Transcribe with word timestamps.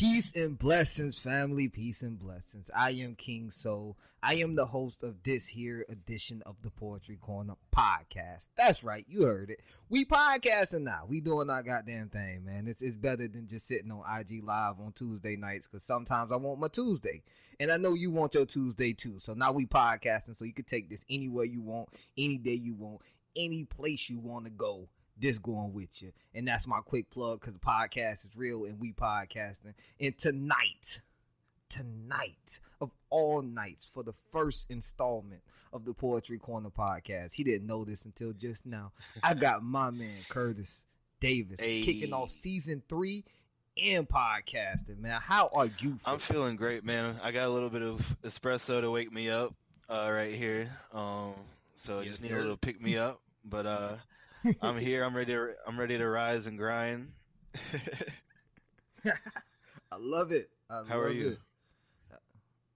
Peace 0.00 0.34
and 0.34 0.58
blessings, 0.58 1.18
family. 1.18 1.68
Peace 1.68 2.00
and 2.00 2.18
blessings. 2.18 2.70
I 2.74 2.92
am 2.92 3.14
King 3.14 3.50
Soul. 3.50 3.98
I 4.22 4.36
am 4.36 4.56
the 4.56 4.64
host 4.64 5.02
of 5.02 5.22
this 5.24 5.46
here 5.46 5.84
edition 5.90 6.42
of 6.46 6.56
the 6.62 6.70
Poetry 6.70 7.18
Corner 7.20 7.56
podcast. 7.76 8.48
That's 8.56 8.82
right, 8.82 9.04
you 9.06 9.26
heard 9.26 9.50
it. 9.50 9.60
We 9.90 10.06
podcasting 10.06 10.84
now. 10.84 11.02
We 11.06 11.20
doing 11.20 11.50
our 11.50 11.62
goddamn 11.62 12.08
thing, 12.08 12.46
man. 12.46 12.66
It's 12.66 12.80
it's 12.80 12.96
better 12.96 13.28
than 13.28 13.46
just 13.46 13.66
sitting 13.66 13.90
on 13.90 14.02
IG 14.20 14.42
live 14.42 14.80
on 14.80 14.92
Tuesday 14.92 15.36
nights 15.36 15.68
because 15.68 15.84
sometimes 15.84 16.32
I 16.32 16.36
want 16.36 16.60
my 16.60 16.68
Tuesday, 16.68 17.22
and 17.58 17.70
I 17.70 17.76
know 17.76 17.92
you 17.92 18.10
want 18.10 18.32
your 18.32 18.46
Tuesday 18.46 18.94
too. 18.94 19.18
So 19.18 19.34
now 19.34 19.52
we 19.52 19.66
podcasting, 19.66 20.34
so 20.34 20.46
you 20.46 20.54
can 20.54 20.64
take 20.64 20.88
this 20.88 21.04
anywhere 21.10 21.44
you 21.44 21.60
want, 21.60 21.90
any 22.16 22.38
day 22.38 22.54
you 22.54 22.72
want, 22.72 23.02
any 23.36 23.64
place 23.64 24.08
you 24.08 24.18
want 24.18 24.46
to 24.46 24.50
go 24.50 24.88
this 25.20 25.38
going 25.38 25.72
with 25.72 26.02
you. 26.02 26.12
And 26.34 26.46
that's 26.46 26.66
my 26.66 26.80
quick 26.80 27.10
plug 27.10 27.40
because 27.40 27.52
the 27.52 27.60
podcast 27.60 28.24
is 28.24 28.30
real 28.36 28.64
and 28.64 28.80
we 28.80 28.92
podcasting. 28.92 29.74
And 30.00 30.16
tonight, 30.16 31.00
tonight 31.68 32.60
of 32.80 32.92
all 33.10 33.42
nights 33.42 33.84
for 33.84 34.02
the 34.02 34.14
first 34.32 34.70
installment 34.70 35.42
of 35.72 35.84
the 35.84 35.94
Poetry 35.94 36.38
Corner 36.38 36.70
podcast. 36.70 37.34
He 37.34 37.44
didn't 37.44 37.66
know 37.66 37.84
this 37.84 38.04
until 38.04 38.32
just 38.32 38.66
now. 38.66 38.92
I 39.22 39.34
got 39.34 39.62
my 39.62 39.90
man 39.90 40.18
Curtis 40.28 40.86
Davis 41.20 41.60
hey. 41.60 41.82
kicking 41.82 42.12
off 42.12 42.30
season 42.30 42.82
three 42.88 43.24
and 43.86 44.08
podcasting, 44.08 44.98
man. 44.98 45.20
How 45.20 45.50
are 45.52 45.66
you? 45.66 45.72
Feeling? 45.78 46.00
I'm 46.06 46.18
feeling 46.18 46.56
great, 46.56 46.84
man. 46.84 47.14
I 47.22 47.30
got 47.30 47.44
a 47.44 47.50
little 47.50 47.70
bit 47.70 47.82
of 47.82 48.16
espresso 48.24 48.80
to 48.80 48.90
wake 48.90 49.12
me 49.12 49.30
up 49.30 49.54
uh, 49.88 50.10
right 50.10 50.34
here. 50.34 50.68
Um, 50.92 51.34
so 51.74 51.98
I 51.98 52.02
yes, 52.02 52.12
just 52.12 52.22
need 52.22 52.28
sir. 52.30 52.36
a 52.36 52.40
little 52.40 52.56
pick 52.56 52.80
me 52.80 52.96
up. 52.96 53.20
But 53.44 53.66
uh, 53.66 53.96
I'm 54.62 54.78
here. 54.78 55.04
I'm 55.04 55.16
ready. 55.16 55.32
To, 55.32 55.50
I'm 55.66 55.78
ready 55.78 55.98
to 55.98 56.08
rise 56.08 56.46
and 56.46 56.58
grind. 56.58 57.12
I 59.04 59.96
love 59.98 60.30
it. 60.30 60.50
I 60.68 60.82
How 60.88 60.96
love 60.96 61.06
are 61.06 61.12
you? 61.12 61.28
It. 61.30 61.38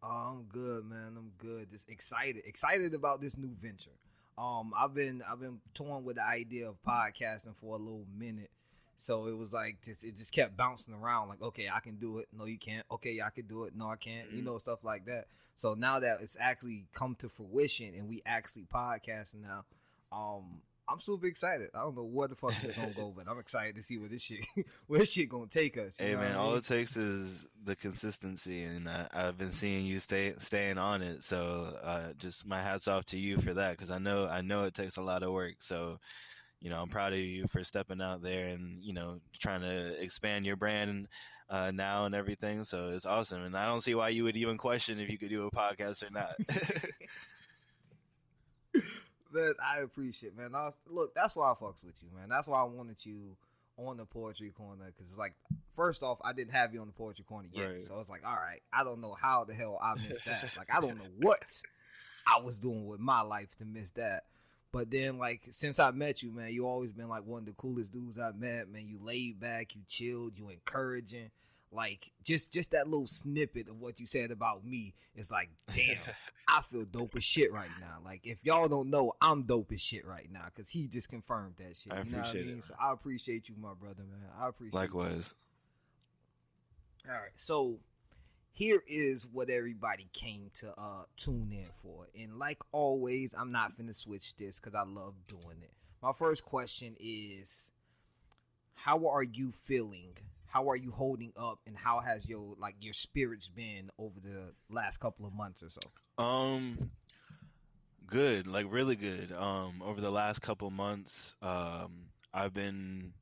Oh, 0.03 0.37
I'm 0.37 0.43
good, 0.53 0.85
man. 0.85 1.15
I'm 1.17 1.33
good. 1.39 1.71
Just 1.71 1.89
excited, 1.89 2.43
excited 2.45 2.93
about 2.93 3.23
this 3.23 3.39
new 3.39 3.55
venture. 3.59 3.91
Um, 4.37 4.73
I've 4.77 4.95
been 4.95 5.23
I've 5.31 5.41
been 5.41 5.61
torn 5.73 6.05
with 6.05 6.17
the 6.17 6.27
idea 6.27 6.69
of 6.69 6.77
podcasting 6.87 7.57
for 7.57 7.77
a 7.77 7.79
little 7.79 8.05
minute. 8.15 8.51
So 8.97 9.27
it 9.27 9.37
was 9.37 9.53
like 9.53 9.79
just 9.85 10.05
it 10.05 10.17
just 10.17 10.33
kept 10.33 10.57
bouncing 10.57 10.93
around. 10.95 11.29
Like, 11.29 11.41
okay, 11.41 11.69
I 11.73 11.81
can 11.81 11.97
do 11.97 12.19
it. 12.19 12.29
No, 12.37 12.45
you 12.45 12.59
can't. 12.59 12.85
Okay, 12.91 13.21
I 13.23 13.31
can 13.31 13.47
do 13.47 13.65
it. 13.65 13.75
No, 13.75 13.89
I 13.89 13.97
can't. 13.97 14.29
Mm-hmm. 14.29 14.37
You 14.37 14.45
know, 14.45 14.59
stuff 14.59 14.85
like 14.85 15.07
that. 15.07 15.27
So 15.55 15.75
now 15.75 16.01
that 16.01 16.19
it's 16.21 16.37
actually 16.39 16.87
come 16.93 17.15
to 17.21 17.29
fruition 17.29 17.95
and 17.95 18.09
we 18.09 18.23
actually 18.27 18.65
podcasting 18.65 19.43
now, 19.43 19.65
um, 20.13 20.61
I'm 20.89 21.01
super 21.01 21.27
excited. 21.27 21.71
I 21.75 21.81
don't 21.81 21.97
know 21.97 22.05
what 22.05 22.31
the 22.31 22.37
fuck 22.37 22.53
is 22.63 22.77
gonna 22.77 22.93
go, 22.93 23.13
but 23.17 23.27
I'm 23.29 23.39
excited 23.39 23.77
to 23.77 23.83
see 23.83 23.97
where 23.99 24.09
this 24.09 24.23
shit 24.23 24.45
where 24.87 25.01
this 25.01 25.13
shit 25.13 25.29
gonna 25.29 25.47
take 25.47 25.79
us. 25.79 25.97
Hey 25.99 26.15
man, 26.15 26.37
all 26.37 26.55
it 26.57 26.65
takes 26.65 26.97
is 26.97 27.47
the 27.65 27.75
consistency, 27.75 28.65
and 28.65 28.89
I, 28.89 29.07
have 29.13 29.39
been 29.39 29.51
seeing 29.51 29.87
you 29.87 29.99
stay 29.99 30.35
staying 30.39 30.77
on 30.77 31.01
it. 31.03 31.25
So 31.25 31.77
uh, 31.83 32.13
just 32.19 32.47
my 32.47 32.61
hats 32.61 32.87
off 32.87 33.07
to 33.07 33.19
you 33.19 33.39
for 33.41 33.55
that, 33.55 33.73
because 33.73 33.91
I 33.91 33.99
know 33.99 34.29
I 34.29 34.43
know 34.43 34.65
it 34.65 34.75
takes 34.75 34.99
a 34.99 35.03
lot 35.03 35.23
of 35.23 35.33
work. 35.33 35.57
So 35.61 35.99
you 36.61 36.71
know, 36.71 36.81
I'm 36.81 36.89
proud 36.89 37.13
of 37.13 37.19
you 37.19 37.47
for 37.47 37.65
stepping 37.65 38.01
out 38.01 38.23
there 38.23 38.47
and 38.47 38.83
you 38.83 38.93
know 38.93 39.21
trying 39.39 39.63
to 39.63 40.03
expand 40.03 40.45
your 40.45 40.57
brand 40.57 41.09
uh, 41.49 41.71
now 41.71 42.05
and 42.05 42.15
everything. 42.15 42.65
So 42.65 42.91
it's 42.91 43.07
awesome, 43.07 43.43
and 43.43 43.57
I 43.57 43.67
don't 43.67 43.81
see 43.83 43.95
why 43.95 44.11
you 44.11 44.25
would 44.25 44.37
even 44.37 44.59
question 44.59 45.01
if 45.01 45.11
you 45.11 45.17
could 45.17 45.31
do 45.31 45.47
a 45.47 45.51
podcast 45.51 46.03
or 46.03 46.11
not. 46.11 46.35
man, 49.35 49.55
I 49.61 49.83
appreciate, 49.83 50.37
man. 50.37 50.55
I 50.55 50.71
look, 50.89 51.15
that's 51.15 51.37
why 51.37 51.51
I 51.51 51.55
fucks 51.55 51.85
with 51.85 52.01
you, 52.03 52.09
man. 52.17 52.29
That's 52.29 52.49
why 52.49 52.61
I 52.61 52.65
wanted 52.65 53.05
you 53.05 53.37
on 53.77 53.97
the 53.97 54.05
poetry 54.05 54.51
corner 54.51 54.85
because 54.87 55.11
it's 55.11 55.19
like, 55.19 55.35
first 55.77 56.03
off, 56.03 56.19
I 56.25 56.33
didn't 56.33 56.53
have 56.53 56.73
you 56.73 56.81
on 56.81 56.87
the 56.87 56.93
poetry 56.93 57.25
corner 57.25 57.49
yet, 57.53 57.65
right. 57.65 57.83
so 57.83 57.99
it's 57.99 58.09
like, 58.09 58.25
all 58.25 58.37
right, 58.37 58.61
I 58.73 58.85
don't 58.85 59.01
know 59.01 59.17
how 59.21 59.45
the 59.45 59.55
hell 59.55 59.79
I 59.83 59.95
missed 59.95 60.25
that. 60.27 60.51
like, 60.57 60.69
I 60.73 60.81
don't 60.81 60.97
know 60.97 61.11
what 61.19 61.63
I 62.27 62.41
was 62.41 62.59
doing 62.59 62.87
with 62.87 63.01
my 63.01 63.23
life 63.23 63.57
to 63.59 63.65
miss 63.65 63.91
that. 63.91 64.25
But 64.73 64.91
then, 64.91 65.19
like, 65.19 65.43
since 65.51 65.79
I 65.79 65.93
met 65.93 66.23
you, 66.23 66.33
man, 66.33 66.51
you 66.51 66.67
always 66.67 66.93
been 66.93 67.09
like 67.09 67.25
one 67.25 67.41
of 67.41 67.47
the 67.47 67.53
coolest 67.53 67.93
dudes 67.93 68.19
I 68.19 68.33
met, 68.33 68.69
man. 68.69 68.87
You 68.87 68.99
laid 69.01 69.39
back, 69.39 69.75
you 69.75 69.83
chilled, 69.87 70.33
you 70.37 70.49
encouraging 70.49 71.31
like 71.75 72.11
just 72.23 72.53
just 72.53 72.71
that 72.71 72.89
little 72.89 73.07
snippet 73.07 73.69
of 73.69 73.81
what 73.81 73.99
you 73.99 74.07
said 74.07 74.31
about 74.31 74.65
me 74.65 74.95
is 75.15 75.31
like 75.31 75.51
damn 75.75 75.97
i 76.49 76.61
feel 76.63 76.85
dope 76.85 77.15
as 77.17 77.25
shit 77.25 77.53
right 77.53 77.71
now. 77.81 77.99
Like 78.05 78.21
if 78.25 78.45
y'all 78.45 78.69
don't 78.69 78.91
know 78.91 79.13
i'm 79.21 79.43
dope 79.43 79.73
as 79.73 79.81
shit 79.81 80.07
right 80.07 80.29
now 80.31 80.47
because 80.47 80.71
he 80.71 80.87
just 80.87 81.09
confirmed 81.09 81.55
that 81.59 81.77
shit. 81.77 81.93
I 81.93 82.03
you 82.03 82.13
know 82.13 82.19
what 82.19 82.29
i 82.29 82.33
mean? 82.35 82.59
it. 82.59 82.65
so 82.65 82.75
i 82.81 82.93
appreciate 82.93 83.49
you 83.49 83.57
my 83.59 83.75
brother 83.75 84.03
man. 84.03 84.29
I 84.39 84.49
appreciate 84.49 84.75
likewise. 84.75 85.35
You. 87.05 87.11
all 87.13 87.19
right 87.19 87.33
so 87.37 87.79
here 88.53 88.81
is 88.87 89.27
what 89.33 89.51
everybody 89.51 90.09
came 90.13 90.51
to 90.61 90.71
uh 90.79 91.05
tune 91.17 91.51
in 91.51 91.67
for. 91.83 92.09
And 92.19 92.39
like 92.39 92.59
always 92.73 93.35
i'm 93.37 93.53
not 93.53 93.77
gonna 93.77 93.95
switch 93.95 94.37
this 94.37 94.61
because 94.61 94.75
i 94.75 94.83
love 94.83 95.15
doing 95.27 95.59
it. 95.63 95.73
My 96.03 96.13
first 96.13 96.45
question 96.45 96.97
is 97.01 97.71
how 98.75 99.07
are 99.09 99.23
you 99.23 99.51
feeling 99.51 100.13
how 100.55 100.71
are 100.71 100.77
you 100.77 100.93
holding 100.93 101.33
up 101.37 101.59
and 101.67 101.77
how 101.77 101.99
has 101.99 102.25
your 102.27 102.55
like 102.61 102.77
your 102.81 102.95
spirits 102.95 103.49
been 103.49 103.91
over 103.99 104.21
the 104.21 104.53
last 104.71 104.99
couple 104.99 105.27
of 105.27 105.35
months 105.35 105.65
or 105.65 105.69
so? 105.69 106.25
Um 106.25 106.93
good 108.07 108.47
like 108.47 108.67
really 108.69 108.95
good. 108.95 109.33
Um 109.33 109.83
over 109.85 110.01
the 110.01 110.13
last 110.13 110.41
couple 110.43 110.71
months 110.71 111.35
um 111.43 112.07
i've 112.33 112.55
been 112.55 113.13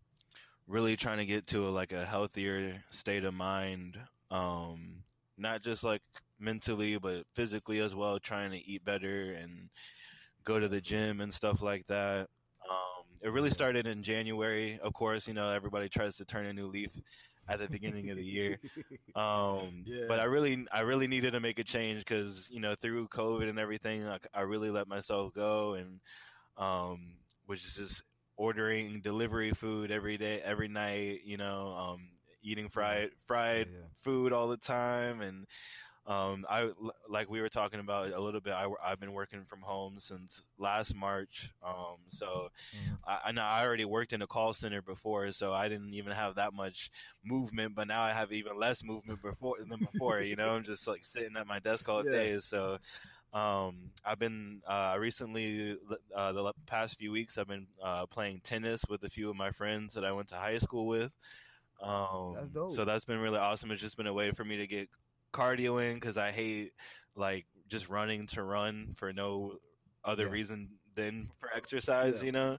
really 0.69 0.95
trying 0.95 1.19
to 1.19 1.25
get 1.25 1.47
to 1.47 1.69
a, 1.69 1.71
like 1.71 1.93
a 1.93 2.05
healthier 2.05 2.85
state 2.91 3.25
of 3.25 3.33
mind. 3.33 3.97
Um 4.31 4.97
not 5.39 5.63
just 5.63 5.85
like 5.85 6.03
mentally 6.39 6.99
but 6.99 7.25
physically 7.33 7.79
as 7.79 7.95
well 7.95 8.19
trying 8.19 8.51
to 8.51 8.59
eat 8.59 8.85
better 8.85 9.33
and 9.33 9.71
go 10.45 10.61
to 10.61 10.69
the 10.69 10.83
gym 10.83 11.23
and 11.23 11.33
stuff 11.33 11.63
like 11.63 11.87
that 11.87 12.29
it 13.23 13.33
really 13.33 13.51
started 13.51 13.87
in 13.87 14.03
January. 14.03 14.79
Of 14.83 14.93
course, 14.93 15.29
you 15.29 15.35
know 15.35 15.49
everybody 15.49 15.89
tries 15.89 16.17
to 16.17 16.25
turn 16.25 16.47
a 16.47 16.53
new 16.53 16.67
leaf 16.67 16.91
at 17.49 17.59
the 17.59 17.69
beginning 17.69 18.11
of 18.11 18.17
the 18.17 18.25
year. 18.25 18.59
Um, 19.15 19.85
yeah. 19.85 20.07
But 20.09 20.21
I 20.21 20.25
really, 20.25 20.65
I 20.73 20.81
really 20.81 21.07
needed 21.07 21.33
to 21.33 21.41
make 21.41 21.59
a 21.59 21.65
change 21.65 21.99
because 21.99 22.49
you 22.51 22.61
know 22.61 22.75
through 22.75 23.09
COVID 23.09 23.47
and 23.47 23.59
everything, 23.59 24.07
I, 24.07 24.17
I 24.33 24.41
really 24.41 24.71
let 24.71 24.89
myself 24.89 25.35
go 25.35 25.75
and 25.75 26.01
um, 26.57 27.17
was 27.47 27.61
just 27.61 28.03
ordering 28.39 29.03
delivery 29.03 29.53
food 29.53 29.91
every 29.91 30.17
day, 30.17 30.41
every 30.43 30.69
night. 30.69 31.21
You 31.27 31.37
know, 31.37 31.77
um, 31.77 32.09
eating 32.43 32.69
fried 32.69 33.11
fried 33.27 33.69
yeah, 33.71 33.81
yeah. 33.81 33.87
food 34.03 34.33
all 34.33 34.49
the 34.49 34.57
time 34.57 35.21
and 35.21 35.47
um, 36.05 36.45
I 36.51 36.71
like 37.09 37.31
we 37.31 37.41
were 37.41 37.49
talking 37.49 37.79
about 37.79 38.13
a 38.13 38.21
little 38.21 38.41
bit. 38.41 38.53
I, 38.55 38.67
have 38.85 38.99
been 38.99 39.13
working 39.13 39.45
from 39.45 39.61
home 39.61 39.97
since 40.01 40.43
last 40.59 40.97
March, 40.97 41.53
um, 41.65 41.97
so 42.11 42.49
mm-hmm. 42.77 42.95
I, 43.07 43.19
I, 43.27 43.33
know 43.33 43.43
I 43.43 43.65
already 43.65 43.85
worked 43.85 44.13
in 44.13 44.21
a 44.21 44.27
call 44.27 44.53
center 44.53 44.83
before, 44.83 45.31
so 45.31 45.53
I 45.53 45.69
didn't 45.69 45.95
even 45.95 46.13
have 46.13 46.35
that 46.35 46.55
much 46.55 46.91
movement. 47.25 47.77
But 47.77 47.87
now 47.87 48.03
I 48.03 48.11
have 48.11 48.33
even 48.33 48.59
less 48.59 48.83
movement 48.83 49.23
before 49.23 49.59
than 49.61 49.79
before. 49.79 50.21
you 50.21 50.35
know, 50.35 50.57
I'm 50.57 50.65
just 50.65 50.89
like 50.89 51.05
sitting 51.05 51.37
at 51.37 51.47
my 51.47 51.61
desk 51.61 51.89
all 51.89 52.05
yeah. 52.05 52.11
day. 52.11 52.41
So 52.41 52.79
um, 53.33 53.93
I've 54.05 54.19
been 54.19 54.61
uh, 54.67 54.97
recently 54.99 55.79
uh, 56.17 56.33
the 56.33 56.53
past 56.67 56.99
few 56.99 57.13
weeks 57.13 57.39
I've 57.39 57.49
been 57.49 57.69
uh, 57.83 58.07
playing 58.07 58.41
tennis 58.43 58.85
with 58.89 59.05
a 59.05 59.09
few 59.09 59.31
of 59.31 59.37
my 59.37 59.53
friends 59.53 59.95
that 59.95 60.05
I 60.05 60.11
went 60.11 60.29
to 60.29 60.35
high 60.35 60.59
school 60.59 60.89
with. 60.89 61.17
Um, 61.81 62.37
that's 62.55 62.75
so 62.75 62.85
that's 62.85 63.05
been 63.05 63.19
really 63.19 63.39
awesome. 63.39 63.71
It's 63.71 63.81
just 63.81 63.97
been 63.97 64.07
a 64.07 64.13
way 64.13 64.31
for 64.33 64.45
me 64.45 64.57
to 64.59 64.67
get 64.67 64.89
cardio 65.33 65.83
in 65.83 65.95
because 65.95 66.17
I 66.17 66.31
hate 66.31 66.73
like 67.17 67.47
just 67.69 67.89
running 67.89 68.27
to 68.29 68.43
run 68.43 68.95
for 68.97 69.13
no 69.13 69.55
other 70.05 70.25
yeah. 70.25 70.31
reason 70.31 70.69
than 70.95 71.29
for 71.41 71.51
exercise. 71.55 72.21
Yeah. 72.21 72.27
You 72.27 72.33
know, 72.33 72.57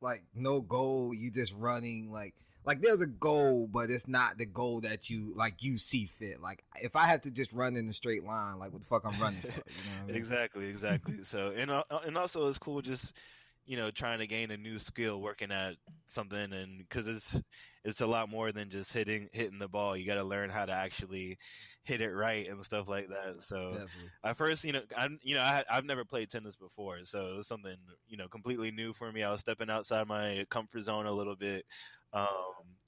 like 0.00 0.22
no 0.34 0.60
goal, 0.60 1.14
you 1.14 1.30
just 1.30 1.54
running 1.54 2.10
like 2.10 2.34
like 2.64 2.80
there's 2.80 3.00
a 3.00 3.06
goal, 3.06 3.66
but 3.66 3.90
it's 3.90 4.06
not 4.06 4.38
the 4.38 4.46
goal 4.46 4.80
that 4.82 5.10
you 5.10 5.32
like 5.36 5.56
you 5.60 5.78
see 5.78 6.06
fit. 6.06 6.40
Like 6.40 6.62
if 6.80 6.94
I 6.94 7.06
have 7.06 7.22
to 7.22 7.30
just 7.30 7.52
run 7.52 7.76
in 7.76 7.88
a 7.88 7.92
straight 7.92 8.24
line, 8.24 8.58
like 8.58 8.72
what 8.72 8.82
the 8.82 8.86
fuck 8.86 9.02
I'm 9.04 9.20
running 9.20 9.40
for? 9.40 9.48
You 9.48 9.52
know 9.52 10.02
I 10.02 10.06
mean? 10.06 10.16
exactly, 10.16 10.68
exactly. 10.68 11.24
so 11.24 11.52
and 11.56 11.70
uh, 11.70 11.82
and 12.04 12.16
also 12.16 12.48
it's 12.48 12.58
cool 12.58 12.80
just 12.82 13.12
you 13.66 13.76
know 13.76 13.90
trying 13.90 14.18
to 14.18 14.26
gain 14.26 14.50
a 14.50 14.56
new 14.56 14.78
skill 14.78 15.20
working 15.20 15.50
at 15.52 15.74
something 16.06 16.52
and 16.52 16.78
because 16.78 17.06
it's 17.08 17.40
it's 17.84 18.00
a 18.00 18.06
lot 18.06 18.28
more 18.28 18.52
than 18.52 18.70
just 18.70 18.92
hitting 18.92 19.28
hitting 19.32 19.58
the 19.58 19.68
ball. 19.68 19.96
You 19.96 20.06
got 20.06 20.14
to 20.16 20.24
learn 20.24 20.50
how 20.50 20.66
to 20.66 20.72
actually 20.72 21.38
hit 21.84 22.00
it 22.00 22.10
right 22.12 22.48
and 22.48 22.62
stuff 22.64 22.88
like 22.88 23.08
that. 23.08 23.42
So 23.42 23.72
Definitely. 23.72 24.10
at 24.24 24.36
first 24.36 24.64
you 24.64 24.72
know 24.72 24.82
i 24.96 25.08
you 25.22 25.34
know 25.34 25.40
I, 25.40 25.64
i've 25.70 25.84
never 25.84 26.04
played 26.04 26.30
tennis 26.30 26.56
before 26.56 26.98
so 27.04 27.26
it 27.26 27.36
was 27.36 27.48
something 27.48 27.76
you 28.06 28.16
know 28.16 28.28
completely 28.28 28.70
new 28.70 28.92
for 28.92 29.10
me. 29.12 29.22
I 29.22 29.30
was 29.30 29.40
stepping 29.40 29.70
outside 29.70 30.06
my 30.06 30.44
comfort 30.50 30.82
zone 30.82 31.06
a 31.06 31.12
little 31.12 31.36
bit 31.36 31.64
um, 32.12 32.28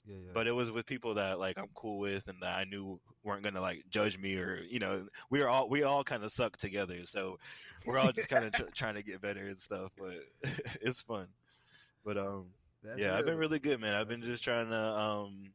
yeah, 0.05 0.17
yeah. 0.17 0.31
But 0.33 0.47
it 0.47 0.51
was 0.51 0.71
with 0.71 0.85
people 0.85 1.15
that 1.15 1.39
like 1.39 1.57
I'm 1.57 1.69
cool 1.73 1.97
with 1.97 2.27
and 2.27 2.37
that 2.41 2.55
I 2.55 2.63
knew 2.65 2.99
weren't 3.23 3.43
gonna 3.43 3.61
like 3.61 3.83
judge 3.89 4.19
me 4.19 4.35
or 4.37 4.61
you 4.69 4.77
know 4.77 5.07
we 5.31 5.41
are 5.41 5.49
all 5.49 5.67
we 5.67 5.83
all 5.83 6.03
kind 6.03 6.23
of 6.23 6.31
suck 6.31 6.57
together, 6.57 7.03
so 7.05 7.39
we're 7.85 7.97
all 7.97 8.11
just 8.11 8.29
kind 8.29 8.45
of 8.45 8.51
tr- 8.51 8.63
trying 8.75 8.95
to 8.95 9.03
get 9.03 9.21
better 9.21 9.47
and 9.47 9.59
stuff. 9.59 9.91
But 9.97 10.25
it's 10.81 11.01
fun. 11.01 11.27
But 12.05 12.17
um, 12.17 12.45
That's 12.83 12.99
yeah, 12.99 13.17
I've 13.17 13.25
been 13.25 13.37
really 13.37 13.59
good, 13.59 13.79
man. 13.79 13.95
I've 13.95 14.07
been 14.07 14.21
just 14.21 14.43
trying 14.43 14.69
to 14.69 14.77
um, 14.77 15.49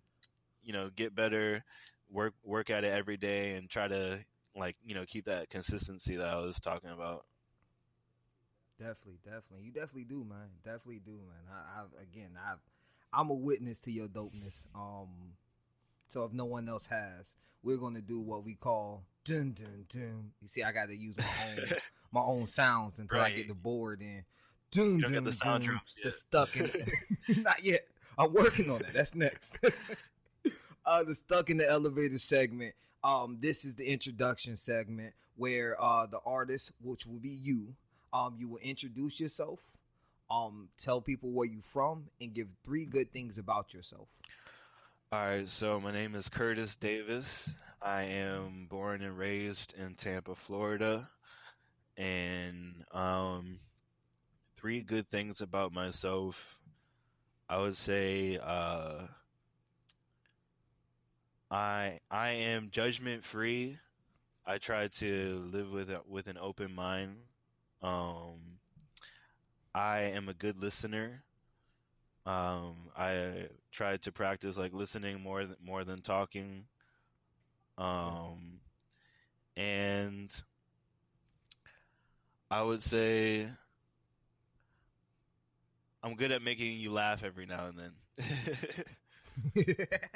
you 0.64 0.72
know, 0.72 0.90
get 0.94 1.14
better 1.14 1.64
work 2.10 2.34
work 2.42 2.70
at 2.70 2.84
it 2.84 2.92
every 2.92 3.16
day 3.16 3.54
and 3.54 3.68
try 3.68 3.86
to 3.86 4.18
like 4.56 4.76
you 4.84 4.94
know 4.94 5.04
keep 5.06 5.26
that 5.26 5.48
consistency 5.48 6.16
that 6.16 6.26
I 6.26 6.36
was 6.36 6.58
talking 6.58 6.90
about. 6.90 7.24
Definitely, 8.78 9.18
definitely. 9.24 9.66
You 9.66 9.72
definitely 9.72 10.04
do, 10.04 10.24
man. 10.24 10.48
Definitely 10.64 11.02
do, 11.04 11.12
man. 11.12 11.44
I, 11.52 11.80
I 11.80 12.02
again, 12.02 12.30
I, 12.36 12.54
I'm 13.12 13.30
a 13.30 13.34
witness 13.34 13.80
to 13.82 13.92
your 13.92 14.08
dopeness. 14.08 14.66
Um, 14.74 15.08
so 16.08 16.24
if 16.24 16.32
no 16.32 16.44
one 16.44 16.68
else 16.68 16.86
has, 16.86 17.34
we're 17.62 17.76
gonna 17.76 18.00
do 18.00 18.20
what 18.20 18.44
we 18.44 18.54
call 18.54 19.04
dun 19.24 19.52
dun 19.52 19.86
dun. 19.88 20.30
You 20.40 20.48
see, 20.48 20.62
I 20.62 20.72
got 20.72 20.86
to 20.88 20.96
use 20.96 21.14
my 21.16 21.24
own 21.48 21.68
my 22.12 22.20
own 22.20 22.46
sounds 22.46 22.98
until 22.98 23.18
right. 23.18 23.32
I 23.32 23.36
get 23.36 23.48
the 23.48 23.54
board 23.54 24.02
in. 24.02 24.24
Dun 24.70 24.98
you 24.98 25.04
dun 25.04 25.24
the 25.24 25.32
dun. 25.32 25.62
Drums 25.62 25.96
the 26.02 26.12
stuck 26.12 26.56
in. 26.56 26.70
Not 27.42 27.64
yet. 27.64 27.86
I'm 28.18 28.32
working 28.32 28.70
on 28.70 28.80
that. 28.80 28.92
That's 28.92 29.14
next. 29.14 29.58
uh, 30.86 31.04
the 31.04 31.14
stuck 31.14 31.50
in 31.50 31.56
the 31.56 31.68
elevator 31.68 32.18
segment. 32.18 32.74
Um, 33.02 33.38
this 33.40 33.64
is 33.64 33.76
the 33.76 33.90
introduction 33.90 34.56
segment 34.56 35.14
where 35.36 35.76
uh 35.80 36.06
the 36.06 36.20
artist, 36.26 36.72
which 36.82 37.06
will 37.06 37.18
be 37.18 37.30
you, 37.30 37.74
um, 38.12 38.36
you 38.38 38.48
will 38.48 38.58
introduce 38.58 39.20
yourself, 39.20 39.60
um, 40.30 40.68
tell 40.78 41.00
people 41.00 41.30
where 41.30 41.46
you're 41.46 41.62
from, 41.62 42.04
and 42.20 42.34
give 42.34 42.48
three 42.64 42.86
good 42.86 43.12
things 43.12 43.38
about 43.38 43.74
yourself. 43.74 44.08
All 45.12 45.18
right, 45.18 45.48
so 45.48 45.80
my 45.80 45.90
name 45.90 46.14
is 46.14 46.28
Curtis 46.28 46.76
Davis. 46.76 47.52
I 47.82 48.02
am 48.02 48.66
born 48.68 49.02
and 49.02 49.16
raised 49.18 49.74
in 49.76 49.94
Tampa, 49.94 50.34
Florida, 50.34 51.08
and 51.96 52.84
um, 52.92 53.58
three 54.56 54.82
good 54.82 55.10
things 55.10 55.40
about 55.40 55.72
myself. 55.72 56.58
I 57.48 57.58
would 57.58 57.76
say 57.76 58.38
uh, 58.40 59.06
I 61.50 61.98
I 62.10 62.30
am 62.30 62.70
judgment 62.70 63.24
free. 63.24 63.78
I 64.46 64.58
try 64.58 64.86
to 64.86 65.48
live 65.52 65.72
with 65.72 65.90
with 66.06 66.28
an 66.28 66.38
open 66.38 66.72
mind. 66.72 67.16
Um, 67.82 68.59
I 69.74 70.00
am 70.00 70.28
a 70.28 70.34
good 70.34 70.60
listener. 70.60 71.22
Um, 72.26 72.74
I 72.96 73.48
try 73.72 73.96
to 73.98 74.12
practice 74.12 74.56
like 74.56 74.72
listening 74.72 75.20
more 75.20 75.44
than, 75.44 75.56
more 75.64 75.84
than 75.84 76.00
talking. 76.00 76.64
Um, 77.78 78.60
and 79.56 80.34
I 82.50 82.62
would 82.62 82.82
say 82.82 83.48
I'm 86.02 86.14
good 86.14 86.32
at 86.32 86.42
making 86.42 86.72
you 86.78 86.92
laugh 86.92 87.22
every 87.24 87.46
now 87.46 87.68
and 87.68 87.78
then. 87.78 87.92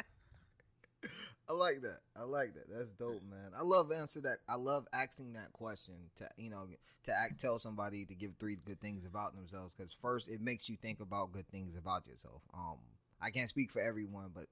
I 1.49 1.52
like 1.52 1.82
that. 1.82 1.99
I 2.17 2.25
like 2.25 2.55
that. 2.55 2.70
That's 2.70 2.93
dope, 2.93 3.23
man. 3.29 3.52
I 3.56 3.62
love 3.62 3.93
answer 3.93 4.20
that. 4.23 4.38
I 4.49 4.56
love 4.56 4.87
asking 4.94 5.35
that 5.35 5.52
question 5.52 5.94
to 6.17 6.29
you 6.37 6.50
know 6.50 6.67
to 7.05 7.12
act 7.12 7.41
tell 7.41 7.58
somebody 7.58 8.06
to 8.06 8.14
give 8.14 8.32
three 8.38 8.56
good 8.56 8.81
things 8.81 9.05
about 9.05 9.35
themselves 9.35 9.73
because 9.76 9.93
first 9.93 10.29
it 10.29 10.41
makes 10.41 10.69
you 10.69 10.76
think 10.76 11.00
about 11.00 11.32
good 11.32 11.49
things 11.49 11.76
about 11.76 12.06
yourself. 12.06 12.43
Um, 12.55 12.79
I 13.20 13.31
can't 13.31 13.50
speak 13.50 13.70
for 13.70 13.81
everyone, 13.81 14.31
but 14.35 14.46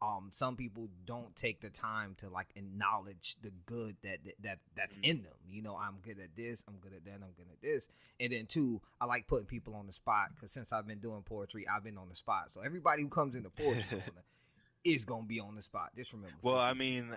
um, 0.00 0.28
some 0.30 0.56
people 0.56 0.88
don't 1.06 1.34
take 1.34 1.60
the 1.60 1.70
time 1.70 2.14
to 2.18 2.28
like 2.28 2.48
acknowledge 2.54 3.36
the 3.42 3.50
good 3.66 3.96
that 4.02 4.18
that, 4.24 4.34
that 4.42 4.58
that's 4.76 4.98
mm-hmm. 4.98 5.10
in 5.10 5.22
them. 5.24 5.34
You 5.48 5.62
know, 5.62 5.76
I'm 5.76 5.96
good 6.02 6.20
at 6.20 6.36
this. 6.36 6.62
I'm 6.68 6.76
good 6.76 6.92
at 6.92 7.04
that. 7.04 7.14
I'm 7.14 7.32
good 7.36 7.48
at 7.52 7.60
this. 7.60 7.88
And 8.20 8.32
then 8.32 8.46
two, 8.46 8.80
I 9.00 9.06
like 9.06 9.26
putting 9.26 9.46
people 9.46 9.74
on 9.74 9.86
the 9.86 9.92
spot 9.92 10.28
because 10.34 10.52
since 10.52 10.72
I've 10.72 10.86
been 10.86 11.00
doing 11.00 11.22
poetry, 11.22 11.66
I've 11.66 11.82
been 11.82 11.98
on 11.98 12.08
the 12.08 12.14
spot. 12.14 12.52
So 12.52 12.60
everybody 12.60 13.02
who 13.02 13.08
comes 13.08 13.34
into 13.34 13.50
poetry 13.50 14.02
is 14.84 15.04
gonna 15.04 15.26
be 15.26 15.40
on 15.40 15.54
the 15.54 15.62
spot. 15.62 15.90
Just 15.96 16.12
remember. 16.12 16.36
Well, 16.42 16.58
I 16.58 16.72
mean, 16.72 17.16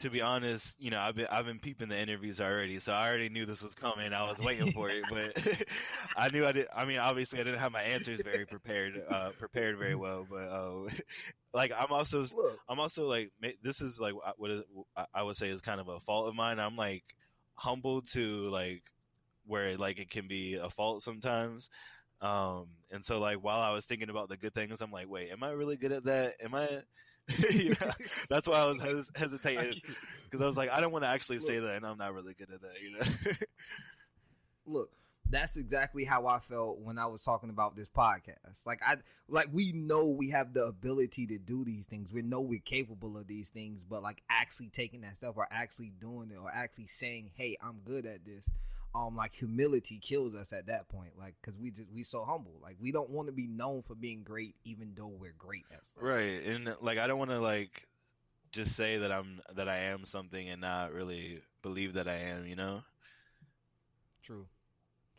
to 0.00 0.10
be 0.10 0.20
honest, 0.20 0.74
you 0.78 0.90
know, 0.90 1.00
I've 1.00 1.14
been 1.16 1.26
I've 1.30 1.46
been 1.46 1.58
peeping 1.58 1.88
the 1.88 1.98
interviews 1.98 2.40
already, 2.40 2.78
so 2.78 2.92
I 2.92 3.08
already 3.08 3.28
knew 3.28 3.46
this 3.46 3.62
was 3.62 3.74
coming. 3.74 4.12
I 4.12 4.26
was 4.26 4.38
waiting 4.44 4.72
for 4.72 4.88
it, 4.88 5.04
but 5.10 5.66
I 6.16 6.28
knew 6.28 6.46
I 6.46 6.52
did. 6.52 6.68
I 6.74 6.84
mean, 6.84 6.98
obviously, 6.98 7.40
I 7.40 7.44
didn't 7.44 7.60
have 7.60 7.72
my 7.72 7.82
answers 7.82 8.20
very 8.22 8.46
prepared, 8.46 9.02
uh, 9.08 9.30
prepared 9.38 9.78
very 9.78 9.94
well. 9.96 10.26
But 10.28 10.48
uh, 10.48 10.88
like, 11.52 11.72
I'm 11.76 11.92
also, 11.92 12.20
Look. 12.20 12.58
I'm 12.68 12.80
also 12.80 13.06
like, 13.06 13.30
this 13.62 13.80
is 13.80 14.00
like 14.00 14.14
what 14.36 14.50
is, 14.50 14.62
I 15.12 15.22
would 15.22 15.36
say 15.36 15.48
is 15.48 15.60
kind 15.60 15.80
of 15.80 15.88
a 15.88 16.00
fault 16.00 16.28
of 16.28 16.34
mine. 16.34 16.58
I'm 16.58 16.76
like 16.76 17.04
humbled 17.54 18.08
to 18.12 18.48
like 18.48 18.82
where 19.46 19.76
like 19.76 19.98
it 19.98 20.10
can 20.10 20.28
be 20.28 20.54
a 20.54 20.70
fault 20.70 21.02
sometimes. 21.02 21.68
Um, 22.20 22.66
and 22.90 23.04
so 23.04 23.18
like 23.18 23.38
while 23.38 23.60
I 23.60 23.72
was 23.72 23.86
thinking 23.86 24.10
about 24.10 24.28
the 24.28 24.36
good 24.36 24.54
things, 24.54 24.80
I'm 24.80 24.90
like, 24.90 25.08
wait, 25.08 25.30
am 25.30 25.42
I 25.42 25.50
really 25.50 25.76
good 25.76 25.92
at 25.92 26.04
that? 26.04 26.34
Am 26.42 26.54
I? 26.54 26.82
know, 27.38 27.90
that's 28.28 28.48
why 28.48 28.58
I 28.58 28.66
was 28.66 28.80
hes- 28.80 29.10
hesitating 29.14 29.80
because 30.24 30.42
I 30.42 30.46
was 30.46 30.56
like, 30.56 30.70
I 30.70 30.80
don't 30.80 30.90
want 30.90 31.04
to 31.04 31.08
actually 31.08 31.38
look, 31.38 31.46
say 31.46 31.58
that, 31.60 31.76
and 31.76 31.86
I'm 31.86 31.98
not 31.98 32.12
really 32.12 32.34
good 32.34 32.50
at 32.50 32.60
that. 32.62 32.82
You 32.82 32.92
know. 32.92 33.32
look, 34.66 34.90
that's 35.30 35.56
exactly 35.56 36.04
how 36.04 36.26
I 36.26 36.40
felt 36.40 36.80
when 36.80 36.98
I 36.98 37.06
was 37.06 37.22
talking 37.22 37.50
about 37.50 37.76
this 37.76 37.88
podcast. 37.88 38.66
Like 38.66 38.80
I 38.84 38.96
like 39.28 39.48
we 39.52 39.72
know 39.72 40.08
we 40.08 40.30
have 40.30 40.52
the 40.52 40.64
ability 40.64 41.26
to 41.28 41.38
do 41.38 41.64
these 41.64 41.86
things. 41.86 42.12
We 42.12 42.22
know 42.22 42.40
we're 42.40 42.58
capable 42.58 43.16
of 43.16 43.26
these 43.28 43.50
things, 43.50 43.80
but 43.88 44.02
like 44.02 44.22
actually 44.28 44.70
taking 44.70 45.02
that 45.02 45.16
step 45.16 45.34
or 45.36 45.46
actually 45.50 45.92
doing 46.00 46.30
it 46.32 46.38
or 46.38 46.50
actually 46.52 46.86
saying, 46.86 47.30
"Hey, 47.34 47.56
I'm 47.62 47.80
good 47.84 48.06
at 48.06 48.24
this." 48.24 48.48
Um 48.94 49.16
like 49.16 49.34
humility 49.34 49.98
kills 50.00 50.34
us 50.34 50.52
at 50.52 50.66
that 50.66 50.88
point 50.88 51.12
like 51.18 51.34
because 51.40 51.58
we 51.58 51.70
just 51.70 51.88
we 51.92 52.02
so 52.02 52.24
humble. 52.24 52.58
Like 52.62 52.76
we 52.80 52.90
don't 52.92 53.10
want 53.10 53.28
to 53.28 53.32
be 53.32 53.46
known 53.46 53.82
for 53.82 53.94
being 53.94 54.22
great 54.22 54.54
even 54.64 54.92
though 54.96 55.08
we're 55.08 55.34
great 55.38 55.64
at 55.72 55.84
stuff. 55.84 56.02
right 56.02 56.44
and 56.44 56.74
like 56.80 56.98
i 56.98 57.06
don't 57.06 57.18
want 57.18 57.30
to 57.30 57.40
like 57.40 57.86
just 58.52 58.74
say 58.74 58.96
that 58.96 59.12
i'm 59.12 59.40
that 59.54 59.68
i 59.68 59.76
am 59.76 60.04
something 60.04 60.48
and 60.48 60.60
not 60.60 60.92
really 60.92 61.40
believe 61.62 61.94
that 61.94 62.08
i 62.08 62.16
am 62.16 62.46
you 62.46 62.56
know? 62.56 62.82
True 64.22 64.46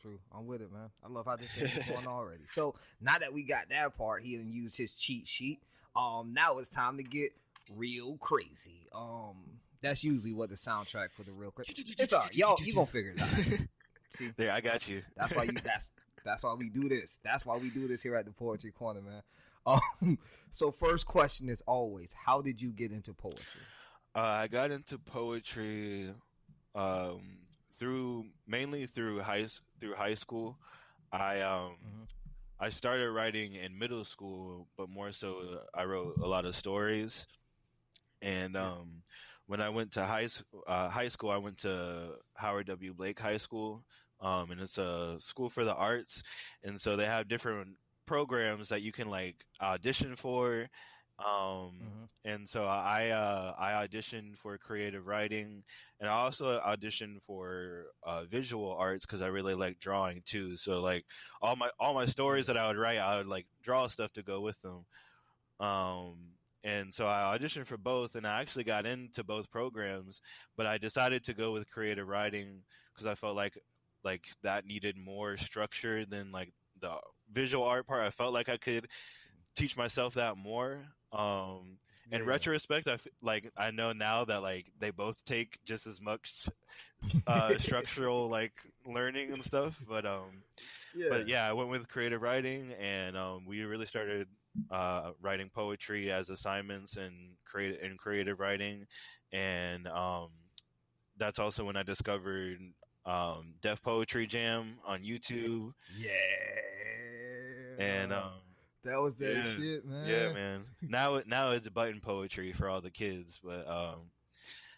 true. 0.02 0.20
I'm 0.36 0.48
with 0.48 0.62
it 0.62 0.72
man. 0.72 0.90
I 1.04 1.08
love 1.10 1.26
how 1.26 1.36
this 1.36 1.52
thing 1.52 1.68
is 1.68 1.86
going 1.86 2.08
already. 2.08 2.44
So 2.48 2.76
now 3.00 3.20
that 3.20 3.34
we 3.34 3.44
got 3.44 3.70
that 3.70 3.98
part 3.98 4.24
he 4.24 4.36
didn't 4.36 4.52
use 4.54 4.76
his 4.76 4.96
cheat 4.96 5.28
sheet. 5.28 5.62
Um 5.96 6.34
now 6.34 6.58
it's 6.58 6.70
time 6.70 6.98
to 6.98 7.04
get 7.04 7.32
real 7.74 8.18
crazy. 8.18 8.88
Um 8.94 9.60
that's 9.82 10.04
usually 10.04 10.34
what 10.34 10.50
the 10.50 10.56
soundtrack 10.56 11.12
for 11.12 11.24
the 11.24 11.32
real. 11.32 11.52
quick. 11.52 11.68
It's 11.70 12.14
all 12.14 12.22
right, 12.22 12.36
y'all. 12.36 12.58
You 12.62 12.74
gonna 12.74 12.86
figure 12.86 13.12
it 13.12 13.22
out. 13.22 13.30
See, 14.12 14.32
there, 14.36 14.52
I 14.52 14.62
got 14.62 14.88
you. 14.88 15.02
That's 15.16 15.36
why 15.36 15.44
you. 15.44 15.52
That's 15.64 15.92
that's 16.24 16.44
why 16.44 16.54
we 16.54 16.70
do 16.70 16.88
this. 16.88 17.20
That's 17.24 17.46
why 17.46 17.58
we 17.58 17.70
do 17.72 17.88
this 17.88 18.04
here 18.04 18.16
at 18.16 18.26
the 18.26 18.32
Poetry 18.32 18.72
Corner, 18.72 19.02
man. 19.02 19.22
Um, 19.64 20.18
so 20.50 20.72
first 20.72 21.06
question 21.06 21.48
is 21.48 21.62
always, 21.68 22.12
how 22.14 22.42
did 22.42 22.60
you 22.60 22.72
get 22.72 22.92
into 22.92 23.14
poetry? 23.14 23.62
Uh, 24.16 24.20
I 24.20 24.48
got 24.48 24.72
into 24.72 24.98
poetry 24.98 26.12
um, 26.74 27.38
through 27.78 28.26
mainly 28.48 28.88
through 28.88 29.20
high 29.20 29.46
through 29.80 29.94
high 29.94 30.16
school. 30.16 30.58
I 31.12 31.42
um, 31.42 31.78
mm-hmm. 31.86 32.04
I 32.60 32.70
started 32.70 33.12
writing 33.12 33.54
in 33.54 33.78
middle 33.78 34.04
school, 34.04 34.68
but 34.78 34.90
more 34.90 35.12
so 35.12 35.60
I 35.76 35.84
wrote 35.84 36.16
a 36.18 36.28
lot 36.28 36.46
of 36.46 36.56
stories, 36.56 37.28
and 38.24 38.58
um, 38.58 39.04
when 39.52 39.60
I 39.60 39.68
went 39.68 39.92
to 39.92 40.06
high 40.06 40.30
uh, 40.66 40.88
high 40.88 41.10
school, 41.10 41.30
I 41.30 41.36
went 41.36 41.58
to 41.64 42.14
Howard 42.36 42.68
W. 42.68 42.94
Blake 42.94 43.20
High 43.20 43.36
School, 43.36 43.84
um, 44.22 44.50
and 44.52 44.62
it's 44.62 44.78
a 44.78 45.18
school 45.20 45.50
for 45.50 45.66
the 45.66 45.76
arts, 45.76 46.24
and 46.64 46.80
so 46.80 46.96
they 46.96 47.04
have 47.04 47.28
different 47.28 47.76
programs 48.06 48.70
that 48.70 48.82
you 48.82 48.94
can 48.94 49.10
like 49.10 49.36
audition 49.62 50.16
for. 50.16 50.70
Um, 51.20 51.28
mm-hmm. 51.28 52.06
and 52.24 52.48
so 52.48 52.64
I 52.64 53.10
uh, 53.10 53.54
I 53.60 53.86
auditioned 53.86 54.38
for 54.38 54.58
creative 54.58 55.06
writing, 55.06 55.64
and 56.00 56.10
I 56.10 56.14
also 56.14 56.58
auditioned 56.66 57.22
for 57.28 57.88
uh, 58.04 58.24
visual 58.24 58.72
arts 58.72 59.06
because 59.06 59.22
I 59.22 59.28
really 59.28 59.54
like 59.54 59.80
drawing 59.80 60.22
too. 60.24 60.56
So 60.56 60.80
like 60.80 61.04
all 61.42 61.58
my 61.58 61.70
all 61.78 61.94
my 61.94 62.06
stories 62.06 62.48
that 62.48 62.56
I 62.56 62.70
would 62.70 62.78
write, 62.78 63.00
I 63.00 63.18
would 63.18 63.28
like 63.28 63.48
draw 63.62 63.88
stuff 63.88 64.14
to 64.14 64.24
go 64.24 64.40
with 64.40 64.56
them. 64.62 64.86
Um, 65.60 66.16
and 66.64 66.94
so 66.94 67.08
I 67.08 67.38
auditioned 67.38 67.66
for 67.66 67.78
both, 67.78 68.16
and 68.16 68.26
I 68.26 68.42
actually 68.42 68.64
got 68.64 68.86
into 68.86 69.24
both 69.24 69.50
programs. 69.50 70.22
But 70.56 70.66
I 70.66 70.78
decided 70.78 71.24
to 71.26 71.34
go 71.34 71.52
with 71.52 71.70
creative 71.70 72.08
writing 72.08 72.62
because 72.94 73.08
I 73.08 73.16
felt 73.16 73.36
like 73.36 73.58
like 74.04 74.28
that 74.44 74.66
needed 74.66 74.98
more 74.98 75.38
structure 75.38 76.06
than 76.06 76.32
like 76.32 76.54
the 76.80 76.96
visual 77.32 77.64
art 77.64 77.88
part. 77.88 78.06
I 78.06 78.10
felt 78.10 78.34
like 78.34 78.50
I 78.50 78.58
could 78.58 78.88
teach 79.56 79.78
myself 79.78 80.16
that 80.16 80.38
more. 80.38 80.86
Um, 81.12 81.78
in 82.12 82.22
yeah. 82.22 82.28
retrospect, 82.28 82.88
I 82.88 82.94
f- 82.94 83.08
like 83.22 83.52
I 83.58 83.72
know 83.72 83.94
now 83.94 84.26
that 84.26 84.42
like 84.42 84.72
they 84.80 84.92
both 84.92 85.24
take 85.26 85.60
just 85.66 85.88
as 85.88 86.02
much 86.02 86.48
uh, 87.28 87.58
structural 87.58 88.28
like 88.30 88.54
learning 88.86 89.32
and 89.32 89.44
stuff. 89.44 89.80
But 89.88 90.06
um, 90.06 90.44
yeah. 90.94 91.08
but 91.10 91.28
yeah, 91.28 91.48
I 91.48 91.54
went 91.54 91.70
with 91.70 91.88
creative 91.88 92.22
writing, 92.22 92.74
and 92.80 93.18
um, 93.18 93.46
we 93.46 93.62
really 93.64 93.86
started 93.86 94.28
uh, 94.70 95.12
writing 95.22 95.50
poetry 95.54 96.12
as 96.12 96.30
assignments 96.30 96.98
and 96.98 97.36
create 97.46 97.80
in 97.82 97.98
creative 97.98 98.40
writing, 98.40 98.86
and 99.32 99.88
um, 99.88 100.30
that's 101.18 101.40
also 101.40 101.66
when 101.66 101.76
I 101.78 101.84
discovered 101.84 102.60
um, 103.06 103.54
Def 103.62 103.82
Poetry 103.82 104.28
Jam 104.28 104.76
on 104.86 105.02
YouTube. 105.04 105.72
Yeah, 105.98 106.10
and 107.80 108.14
um, 108.14 108.32
That 108.84 108.98
was 109.02 109.18
that 109.18 109.36
Yeah. 109.36 109.44
shit, 109.44 109.86
man. 109.86 110.08
Yeah, 110.08 110.34
man. 110.34 110.66
Now 110.82 111.22
now 111.26 111.52
it's 111.52 111.70
button 111.70 112.02
poetry 112.02 112.54
for 112.54 112.70
all 112.70 112.82
the 112.82 112.92
kids, 112.92 113.40
but 113.44 113.68
um, 113.68 114.12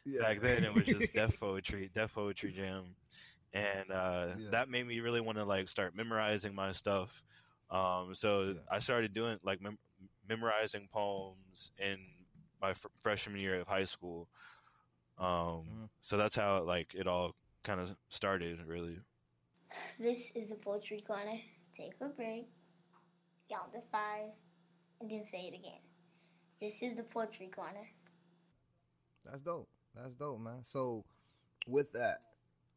Yeah. 0.05 0.21
back 0.21 0.41
then 0.41 0.63
it 0.63 0.73
was 0.73 0.87
just 0.87 1.13
Def 1.13 1.39
poetry, 1.39 1.89
Def 1.93 2.13
poetry 2.13 2.51
jam, 2.51 2.95
and 3.53 3.91
uh, 3.91 4.35
Yeah. 4.37 4.49
that 4.51 4.69
made 4.69 4.85
me 4.87 4.99
really 4.99 5.21
want 5.21 5.37
to 5.37 5.45
like 5.45 5.69
start 5.69 5.95
memorizing 5.95 6.53
my 6.53 6.71
stuff. 6.73 7.23
Um, 7.73 8.15
so 8.15 8.55
Yeah. 8.55 8.61
I 8.71 8.79
started 8.79 9.13
doing 9.13 9.39
like 9.43 9.61
mem- 9.61 9.79
memorizing 10.29 10.87
poems 10.91 11.71
in 11.79 11.97
my 12.61 12.71
f- 12.71 12.85
freshman 13.01 13.41
year 13.41 13.59
of 13.61 13.67
high 13.67 13.85
school. 13.85 14.29
Um, 15.17 15.65
Mhm. 15.67 15.89
so 16.01 16.17
that's 16.17 16.35
how 16.35 16.63
like 16.63 16.93
it 16.95 17.07
all 17.07 17.35
kind 17.63 17.79
of 17.81 17.97
started, 18.09 18.59
really. 18.67 18.99
This 19.99 20.35
is 20.35 20.51
a 20.51 20.55
poetry 20.55 20.99
corner. 20.99 21.39
Take 21.73 21.99
a 22.01 22.09
break, 22.09 22.49
count 23.49 23.73
to 23.73 23.81
five, 23.91 24.31
and 24.99 25.09
then 25.09 25.25
say 25.25 25.47
it 25.47 25.55
again. 25.55 25.81
This 26.59 26.81
is 26.83 26.95
the 26.97 27.03
poetry 27.03 27.47
corner. 27.49 27.89
That's 29.25 29.41
dope. 29.41 29.69
That's 29.95 30.15
dope, 30.15 30.39
man. 30.41 30.63
So, 30.63 31.05
with 31.67 31.91
that, 31.93 32.21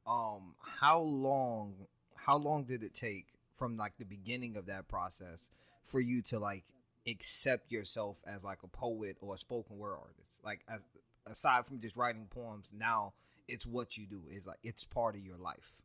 um, 0.06 0.56
how 0.60 1.00
long, 1.00 1.86
how 2.14 2.36
long 2.36 2.64
did 2.64 2.82
it 2.82 2.94
take 2.94 3.35
from 3.56 3.76
like 3.76 3.94
the 3.98 4.04
beginning 4.04 4.56
of 4.56 4.66
that 4.66 4.88
process 4.88 5.48
for 5.84 6.00
you 6.00 6.22
to 6.22 6.38
like 6.38 6.64
accept 7.08 7.72
yourself 7.72 8.16
as 8.26 8.44
like 8.44 8.58
a 8.62 8.68
poet 8.68 9.16
or 9.20 9.34
a 9.34 9.38
spoken 9.38 9.78
word 9.78 9.94
artist? 9.94 10.28
Like, 10.44 10.60
as, 10.68 10.80
aside 11.26 11.66
from 11.66 11.80
just 11.80 11.96
writing 11.96 12.28
poems, 12.30 12.70
now 12.76 13.14
it's 13.48 13.66
what 13.66 13.96
you 13.96 14.06
do. 14.06 14.22
It's 14.30 14.46
like 14.46 14.58
it's 14.62 14.84
part 14.84 15.14
of 15.14 15.22
your 15.22 15.38
life. 15.38 15.82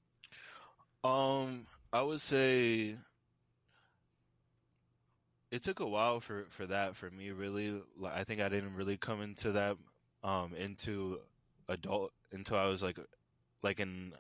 Um, 1.04 1.66
I 1.92 2.02
would 2.02 2.22
say 2.22 2.96
it 5.52 5.64
took 5.64 5.80
a 5.80 5.88
while 5.88 6.20
for 6.20 6.46
for 6.50 6.66
that 6.68 6.96
for 6.96 7.10
me. 7.10 7.32
Really, 7.32 7.82
like 7.98 8.14
I 8.16 8.24
think 8.24 8.42
I 8.42 8.50
didn't 8.50 8.76
really 8.76 8.98
come 8.98 9.22
into 9.22 9.54
that 9.54 9.78
um 10.24 10.54
into 10.56 11.20
adult 11.68 12.12
until 12.32 12.58
I 12.58 12.66
was 12.66 12.84
like 12.84 12.98
like 13.64 13.80
in 13.80 14.14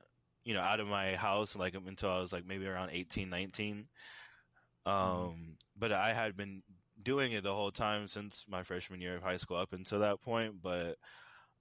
you 0.43 0.53
know 0.53 0.61
out 0.61 0.79
of 0.79 0.87
my 0.87 1.15
house 1.15 1.55
like 1.55 1.75
until 1.75 2.09
I 2.09 2.19
was 2.19 2.33
like 2.33 2.45
maybe 2.45 2.65
around 2.67 2.89
18, 2.91 3.29
19. 3.29 3.87
Um, 4.85 5.57
but 5.77 5.91
I 5.91 6.13
had 6.13 6.35
been 6.35 6.63
doing 7.01 7.31
it 7.33 7.43
the 7.43 7.53
whole 7.53 7.71
time 7.71 8.07
since 8.07 8.45
my 8.47 8.63
freshman 8.63 9.01
year 9.01 9.15
of 9.15 9.23
high 9.23 9.37
school 9.37 9.57
up 9.57 9.73
until 9.73 9.99
that 9.99 10.21
point. 10.21 10.61
But 10.61 10.97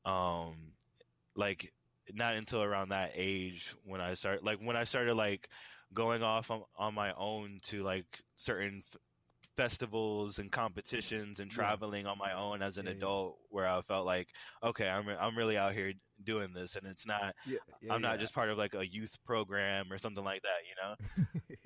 um, 0.05 0.73
like 1.37 1.73
not 2.15 2.35
until 2.35 2.63
around 2.63 2.89
that 2.91 3.13
age 3.15 3.75
when 3.85 4.01
I 4.01 4.15
started 4.15 4.43
like 4.45 4.59
when 4.59 4.77
I 4.77 4.85
started 4.85 5.15
like 5.15 5.49
going 5.93 6.23
off 6.23 6.51
on, 6.51 6.63
on 6.77 6.95
my 6.95 7.13
own 7.15 7.59
to 7.65 7.83
like 7.83 8.07
certain 8.37 8.83
f- 8.93 9.01
festivals 9.57 10.39
and 10.39 10.51
competitions 10.51 11.41
and 11.41 11.51
Yeah. 11.51 11.55
traveling 11.57 12.07
on 12.07 12.19
my 12.19 12.33
own 12.33 12.63
as 12.63 12.79
an 12.79 12.87
Yeah, 12.87 12.93
yeah. 12.93 12.97
adult 12.99 13.39
where 13.51 13.69
I 13.69 13.81
felt 13.83 14.07
like 14.07 14.29
okay 14.63 14.89
I'm 14.89 15.07
re- 15.07 15.17
I'm 15.21 15.37
really 15.37 15.57
out 15.59 15.75
here 15.75 15.93
doing 16.25 16.53
this 16.53 16.77
and 16.77 16.87
it's 16.87 17.07
not 17.07 17.35
Yeah, 17.47 17.59
I'm 17.91 18.03
not 18.03 18.19
just 18.19 18.35
part 18.35 18.51
of 18.51 18.59
like 18.59 18.75
a 18.75 18.87
youth 18.87 19.17
program 19.25 19.93
or 19.93 19.99
something 19.99 20.25
like 20.25 20.43
that 20.43 20.63
you 20.69 20.75
know 20.83 20.95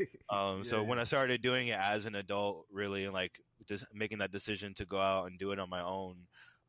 um, 0.30 0.64
so 0.64 0.82
Yeah, 0.82 0.88
when 0.88 0.98
I 0.98 1.04
started 1.04 1.42
doing 1.42 1.68
it 1.68 1.78
as 1.80 2.06
an 2.06 2.14
adult, 2.14 2.66
really, 2.70 3.04
and 3.04 3.12
like 3.12 3.40
just 3.66 3.84
making 3.92 4.18
that 4.18 4.32
decision 4.32 4.74
to 4.74 4.84
go 4.84 5.00
out 5.00 5.26
and 5.26 5.38
do 5.38 5.52
it 5.52 5.58
on 5.58 5.70
my 5.70 5.82
own, 5.82 6.16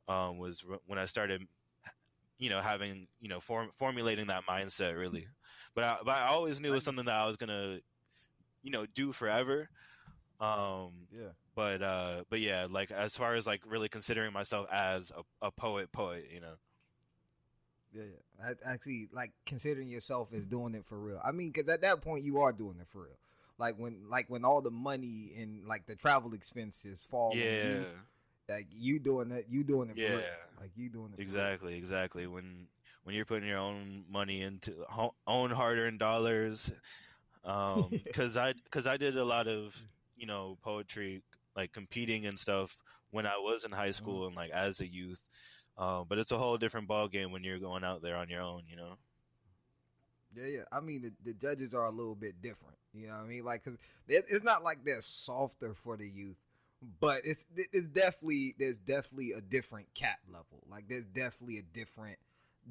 um, 0.08 0.38
was 0.38 0.64
when 0.86 1.00
I 1.00 1.06
started, 1.06 1.42
you 2.38 2.50
know, 2.50 2.62
having 2.62 3.08
you 3.20 3.30
know 3.30 3.40
form, 3.40 3.70
formulating 3.78 4.28
that 4.28 4.44
mindset 4.50 4.98
really. 4.98 5.28
But 5.74 5.84
I, 5.84 5.98
but 6.06 6.16
I 6.16 6.28
always 6.28 6.62
knew 6.62 6.72
it 6.72 6.76
was 6.76 6.84
something 6.84 7.06
that 7.06 7.16
I 7.16 7.28
was 7.28 7.38
gonna, 7.38 7.80
you 8.64 8.72
know, 8.72 8.86
do 8.86 9.12
forever. 9.12 9.70
Um, 10.40 10.92
yeah. 11.12 11.30
but 11.56 11.82
uh, 11.82 12.24
but 12.30 12.42
yeah, 12.42 12.68
like 12.70 12.92
as 12.92 13.16
far 13.16 13.36
as 13.36 13.48
like 13.48 13.62
really 13.66 13.90
considering 13.90 14.34
myself 14.34 14.68
as 14.72 15.12
a, 15.12 15.48
a 15.48 15.52
poet, 15.52 15.92
poet, 15.92 16.26
you 16.32 16.42
know. 16.42 16.56
Yeah. 17.96 18.54
Actually, 18.66 19.08
like 19.12 19.32
considering 19.46 19.88
yourself 19.88 20.30
as 20.34 20.46
doing 20.46 20.76
it 20.76 20.86
for 20.86 21.00
real. 21.00 21.22
I 21.24 21.32
mean, 21.32 21.52
because 21.52 21.70
at 21.70 21.82
that 21.82 22.02
point 22.02 22.24
you 22.24 22.40
are 22.42 22.52
doing 22.52 22.78
it 22.82 22.88
for 22.88 23.04
real. 23.04 23.18
Like 23.58 23.76
when, 23.78 24.10
like 24.10 24.30
when 24.30 24.44
all 24.44 24.62
the 24.62 24.72
money 24.72 25.32
and 25.38 25.66
like 25.66 25.86
the 25.86 25.96
travel 25.96 26.34
expenses 26.34 27.06
fall 27.10 27.32
on 27.32 27.38
Yeah, 27.38 27.70
you, 27.70 27.86
like 28.50 28.68
you 28.72 29.00
doing 29.00 29.30
that, 29.30 29.46
you 29.50 29.64
doing 29.64 29.90
it 29.90 29.96
for 29.96 30.02
Yeah. 30.02 30.10
real. 30.10 30.26
Like 30.60 30.72
you 30.76 30.90
doing 30.90 31.14
it 31.14 31.16
for 31.16 31.22
real. 31.22 31.28
Exactly, 31.28 31.76
exactly. 31.78 32.28
When 32.28 32.68
when 33.04 33.16
you're 33.16 33.26
putting 33.26 33.48
your 33.48 33.60
own 33.60 34.04
money 34.10 34.42
into 34.42 34.74
own 35.28 35.52
hard-earned 35.52 36.00
dollars, 36.00 36.72
um, 37.46 37.90
because 38.04 38.36
I 38.36 38.54
because 38.66 38.88
I 38.88 38.98
did 38.98 39.18
a 39.18 39.26
lot 39.26 39.48
of 39.48 39.76
you 40.18 40.26
know 40.26 40.58
poetry 40.62 41.22
like 41.56 41.72
competing 41.72 42.26
and 42.26 42.38
stuff 42.38 42.76
when 43.12 43.26
I 43.26 43.38
was 43.38 43.64
in 43.64 43.72
high 43.72 43.84
uh-huh. 43.84 43.94
school 43.94 44.28
and 44.28 44.36
like 44.36 44.52
as 44.52 44.82
a 44.82 44.88
youth. 44.88 45.24
Um, 45.78 46.06
but 46.08 46.18
it's 46.18 46.32
a 46.32 46.38
whole 46.38 46.58
different 46.58 46.88
ball 46.88 47.08
game 47.08 47.32
when 47.32 47.44
you're 47.44 47.60
going 47.60 47.84
out 47.84 48.02
there 48.02 48.16
on 48.16 48.30
your 48.30 48.42
own, 48.42 48.64
you 48.70 48.78
know. 48.78 48.94
Yeah, 50.36 50.46
yeah. 50.46 50.64
I 50.72 50.80
mean, 50.80 51.02
the, 51.02 51.12
the 51.24 51.34
judges 51.34 51.74
are 51.74 51.86
a 51.86 51.92
little 51.92 52.16
bit 52.16 52.42
different. 52.42 52.78
You 52.94 53.08
know 53.08 53.14
what 53.14 53.26
I 53.26 53.28
mean? 53.28 53.44
Like, 53.44 53.64
cause 53.64 53.78
it, 54.08 54.26
it's 54.30 54.44
not 54.44 54.64
like 54.64 54.86
they're 54.86 55.02
softer 55.02 55.74
for 55.74 55.98
the 55.98 56.08
youth, 56.08 56.38
but 57.00 57.22
it's 57.26 57.46
it's 57.74 57.88
definitely 57.88 58.56
there's 58.58 58.80
definitely 58.80 59.34
a 59.34 59.42
different 59.42 59.94
cap 59.94 60.20
level. 60.28 60.64
Like, 60.70 60.88
there's 60.88 61.04
definitely 61.04 61.58
a 61.58 61.62
different 61.62 62.18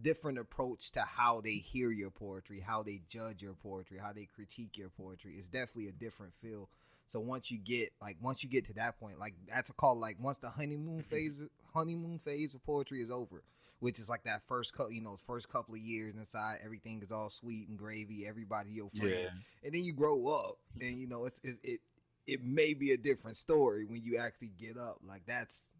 different 0.00 0.38
approach 0.38 0.90
to 0.92 1.02
how 1.02 1.40
they 1.40 1.54
hear 1.54 1.90
your 1.90 2.10
poetry, 2.10 2.60
how 2.60 2.82
they 2.82 3.00
judge 3.08 3.42
your 3.42 3.54
poetry, 3.54 3.98
how 3.98 4.12
they 4.12 4.28
critique 4.34 4.76
your 4.76 4.88
poetry. 4.88 5.34
It's 5.38 5.48
definitely 5.48 5.88
a 5.88 5.92
different 5.92 6.34
feel. 6.34 6.68
So 7.08 7.20
once 7.20 7.50
you 7.50 7.58
get 7.58 7.90
like 8.00 8.16
once 8.20 8.42
you 8.42 8.48
get 8.48 8.64
to 8.66 8.72
that 8.74 8.98
point, 8.98 9.18
like 9.18 9.34
that's 9.48 9.70
a 9.70 9.74
call 9.74 9.98
like 9.98 10.16
once 10.20 10.38
the 10.38 10.50
honeymoon 10.50 11.02
phase 11.02 11.32
honeymoon 11.74 12.18
phase 12.18 12.54
of 12.54 12.64
poetry 12.64 13.02
is 13.02 13.10
over, 13.10 13.42
which 13.80 13.98
is 13.98 14.08
like 14.08 14.24
that 14.24 14.42
first 14.46 14.74
couple 14.74 14.92
you 14.92 15.02
know 15.02 15.18
first 15.26 15.48
couple 15.48 15.74
of 15.74 15.80
years 15.80 16.14
inside 16.16 16.58
everything 16.64 17.02
is 17.02 17.10
all 17.12 17.30
sweet 17.30 17.68
and 17.68 17.78
gravy, 17.78 18.26
everybody 18.26 18.70
your 18.70 18.90
friend, 18.90 19.30
and 19.62 19.74
then 19.74 19.82
you 19.84 19.92
grow 19.92 20.26
up 20.28 20.58
and 20.80 20.98
you 20.98 21.08
know 21.08 21.24
it's 21.26 21.40
it, 21.44 21.58
it 21.62 21.80
it 22.26 22.42
may 22.42 22.74
be 22.74 22.92
a 22.92 22.96
different 22.96 23.36
story 23.36 23.84
when 23.84 24.02
you 24.02 24.16
actually 24.18 24.52
get 24.58 24.78
up. 24.78 24.98
Like 25.06 25.22
that's 25.26 25.72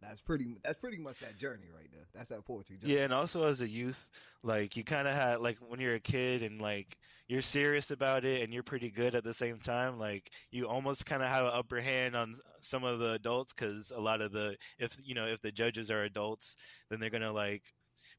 that's 0.00 0.20
pretty 0.20 0.56
that's 0.62 0.78
pretty 0.78 0.98
much 0.98 1.18
that 1.20 1.38
journey 1.38 1.68
right 1.74 1.88
there. 1.92 2.06
That's 2.14 2.28
that 2.28 2.44
poetry 2.44 2.76
journey. 2.76 2.94
Yeah, 2.94 3.00
and 3.00 3.12
also 3.12 3.44
as 3.44 3.60
a 3.60 3.68
youth, 3.68 4.10
like 4.42 4.76
you 4.76 4.84
kind 4.84 5.08
of 5.08 5.14
had 5.14 5.40
like 5.40 5.58
when 5.66 5.80
you're 5.80 5.94
a 5.94 6.00
kid 6.00 6.42
and 6.42 6.60
like 6.60 6.96
you're 7.26 7.42
serious 7.42 7.90
about 7.90 8.24
it 8.24 8.42
and 8.42 8.52
you're 8.54 8.62
pretty 8.62 8.90
good 8.90 9.14
at 9.14 9.24
the 9.24 9.34
same 9.34 9.58
time. 9.58 9.98
Like 9.98 10.30
you 10.50 10.68
almost 10.68 11.04
kind 11.04 11.22
of 11.22 11.28
have 11.28 11.44
an 11.44 11.52
upper 11.52 11.80
hand 11.80 12.16
on 12.16 12.34
some 12.60 12.84
of 12.84 12.98
the 13.00 13.12
adults 13.12 13.52
because 13.52 13.92
a 13.94 14.00
lot 14.00 14.20
of 14.20 14.32
the 14.32 14.56
if 14.78 14.96
you 15.02 15.14
know 15.14 15.26
if 15.26 15.40
the 15.42 15.52
judges 15.52 15.90
are 15.90 16.04
adults, 16.04 16.56
then 16.90 17.00
they're 17.00 17.10
gonna 17.10 17.32
like 17.32 17.62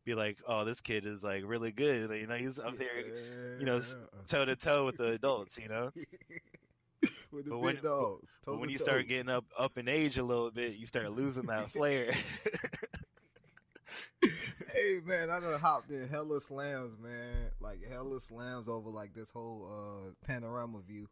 be 0.05 0.15
like, 0.15 0.37
oh, 0.47 0.65
this 0.65 0.81
kid 0.81 1.05
is 1.05 1.23
like 1.23 1.43
really 1.45 1.71
good. 1.71 2.11
You 2.11 2.27
know, 2.27 2.35
he's 2.35 2.59
up 2.59 2.77
there 2.77 3.57
you 3.59 3.65
know, 3.65 3.81
toe 4.27 4.45
to 4.45 4.55
toe 4.55 4.85
with 4.85 4.97
the 4.97 5.11
adults. 5.13 5.57
You 5.57 5.69
know, 5.69 5.91
with 7.33 7.45
the 7.45 7.51
But 7.51 7.57
big 7.57 7.63
when- 7.65 7.83
dogs. 7.83 8.29
but 8.45 8.59
when 8.59 8.69
you 8.69 8.77
start 8.77 9.07
getting 9.07 9.29
up 9.29 9.45
up 9.57 9.77
in 9.77 9.87
age 9.87 10.17
a 10.17 10.23
little 10.23 10.51
bit, 10.51 10.75
you 10.75 10.85
start 10.85 11.11
losing 11.11 11.45
that 11.47 11.71
flair. 11.75 12.11
hey 14.21 14.99
man, 15.05 15.29
I 15.29 15.39
done 15.39 15.59
hopped 15.59 15.91
in 15.91 16.07
hella 16.09 16.41
slams, 16.41 16.97
man. 16.99 17.51
Like 17.59 17.79
hella 17.89 18.19
slams 18.19 18.67
over 18.67 18.89
like 18.89 19.13
this 19.13 19.29
whole 19.31 19.69
uh 19.71 20.27
panorama 20.27 20.79
view. 20.87 21.07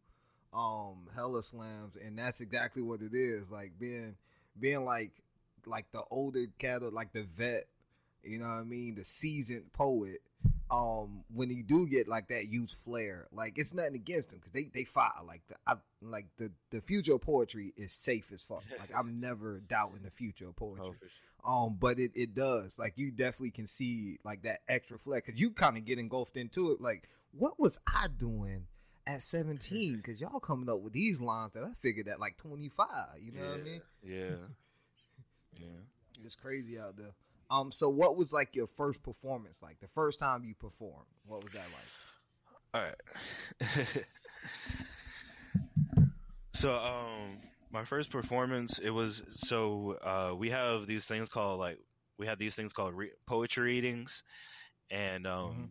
Um, 0.53 1.07
hella 1.13 1.43
slams, 1.43 1.97
and 1.97 2.17
that's 2.17 2.39
exactly 2.41 2.81
what 2.81 3.01
it 3.01 3.13
is. 3.13 3.51
Like 3.51 3.73
being 3.79 4.15
being 4.59 4.85
like 4.85 5.11
like 5.65 5.91
the 5.91 6.01
older 6.09 6.45
cattle, 6.57 6.91
like 6.91 7.11
the 7.13 7.23
vet, 7.23 7.65
you 8.23 8.39
know 8.39 8.45
what 8.45 8.61
I 8.61 8.63
mean, 8.63 8.95
the 8.95 9.03
seasoned 9.03 9.71
poet. 9.73 10.21
Um, 10.69 11.23
when 11.33 11.49
you 11.49 11.63
do 11.63 11.87
get 11.87 12.07
like 12.07 12.27
that 12.27 12.49
youth 12.49 12.75
flair, 12.83 13.27
like 13.31 13.57
it's 13.57 13.73
nothing 13.73 13.95
against 13.95 14.31
them 14.31 14.39
because 14.39 14.51
they 14.51 14.65
they 14.73 14.83
fire. 14.83 15.11
Like 15.25 15.41
the 15.47 15.55
I, 15.65 15.75
like 16.01 16.25
the 16.37 16.51
the 16.71 16.81
future 16.81 17.15
of 17.15 17.21
poetry 17.21 17.73
is 17.77 17.93
safe 17.93 18.31
as 18.33 18.41
fuck. 18.41 18.63
Like 18.79 18.91
I'm 18.97 19.19
never 19.21 19.61
doubting 19.61 20.03
the 20.03 20.11
future 20.11 20.49
of 20.49 20.55
poetry. 20.55 20.85
Oh, 20.85 20.95
sure. 20.99 21.09
Um, 21.45 21.77
but 21.79 21.99
it, 21.99 22.11
it 22.15 22.35
does. 22.35 22.77
Like 22.77 22.93
you 22.97 23.11
definitely 23.11 23.51
can 23.51 23.67
see 23.67 24.19
like 24.23 24.43
that 24.43 24.59
extra 24.67 24.99
flex 24.99 25.25
because 25.25 25.39
you 25.39 25.51
kind 25.51 25.77
of 25.77 25.85
get 25.85 25.99
engulfed 25.99 26.35
into 26.35 26.71
it. 26.71 26.81
Like, 26.81 27.07
what 27.31 27.57
was 27.57 27.79
I 27.87 28.07
doing 28.17 28.65
at 29.05 29.21
17? 29.21 29.97
Because 29.97 30.19
y'all 30.21 30.41
coming 30.41 30.69
up 30.69 30.81
with 30.81 30.93
these 30.93 31.21
lines 31.21 31.53
that 31.53 31.63
I 31.63 31.71
figured 31.79 32.09
at 32.09 32.19
like 32.19 32.37
25. 32.37 32.87
You 33.21 33.31
know 33.31 33.45
what 33.47 33.59
I 33.59 33.63
mean? 33.63 33.81
Yeah. 34.03 34.35
Yeah. 35.59 36.23
It's 36.23 36.35
crazy 36.35 36.77
out 36.77 36.97
there. 36.97 37.13
Um, 37.49 37.71
so 37.71 37.89
what 37.89 38.17
was 38.17 38.33
like 38.33 38.55
your 38.55 38.67
first 38.67 39.01
performance 39.03 39.61
like? 39.61 39.79
The 39.79 39.87
first 39.87 40.19
time 40.19 40.43
you 40.43 40.53
performed, 40.55 41.07
what 41.25 41.43
was 41.43 41.53
that 41.53 41.65
like? 41.73 41.91
All 42.73 42.81
right. 42.81 44.05
so, 46.53 46.75
um, 46.77 47.39
my 47.71 47.83
first 47.85 48.09
performance, 48.11 48.79
it 48.79 48.89
was 48.89 49.23
so 49.31 49.97
uh, 50.03 50.35
we 50.35 50.49
have 50.49 50.87
these 50.87 51.05
things 51.05 51.29
called 51.29 51.59
like 51.59 51.79
we 52.17 52.25
had 52.25 52.39
these 52.39 52.55
things 52.55 52.73
called 52.73 52.93
re- 52.95 53.11
poetry 53.27 53.63
readings, 53.75 54.23
and 54.89 55.27
um, 55.27 55.51
Mhm. 55.51 55.69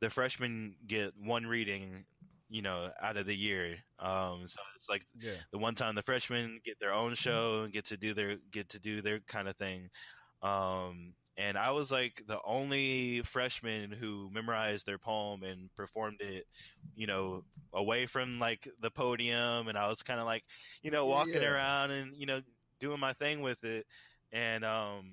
the 0.00 0.10
freshmen 0.10 0.76
get 0.86 1.12
one 1.16 1.46
reading, 1.46 2.04
you 2.48 2.62
know, 2.62 2.90
out 3.00 3.16
of 3.16 3.26
the 3.26 3.34
year. 3.36 3.76
Um, 3.98 4.46
so 4.48 4.60
it's 4.76 4.88
like 4.88 5.04
Yeah. 5.20 5.36
the 5.52 5.58
one 5.58 5.74
time 5.74 5.94
the 5.94 6.02
freshmen 6.02 6.60
get 6.64 6.78
their 6.80 6.92
own 6.94 7.14
show 7.14 7.62
and 7.62 7.72
get 7.72 7.84
to 7.86 7.96
do 7.96 8.14
their 8.14 8.36
get 8.50 8.68
to 8.70 8.78
do 8.78 9.02
their 9.02 9.20
kind 9.20 9.48
of 9.48 9.56
thing. 9.56 9.90
Um, 10.42 11.14
and 11.36 11.56
I 11.56 11.70
was 11.70 11.90
like 11.90 12.22
the 12.26 12.38
only 12.44 13.22
freshman 13.22 13.90
who 13.90 14.30
memorized 14.32 14.86
their 14.86 14.98
poem 14.98 15.42
and 15.42 15.74
performed 15.74 16.20
it, 16.20 16.46
you 16.94 17.06
know, 17.06 17.44
away 17.72 18.06
from 18.06 18.38
like 18.38 18.68
the 18.80 18.90
podium. 18.90 19.68
And 19.68 19.78
I 19.78 19.88
was 19.88 20.02
kind 20.02 20.20
of 20.20 20.26
like, 20.26 20.44
you 20.82 20.90
know, 20.90 21.06
walking 21.06 21.42
yeah. 21.42 21.52
around 21.52 21.90
and 21.90 22.14
you 22.16 22.26
know 22.26 22.42
doing 22.78 23.00
my 23.00 23.14
thing 23.14 23.40
with 23.40 23.64
it. 23.64 23.86
And 24.32 24.64
um, 24.64 25.12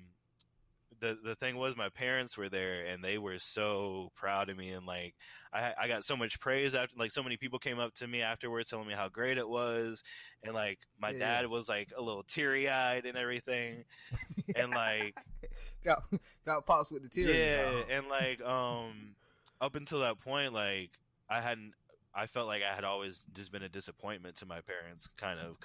the 1.00 1.18
the 1.24 1.34
thing 1.36 1.56
was, 1.56 1.76
my 1.76 1.88
parents 1.88 2.36
were 2.36 2.48
there 2.48 2.84
and 2.86 3.02
they 3.04 3.18
were 3.18 3.38
so 3.38 4.10
proud 4.16 4.50
of 4.50 4.56
me. 4.56 4.70
And 4.70 4.86
like, 4.86 5.14
I 5.52 5.72
I 5.78 5.88
got 5.88 6.04
so 6.04 6.16
much 6.16 6.40
praise 6.40 6.74
after, 6.74 6.96
like, 6.98 7.10
so 7.12 7.22
many 7.22 7.36
people 7.36 7.58
came 7.58 7.78
up 7.78 7.94
to 7.94 8.06
me 8.08 8.22
afterwards 8.22 8.68
telling 8.70 8.86
me 8.88 8.94
how 8.94 9.08
great 9.08 9.38
it 9.38 9.48
was. 9.48 10.02
And 10.42 10.54
like, 10.54 10.78
my 11.00 11.12
Yeah. 11.12 11.18
dad 11.18 11.46
was 11.46 11.68
like 11.68 11.92
a 11.96 12.02
little 12.02 12.24
teary 12.24 12.68
eyed 12.68 13.06
and 13.06 13.16
everything. 13.18 13.84
And 14.54 14.72
like, 14.72 15.16
got 15.84 16.02
got 16.46 16.66
pops 16.66 16.90
with 16.90 17.02
the 17.02 17.08
tears. 17.08 17.38
yeah, 17.46 17.82
and 17.88 18.08
like 18.08 18.40
um 18.42 19.14
up 19.60 19.74
until 19.74 20.00
that 20.00 20.20
point 20.20 20.52
like 20.52 20.90
I 21.28 21.40
hadn't 21.40 21.74
I 22.14 22.26
felt 22.26 22.46
like 22.48 22.62
I 22.62 22.74
had 22.74 22.84
always 22.84 23.24
just 23.32 23.52
been 23.52 23.62
a 23.62 23.68
disappointment 23.68 24.36
to 24.38 24.46
my 24.46 24.60
parents 24.62 25.08
kind 25.16 25.40
of 25.40 25.56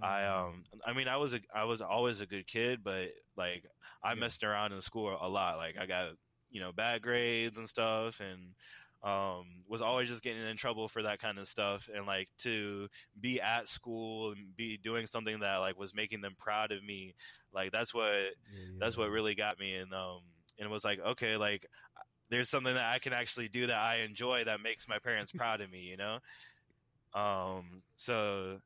I 0.00 0.24
Mm. 0.24 0.26
um 0.26 0.64
I 0.84 0.92
mean 0.92 1.08
I 1.08 1.16
was 1.16 1.34
a 1.34 1.40
I 1.54 1.64
was 1.64 1.80
always 1.80 2.20
a 2.20 2.26
good 2.26 2.46
kid 2.46 2.82
but 2.82 3.10
like 3.36 3.66
I 4.02 4.14
Yeah. 4.14 4.14
messed 4.14 4.42
around 4.44 4.72
in 4.72 4.80
school 4.80 5.16
a 5.20 5.28
lot 5.28 5.56
like 5.58 5.76
I 5.78 5.86
got 5.86 6.14
you 6.50 6.60
know 6.60 6.72
bad 6.72 7.02
grades 7.02 7.58
and 7.58 7.68
stuff 7.68 8.20
and 8.20 8.54
um 9.02 9.64
was 9.68 9.82
always 9.82 10.08
just 10.08 10.22
getting 10.22 10.42
in 10.42 10.56
trouble 10.56 10.88
for 10.88 11.02
that 11.02 11.18
kind 11.20 11.38
of 11.38 11.48
stuff 11.48 11.88
and 11.92 12.06
like 12.06 12.28
to 12.38 12.88
be 13.20 13.40
at 13.40 13.68
school 13.68 14.32
and 14.32 14.54
be 14.56 14.76
doing 14.76 15.06
something 15.06 15.40
that 15.40 15.56
like 15.56 15.76
was 15.76 15.94
making 15.94 16.20
them 16.20 16.34
proud 16.38 16.72
of 16.72 16.82
me 16.84 17.14
like 17.52 17.72
that's 17.72 17.94
what 17.94 18.34
Yeah, 18.48 18.68
that's 18.80 18.96
what 18.96 19.10
really 19.10 19.34
got 19.34 19.58
me 19.58 19.76
and 19.76 19.92
um 19.94 20.22
and 20.58 20.66
it 20.66 20.70
was 20.70 20.84
like 20.84 20.98
okay 21.00 21.36
like 21.36 21.66
there's 22.32 22.48
something 22.50 22.74
that 22.74 22.92
i 22.92 22.98
can 22.98 23.12
actually 23.12 23.48
do 23.48 23.66
that 23.66 23.78
i 23.78 23.98
enjoy 23.98 24.42
that 24.44 24.60
makes 24.60 24.88
my 24.88 24.98
parents 24.98 25.30
proud 25.32 25.60
of 25.60 25.70
me 25.70 25.80
you 25.80 25.96
know 25.96 26.18
um 27.14 27.82
so 27.96 28.58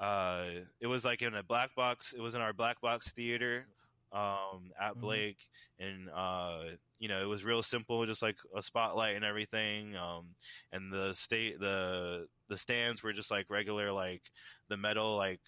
uh 0.00 0.46
it 0.80 0.86
was 0.86 1.04
like 1.04 1.22
in 1.22 1.34
a 1.34 1.42
black 1.42 1.74
box 1.76 2.12
it 2.12 2.20
was 2.20 2.34
in 2.34 2.40
our 2.40 2.52
black 2.52 2.80
box 2.80 3.12
theater 3.12 3.68
um 4.12 4.72
at 4.80 4.96
Mhm. 4.96 5.00
blake 5.00 5.48
and 5.78 6.10
uh 6.10 6.64
you 6.98 7.08
know 7.08 7.22
it 7.22 7.26
was 7.26 7.44
real 7.44 7.62
simple 7.62 8.04
just 8.06 8.22
like 8.22 8.36
a 8.56 8.62
spotlight 8.62 9.14
and 9.16 9.24
everything 9.24 9.94
um 9.96 10.34
and 10.72 10.92
the 10.92 11.12
state 11.12 11.60
the 11.60 12.26
the 12.48 12.58
stands 12.58 13.02
were 13.02 13.12
just 13.12 13.30
like 13.30 13.48
regular 13.50 13.92
like 13.92 14.30
the 14.68 14.76
metal 14.76 15.16
like 15.16 15.40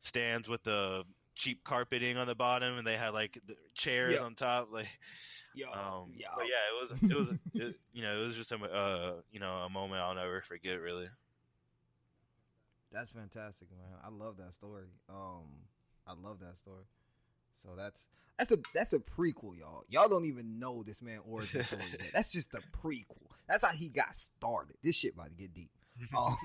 stands 0.00 0.48
with 0.48 0.62
the 0.62 1.04
cheap 1.34 1.62
carpeting 1.64 2.16
on 2.16 2.26
the 2.26 2.34
bottom 2.34 2.78
and 2.78 2.86
they 2.86 2.96
had 2.96 3.10
like 3.14 3.38
the 3.46 3.56
chairs 3.74 4.18
Yeah. 4.18 4.24
on 4.24 4.34
top 4.34 4.68
like 4.72 4.98
Yo, 5.58 5.66
um 5.72 6.12
yo. 6.16 6.28
but 6.36 6.44
yeah 6.46 6.62
it 6.70 6.80
was 6.80 6.92
it 7.10 7.16
was 7.16 7.30
it, 7.54 7.76
you 7.92 8.02
know 8.02 8.20
it 8.20 8.24
was 8.24 8.36
just 8.36 8.52
a 8.52 8.56
uh 8.56 9.14
you 9.32 9.40
know 9.40 9.52
a 9.66 9.68
moment 9.68 10.00
i'll 10.00 10.14
never 10.14 10.40
forget 10.40 10.80
really 10.80 11.06
That's 12.92 13.12
fantastic, 13.12 13.68
man. 13.70 13.98
I 14.02 14.08
love 14.08 14.36
that 14.38 14.54
story. 14.54 14.84
Um, 15.10 15.44
I 16.06 16.12
love 16.12 16.38
that 16.40 16.56
story. 16.56 16.84
So 17.62 17.70
that's 17.76 18.00
that's 18.38 18.52
a 18.52 18.58
that's 18.74 18.92
a 18.92 18.98
prequel, 18.98 19.58
y'all. 19.58 19.84
Y'all 19.88 20.08
don't 20.08 20.24
even 20.24 20.58
know 20.58 20.82
this 20.82 21.02
man 21.02 21.18
origin 21.28 21.62
story 21.64 21.82
yet. 22.00 22.12
That's 22.14 22.32
just 22.32 22.54
a 22.54 22.62
prequel. 22.82 23.26
That's 23.48 23.64
how 23.64 23.72
he 23.72 23.90
got 23.90 24.14
started. 24.14 24.76
This 24.82 24.96
shit 24.96 25.14
about 25.14 25.28
to 25.28 25.34
get 25.34 25.52
deep. 25.54 25.70
Um, 26.16 26.36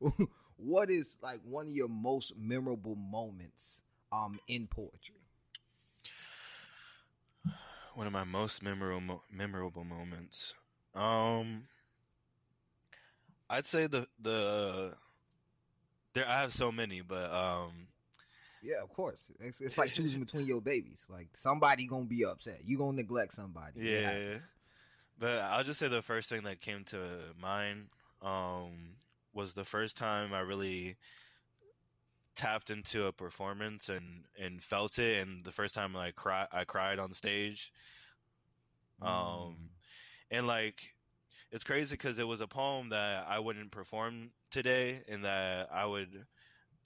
what 0.56 0.90
is 0.90 1.16
like 1.22 1.38
one 1.44 1.66
of 1.66 1.72
your 1.72 1.88
most 1.88 2.36
memorable 2.36 2.96
moments 2.96 3.82
um 4.10 4.40
in 4.48 4.66
poetry? 4.66 5.19
One 7.94 8.06
of 8.06 8.12
my 8.12 8.24
most 8.24 8.62
memorable 8.62 9.22
memorable 9.30 9.84
moments. 9.84 10.54
Um, 10.94 11.64
I'd 13.48 13.66
say 13.66 13.86
the 13.86 14.06
the 14.20 14.94
there 16.14 16.28
I 16.28 16.40
have 16.40 16.52
so 16.52 16.72
many, 16.72 17.00
but 17.00 17.32
um, 17.32 17.88
Yeah, 18.62 18.82
of 18.82 18.90
course. 18.90 19.30
It's, 19.40 19.60
it's 19.60 19.78
like 19.78 19.92
choosing 19.92 20.20
between 20.24 20.46
your 20.46 20.60
babies. 20.60 21.06
Like 21.08 21.28
somebody 21.34 21.86
gonna 21.86 22.06
be 22.06 22.24
upset. 22.24 22.60
You 22.64 22.78
gonna 22.78 22.96
neglect 22.96 23.34
somebody. 23.34 23.80
Yeah. 23.80 24.38
but 25.18 25.38
I'll 25.40 25.64
just 25.64 25.80
say 25.80 25.88
the 25.88 26.02
first 26.02 26.28
thing 26.28 26.44
that 26.44 26.60
came 26.60 26.84
to 26.86 26.98
mind 27.40 27.88
um 28.22 28.96
was 29.32 29.54
the 29.54 29.64
first 29.64 29.96
time 29.96 30.32
I 30.34 30.40
really 30.40 30.96
tapped 32.40 32.70
into 32.70 33.04
a 33.04 33.12
performance 33.12 33.90
and 33.90 34.24
and 34.42 34.62
felt 34.62 34.98
it, 34.98 35.18
and 35.20 35.44
the 35.44 35.52
first 35.52 35.74
time 35.74 35.94
I 35.94 36.10
cry 36.10 36.46
I 36.50 36.64
cried 36.64 36.98
on 36.98 37.12
stage. 37.12 37.70
Mm. 39.02 39.06
Um, 39.06 39.56
and 40.30 40.46
like 40.46 40.94
it's 41.52 41.64
crazy 41.64 41.96
because 41.96 42.18
it 42.18 42.26
was 42.26 42.40
a 42.40 42.46
poem 42.46 42.88
that 42.90 43.26
I 43.28 43.38
wouldn't 43.40 43.70
perform 43.70 44.30
today, 44.50 45.02
and 45.06 45.24
that 45.24 45.68
I 45.70 45.84
would 45.84 46.24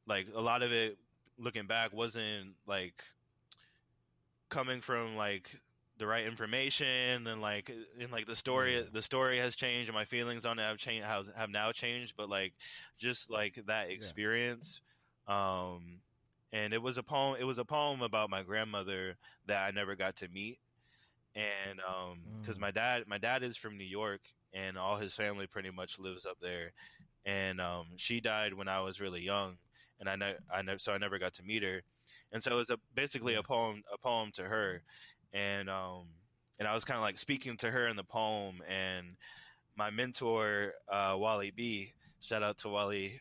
like 0.07 0.27
a 0.35 0.41
lot 0.41 0.63
of 0.63 0.73
it. 0.73 0.99
Looking 1.39 1.67
back, 1.67 1.93
wasn't 1.93 2.55
like 2.67 3.03
coming 4.49 4.81
from 4.81 5.17
like 5.17 5.51
the 5.99 6.07
right 6.07 6.27
information 6.27 7.27
and 7.29 7.41
like 7.41 7.71
and 8.01 8.11
like 8.11 8.27
the 8.27 8.37
story 8.37 8.77
Yeah. 8.77 8.83
the 8.93 9.03
story 9.03 9.39
has 9.39 9.55
changed 9.55 9.89
and 9.89 9.95
my 9.95 10.05
feelings 10.05 10.45
on 10.45 10.59
it 10.59 10.63
have 10.63 10.79
changed 10.79 11.07
have, 11.07 11.27
have 11.37 11.51
now 11.51 11.71
changed 11.73 12.15
but 12.17 12.29
like 12.29 12.53
just 12.99 13.31
like 13.31 13.55
that 13.67 13.91
experience 13.91 14.81
um 15.27 16.01
and 16.53 16.73
it 16.73 16.83
was 16.83 16.99
a 16.99 17.03
poem 17.03 17.37
it 17.39 17.45
was 17.45 17.59
a 17.59 17.65
poem 17.65 18.03
about 18.03 18.31
my 18.31 18.43
grandmother 18.43 19.17
that 19.47 19.65
I 19.67 19.71
never 19.71 19.95
got 19.97 20.17
to 20.17 20.29
meet. 20.29 20.59
And 21.35 21.81
um 21.81 22.19
because 22.41 22.59
Mm. 22.59 22.61
my 22.61 22.71
dad 22.71 23.05
my 23.07 23.19
dad 23.19 23.43
is 23.43 23.57
from 23.57 23.77
New 23.79 23.85
York 23.85 24.21
and 24.53 24.77
all 24.79 24.97
his 24.97 25.15
family 25.15 25.47
pretty 25.47 25.71
much 25.71 25.99
lives 25.99 26.25
up 26.27 26.39
there. 26.41 26.73
And 27.25 27.61
um 27.61 27.87
she 27.97 28.21
died 28.21 28.55
when 28.55 28.69
I 28.69 28.81
was 28.81 29.01
really 29.01 29.23
young 29.23 29.57
and 30.01 30.09
I 30.09 30.17
know 30.17 30.35
I 30.53 30.63
know 30.63 30.77
so 30.77 30.93
I 30.93 30.99
never 30.99 31.19
got 31.19 31.35
to 31.35 31.43
meet 31.43 31.63
her. 31.63 31.83
And 32.33 32.43
so 32.43 32.53
it 32.53 32.57
was 32.59 32.71
a 32.71 32.79
basically 32.95 33.35
a 33.35 33.43
poem 33.43 33.83
a 33.93 33.99
poem 33.99 34.31
to 34.35 34.45
her. 34.45 34.83
And 35.33 35.69
um 35.71 36.07
and 36.59 36.69
I 36.69 36.75
was 36.75 36.85
kind 36.85 36.97
of 36.99 37.03
like 37.03 37.19
speaking 37.19 37.57
to 37.59 37.71
her 37.71 37.89
in 37.89 37.97
the 37.97 38.05
poem 38.05 38.63
and 38.69 39.17
my 39.77 39.91
mentor 39.91 40.75
uh 40.89 41.15
Wally 41.19 41.51
B 41.51 41.93
shout 42.21 42.43
out 42.43 42.59
to 42.59 42.69
Wally 42.69 43.21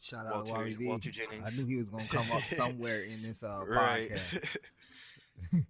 Shout 0.00 0.26
out 0.26 0.34
Walter- 0.46 0.52
Wally 0.52 0.74
B. 0.74 0.86
Walter 0.86 1.10
Jennings. 1.10 1.44
I 1.46 1.50
knew 1.56 1.66
he 1.66 1.76
was 1.76 1.88
gonna 1.88 2.06
come 2.08 2.30
up 2.32 2.42
somewhere 2.46 3.02
in 3.02 3.22
this 3.22 3.42
uh, 3.42 3.60
right 3.66 4.10
podcast. 4.10 4.56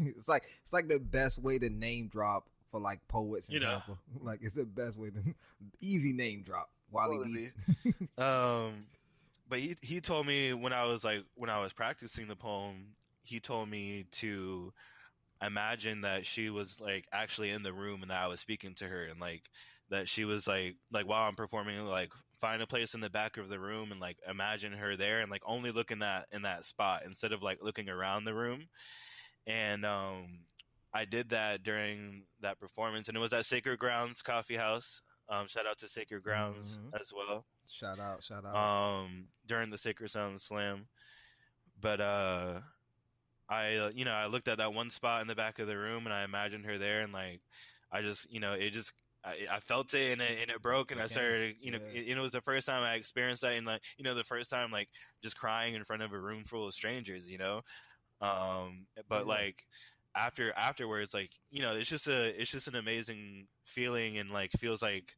it's 0.00 0.28
like 0.28 0.44
it's 0.62 0.72
like 0.72 0.88
the 0.88 0.98
best 1.00 1.42
way 1.42 1.58
to 1.58 1.68
name 1.70 2.08
drop 2.08 2.48
for 2.70 2.80
like 2.80 3.06
poets 3.08 3.48
and 3.48 3.54
You 3.54 3.60
know. 3.60 3.82
Tampa. 3.86 3.98
Like 4.22 4.40
it's 4.42 4.54
the 4.54 4.64
best 4.64 4.98
way 4.98 5.10
to 5.10 5.34
easy 5.80 6.12
name 6.12 6.42
drop. 6.42 6.70
Wally, 6.90 7.16
Wally 7.18 7.52
B. 7.84 7.92
um 8.18 8.86
but 9.48 9.58
he 9.58 9.76
he 9.82 10.00
told 10.00 10.26
me 10.26 10.52
when 10.52 10.72
I 10.72 10.84
was 10.84 11.04
like 11.04 11.24
when 11.34 11.50
I 11.50 11.60
was 11.60 11.72
practicing 11.72 12.28
the 12.28 12.36
poem 12.36 12.88
he 13.24 13.40
told 13.40 13.68
me 13.68 14.04
to 14.12 14.72
imagine 15.40 16.02
that 16.02 16.26
she 16.26 16.50
was 16.50 16.80
like 16.80 17.06
actually 17.12 17.50
in 17.50 17.62
the 17.62 17.72
room 17.72 18.02
and 18.02 18.10
that 18.10 18.22
I 18.22 18.26
was 18.28 18.40
speaking 18.40 18.74
to 18.76 18.84
her 18.86 19.04
and 19.04 19.20
like 19.20 19.42
that 19.90 20.08
she 20.08 20.24
was 20.24 20.46
like 20.46 20.76
like 20.92 21.06
while 21.08 21.26
I'm 21.28 21.34
performing 21.34 21.84
like 21.86 22.12
find 22.42 22.60
a 22.60 22.66
place 22.66 22.92
in 22.94 23.00
the 23.00 23.08
back 23.08 23.36
of 23.38 23.48
the 23.48 23.58
room 23.58 23.92
and 23.92 24.00
like 24.00 24.18
imagine 24.28 24.72
her 24.72 24.96
there 24.96 25.20
and 25.20 25.30
like 25.30 25.42
only 25.46 25.70
look 25.70 25.92
in 25.92 26.00
that 26.00 26.26
in 26.32 26.42
that 26.42 26.64
spot 26.64 27.02
instead 27.06 27.32
of 27.32 27.40
like 27.40 27.58
looking 27.62 27.88
around 27.88 28.24
the 28.24 28.34
room 28.34 28.66
and 29.46 29.86
um 29.86 30.40
I 30.92 31.04
did 31.06 31.30
that 31.30 31.62
during 31.62 32.24
that 32.40 32.58
performance 32.58 33.06
and 33.08 33.16
it 33.16 33.20
was 33.20 33.32
at 33.32 33.46
Sacred 33.46 33.78
Grounds 33.78 34.22
Coffee 34.22 34.56
House 34.56 35.02
um 35.28 35.46
shout 35.46 35.66
out 35.68 35.78
to 35.78 35.88
Sacred 35.88 36.22
Grounds 36.24 36.78
Mhm. 36.82 37.00
as 37.00 37.12
well 37.14 37.46
Shout 37.70 38.00
out, 38.00 38.22
shout 38.24 38.44
out. 38.44 38.56
um 38.56 39.28
during 39.46 39.70
the 39.70 39.78
Sacred 39.78 40.10
Sound 40.10 40.40
Slam. 40.40 40.88
But 41.80 42.00
uh 42.00 42.60
I 43.48 43.90
you 43.94 44.04
know, 44.04 44.12
I 44.12 44.26
looked 44.26 44.48
at 44.48 44.58
that 44.58 44.74
one 44.74 44.90
spot 44.90 45.22
in 45.22 45.28
the 45.28 45.34
back 45.36 45.60
of 45.60 45.68
the 45.68 45.78
room 45.78 46.06
and 46.06 46.12
I 46.12 46.24
imagined 46.24 46.64
her 46.66 46.76
there 46.76 47.02
and 47.02 47.12
like 47.12 47.40
I 47.92 48.02
just, 48.02 48.28
you 48.32 48.40
know, 48.40 48.54
it 48.54 48.70
just 48.70 48.92
I, 49.24 49.46
I 49.50 49.60
felt 49.60 49.94
it 49.94 50.12
and 50.12 50.20
it, 50.22 50.38
and 50.42 50.50
it 50.50 50.62
broke 50.62 50.90
and 50.90 51.00
I 51.00 51.06
started, 51.06 51.56
you 51.60 51.72
know, 51.72 51.78
Yeah. 51.78 51.92
it, 51.92 52.08
it 52.08 52.18
was 52.18 52.32
the 52.32 52.40
first 52.40 52.66
time 52.66 52.82
I 52.82 52.94
experienced 52.94 53.42
that 53.42 53.54
and 53.54 53.66
like, 53.66 53.82
you 53.96 54.04
know, 54.04 54.14
the 54.14 54.24
first 54.24 54.50
time 54.50 54.70
like 54.70 54.88
just 55.22 55.36
crying 55.36 55.74
in 55.74 55.84
front 55.84 56.02
of 56.02 56.12
a 56.12 56.20
room 56.20 56.44
full 56.44 56.66
of 56.66 56.74
strangers, 56.74 57.28
you 57.28 57.38
know. 57.38 57.62
Um 58.20 58.86
but 59.08 59.26
Yeah. 59.26 59.26
like 59.26 59.64
after 60.16 60.52
afterwards 60.54 61.14
like, 61.14 61.30
you 61.50 61.62
know, 61.62 61.74
it's 61.74 61.88
just 61.90 62.08
a 62.08 62.28
it's 62.40 62.50
just 62.50 62.68
an 62.68 62.76
amazing 62.76 63.48
feeling 63.66 64.18
and 64.18 64.30
like 64.30 64.50
feels 64.52 64.82
like 64.82 65.12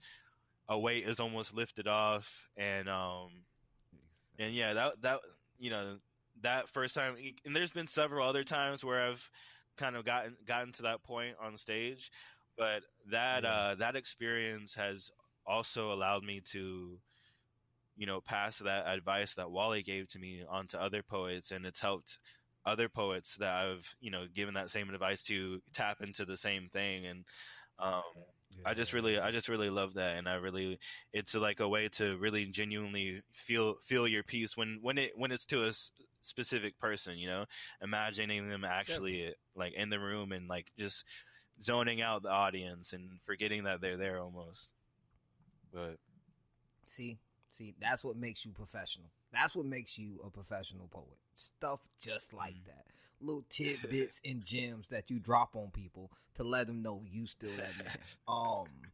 a 0.68 0.78
weight 0.78 1.06
is 1.06 1.20
almost 1.20 1.54
lifted 1.54 1.86
off 1.88 2.48
and 2.56 2.88
um 2.88 3.30
and 4.38 4.54
yeah 4.54 4.72
that 4.74 5.00
that 5.02 5.20
you 5.58 5.70
know 5.70 5.98
that 6.42 6.68
first 6.68 6.94
time 6.94 7.16
and 7.44 7.54
there's 7.54 7.72
been 7.72 7.86
several 7.86 8.26
other 8.28 8.44
times 8.44 8.84
where 8.84 9.00
i've 9.08 9.28
kind 9.76 9.96
of 9.96 10.04
gotten 10.04 10.36
gotten 10.46 10.72
to 10.72 10.82
that 10.82 11.02
point 11.02 11.36
on 11.40 11.56
stage 11.56 12.10
but 12.56 12.82
that 13.10 13.44
Yeah. 13.44 13.44
uh, 13.44 13.74
that 13.76 13.96
experience 13.96 14.74
has 14.74 15.10
also 15.46 15.92
allowed 15.92 16.24
me 16.24 16.40
to, 16.52 17.00
you 17.96 18.06
know, 18.06 18.20
pass 18.20 18.58
that 18.58 18.86
advice 18.86 19.34
that 19.34 19.50
Wally 19.50 19.82
gave 19.82 20.08
to 20.08 20.18
me 20.18 20.44
onto 20.48 20.76
other 20.76 21.02
poets, 21.02 21.50
and 21.50 21.66
it's 21.66 21.80
helped 21.80 22.18
other 22.64 22.88
poets 22.88 23.36
that 23.36 23.54
I've 23.54 23.94
you 24.00 24.10
know 24.10 24.26
given 24.28 24.54
that 24.54 24.70
same 24.70 24.90
advice 24.90 25.22
to 25.24 25.60
tap 25.72 26.00
into 26.00 26.24
the 26.24 26.36
same 26.36 26.68
thing, 26.68 27.06
and 27.06 27.24
um, 27.78 28.02
I 28.64 28.74
just 28.74 28.92
really, 28.92 29.18
I 29.18 29.30
just 29.30 29.48
really 29.48 29.70
love 29.70 29.94
that, 29.94 30.16
and 30.16 30.28
I 30.28 30.34
really, 30.34 30.78
it's 31.12 31.34
like 31.34 31.60
a 31.60 31.68
way 31.68 31.88
to 31.90 32.16
really 32.18 32.46
genuinely 32.46 33.22
feel 33.34 33.76
feel 33.82 34.08
your 34.08 34.22
piece 34.24 34.56
when 34.56 34.78
when 34.82 34.98
it 34.98 35.16
when 35.16 35.32
it's 35.32 35.46
to 35.46 35.64
a 35.64 35.68
s- 35.68 35.92
specific 36.22 36.78
person, 36.78 37.18
you 37.18 37.28
know, 37.28 37.46
imagining 37.80 38.48
them 38.48 38.64
actually 38.64 39.34
like 39.54 39.74
in 39.74 39.90
the 39.90 40.00
room 40.00 40.32
and 40.32 40.48
like 40.48 40.72
just 40.78 41.04
zoning 41.60 42.00
out 42.02 42.22
the 42.22 42.30
audience 42.30 42.92
and 42.92 43.20
forgetting 43.24 43.64
that 43.64 43.80
they're 43.80 43.96
there 43.96 44.20
almost. 44.20 44.72
But 45.72 45.98
See, 46.86 47.18
see, 47.50 47.74
that's 47.80 48.04
what 48.04 48.16
makes 48.16 48.44
you 48.44 48.52
professional. 48.52 49.10
That's 49.32 49.56
what 49.56 49.66
makes 49.66 49.98
you 49.98 50.20
a 50.24 50.30
professional 50.30 50.86
poet. 50.88 51.18
Stuff 51.34 51.80
just 52.00 52.32
like 52.32 52.54
Mm. 52.54 52.66
that. 52.66 52.86
Little 53.20 53.44
tidbits 53.48 54.20
and 54.24 54.44
gems 54.44 54.88
that 54.88 55.10
you 55.10 55.18
drop 55.18 55.56
on 55.56 55.70
people 55.70 56.10
to 56.36 56.44
let 56.44 56.66
them 56.66 56.82
know 56.82 57.02
you 57.10 57.26
still 57.26 57.56
that 57.56 57.76
man. 57.78 57.98
Um, 58.28 58.92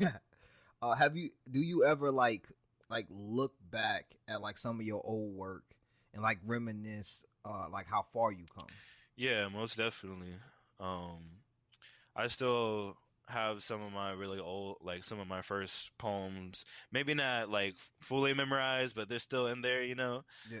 uh, 0.82 0.94
have 0.94 1.16
you? 1.16 1.30
Do 1.50 1.60
you 1.60 1.84
ever 1.84 2.10
like 2.10 2.48
like 2.90 3.06
look 3.10 3.54
back 3.70 4.16
at 4.28 4.40
like 4.40 4.58
some 4.58 4.80
of 4.80 4.86
your 4.86 5.02
old 5.04 5.34
work 5.34 5.64
and 6.12 6.22
like 6.22 6.38
reminisce 6.44 7.24
uh 7.44 7.66
like 7.70 7.86
how 7.86 8.06
far 8.12 8.32
you 8.32 8.44
come? 8.54 8.66
yeah, 9.16 9.48
most 9.48 9.76
definitely. 9.76 10.34
Um, 10.80 11.20
I 12.16 12.28
still 12.28 12.96
have 13.28 13.62
some 13.62 13.82
of 13.82 13.92
my 13.92 14.12
really 14.12 14.38
old, 14.38 14.78
like 14.82 15.04
some 15.04 15.18
of 15.20 15.26
my 15.26 15.42
first 15.42 15.90
poems. 15.98 16.64
Maybe 16.92 17.14
not 17.14 17.48
like 17.50 17.74
fully 18.00 18.34
memorized, 18.34 18.94
but 18.94 19.08
they're 19.08 19.18
still 19.18 19.46
in 19.46 19.62
there, 19.62 19.82
you 19.82 19.94
know. 19.94 20.24
Yeah, 20.50 20.60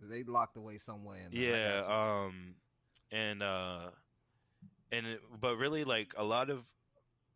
they 0.00 0.22
locked 0.22 0.56
away 0.56 0.78
somewhere. 0.78 1.18
In 1.32 1.38
yeah 1.38 1.82
um 2.26 2.54
and 3.12 3.42
uh 3.42 3.90
and 4.92 5.06
it, 5.06 5.20
but 5.40 5.56
really 5.56 5.84
like 5.84 6.12
a 6.16 6.24
lot 6.24 6.50
of 6.50 6.64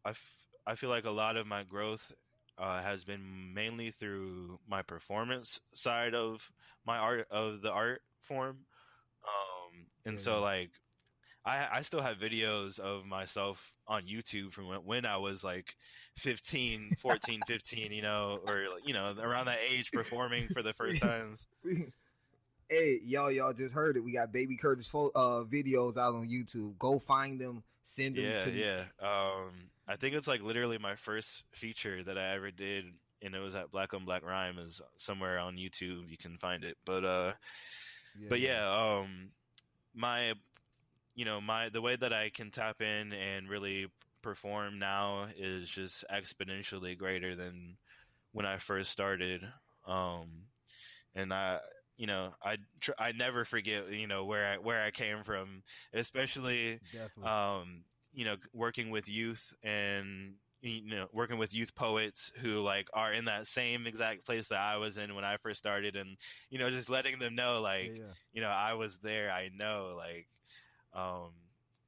I, 0.05 0.11
f- 0.11 0.47
I 0.66 0.75
feel 0.75 0.90
like 0.90 1.05
a 1.05 1.11
lot 1.11 1.37
of 1.37 1.47
my 1.47 1.62
growth 1.62 2.12
uh, 2.59 2.83
has 2.83 3.05
been 3.05 3.55
mainly 3.55 3.90
through 3.90 4.59
my 4.68 4.83
performance 4.83 5.61
side 5.75 6.14
of 6.14 6.51
my 6.87 6.99
art 6.99 7.27
of 7.31 7.62
the 7.62 7.70
art 7.70 8.03
form 8.20 8.59
um 9.25 9.87
and 10.07 10.16
Yeah, 10.16 10.23
so 10.23 10.40
like 10.40 10.70
I, 11.46 11.68
I 11.72 11.80
still 11.83 12.00
have 12.00 12.16
videos 12.16 12.78
of 12.78 13.04
myself 13.04 13.72
on 13.87 14.04
YouTube 14.04 14.52
from 14.52 14.68
when, 14.68 14.78
when 14.80 15.07
I 15.07 15.18
was 15.18 15.44
like 15.44 15.74
15, 16.16 16.96
14, 16.98 17.40
15, 17.46 17.92
you 17.92 18.02
know, 18.02 18.40
or, 18.48 18.66
you 18.85 18.94
know, 18.94 19.14
around 19.20 19.46
that 19.46 19.59
age 19.68 19.92
performing 19.92 20.48
for 20.48 20.62
the 20.62 20.72
first 20.72 21.00
times. 21.00 21.46
Hey, 22.70 22.98
y'all, 23.04 23.30
y'all 23.30 23.52
just 23.52 23.74
heard 23.74 23.98
it. 23.98 24.00
We 24.02 24.12
got 24.12 24.33
Baby 24.33 24.57
Curtis 24.57 24.88
fo- 24.88 25.11
uh, 25.14 25.44
videos 25.44 25.98
out 25.98 26.14
on 26.14 26.26
YouTube. 26.26 26.78
Go 26.78 26.98
find 26.98 27.38
them, 27.38 27.62
send 27.83 28.16
them 28.16 28.24
Yeah, 28.24 28.38
to 28.38 28.50
me. 28.50 28.61
yeah. 28.61 28.85
Um, 29.02 29.50
I 29.87 29.96
think 29.96 30.14
it's 30.14 30.26
like 30.26 30.40
literally 30.42 30.78
my 30.78 30.96
first 30.96 31.42
feature 31.52 32.02
that 32.02 32.16
I 32.16 32.35
ever 32.35 32.50
did, 32.50 32.87
and 33.20 33.35
it 33.35 33.38
was 33.38 33.54
at 33.54 33.70
Black 33.70 33.92
on 33.92 34.07
Black 34.07 34.24
Rhyme. 34.24 34.59
Is 34.59 34.80
somewhere 34.96 35.38
on 35.38 35.57
YouTube. 35.57 36.09
You 36.11 36.16
can 36.18 36.38
find 36.38 36.64
it. 36.64 36.78
But 36.87 37.04
uh, 37.04 37.33
but 38.30 38.40
yeah, 38.40 38.66
um, 38.66 39.28
my, 39.94 40.33
you 41.14 41.24
know, 41.24 41.40
my 41.40 41.68
the 41.70 41.83
way 41.83 41.96
that 41.96 42.12
I 42.12 42.31
can 42.31 42.50
tap 42.50 42.81
in 42.83 43.12
and 43.12 43.48
really 43.48 43.87
perform 44.22 44.79
now 44.79 45.29
is 45.37 45.68
just 45.68 46.05
exponentially 46.12 46.96
greater 46.98 47.35
than 47.37 47.77
when 48.33 48.46
I 48.46 48.59
first 48.59 48.90
started. 48.90 49.42
Um, 49.87 50.46
and 51.14 51.33
I, 51.33 51.61
you 51.96 52.07
know, 52.07 52.35
I 52.42 52.59
tr- 52.81 52.92
I 52.98 53.12
never 53.12 53.44
forget, 53.44 53.92
you 53.92 54.07
know, 54.07 54.24
where 54.24 54.46
I 54.55 54.59
where 54.59 54.83
I 54.83 54.90
came 54.90 55.22
from, 55.22 55.62
especially 55.92 56.81
definitely. 56.92 57.31
um, 57.31 57.85
you 58.12 58.24
know, 58.24 58.37
working 58.53 58.90
with 58.90 59.09
youth 59.09 59.53
and 59.62 60.35
you 60.62 60.94
know, 60.94 61.09
working 61.12 61.38
with 61.38 61.55
youth 61.55 61.74
poets 61.74 62.33
who 62.40 62.61
like 62.61 62.88
are 62.94 63.12
in 63.12 63.24
that 63.27 63.46
same 63.46 63.87
exact 63.87 64.24
place 64.27 64.48
that 64.48 64.59
I 64.61 64.77
was 64.77 64.96
in 64.98 65.14
when 65.14 65.24
I 65.24 65.37
first 65.37 65.59
started, 65.59 65.96
and 65.96 66.16
you 66.50 66.59
know, 66.59 66.70
just 66.70 66.90
letting 66.90 67.18
them 67.18 67.35
know 67.35 67.61
like, 67.61 67.94
yeah, 67.96 68.14
you 68.33 68.40
know, 68.40 68.48
I 68.48 68.74
was 68.74 68.98
there, 68.98 69.31
I 69.31 69.50
know, 69.55 69.94
like, 69.96 70.27
um, 70.94 71.30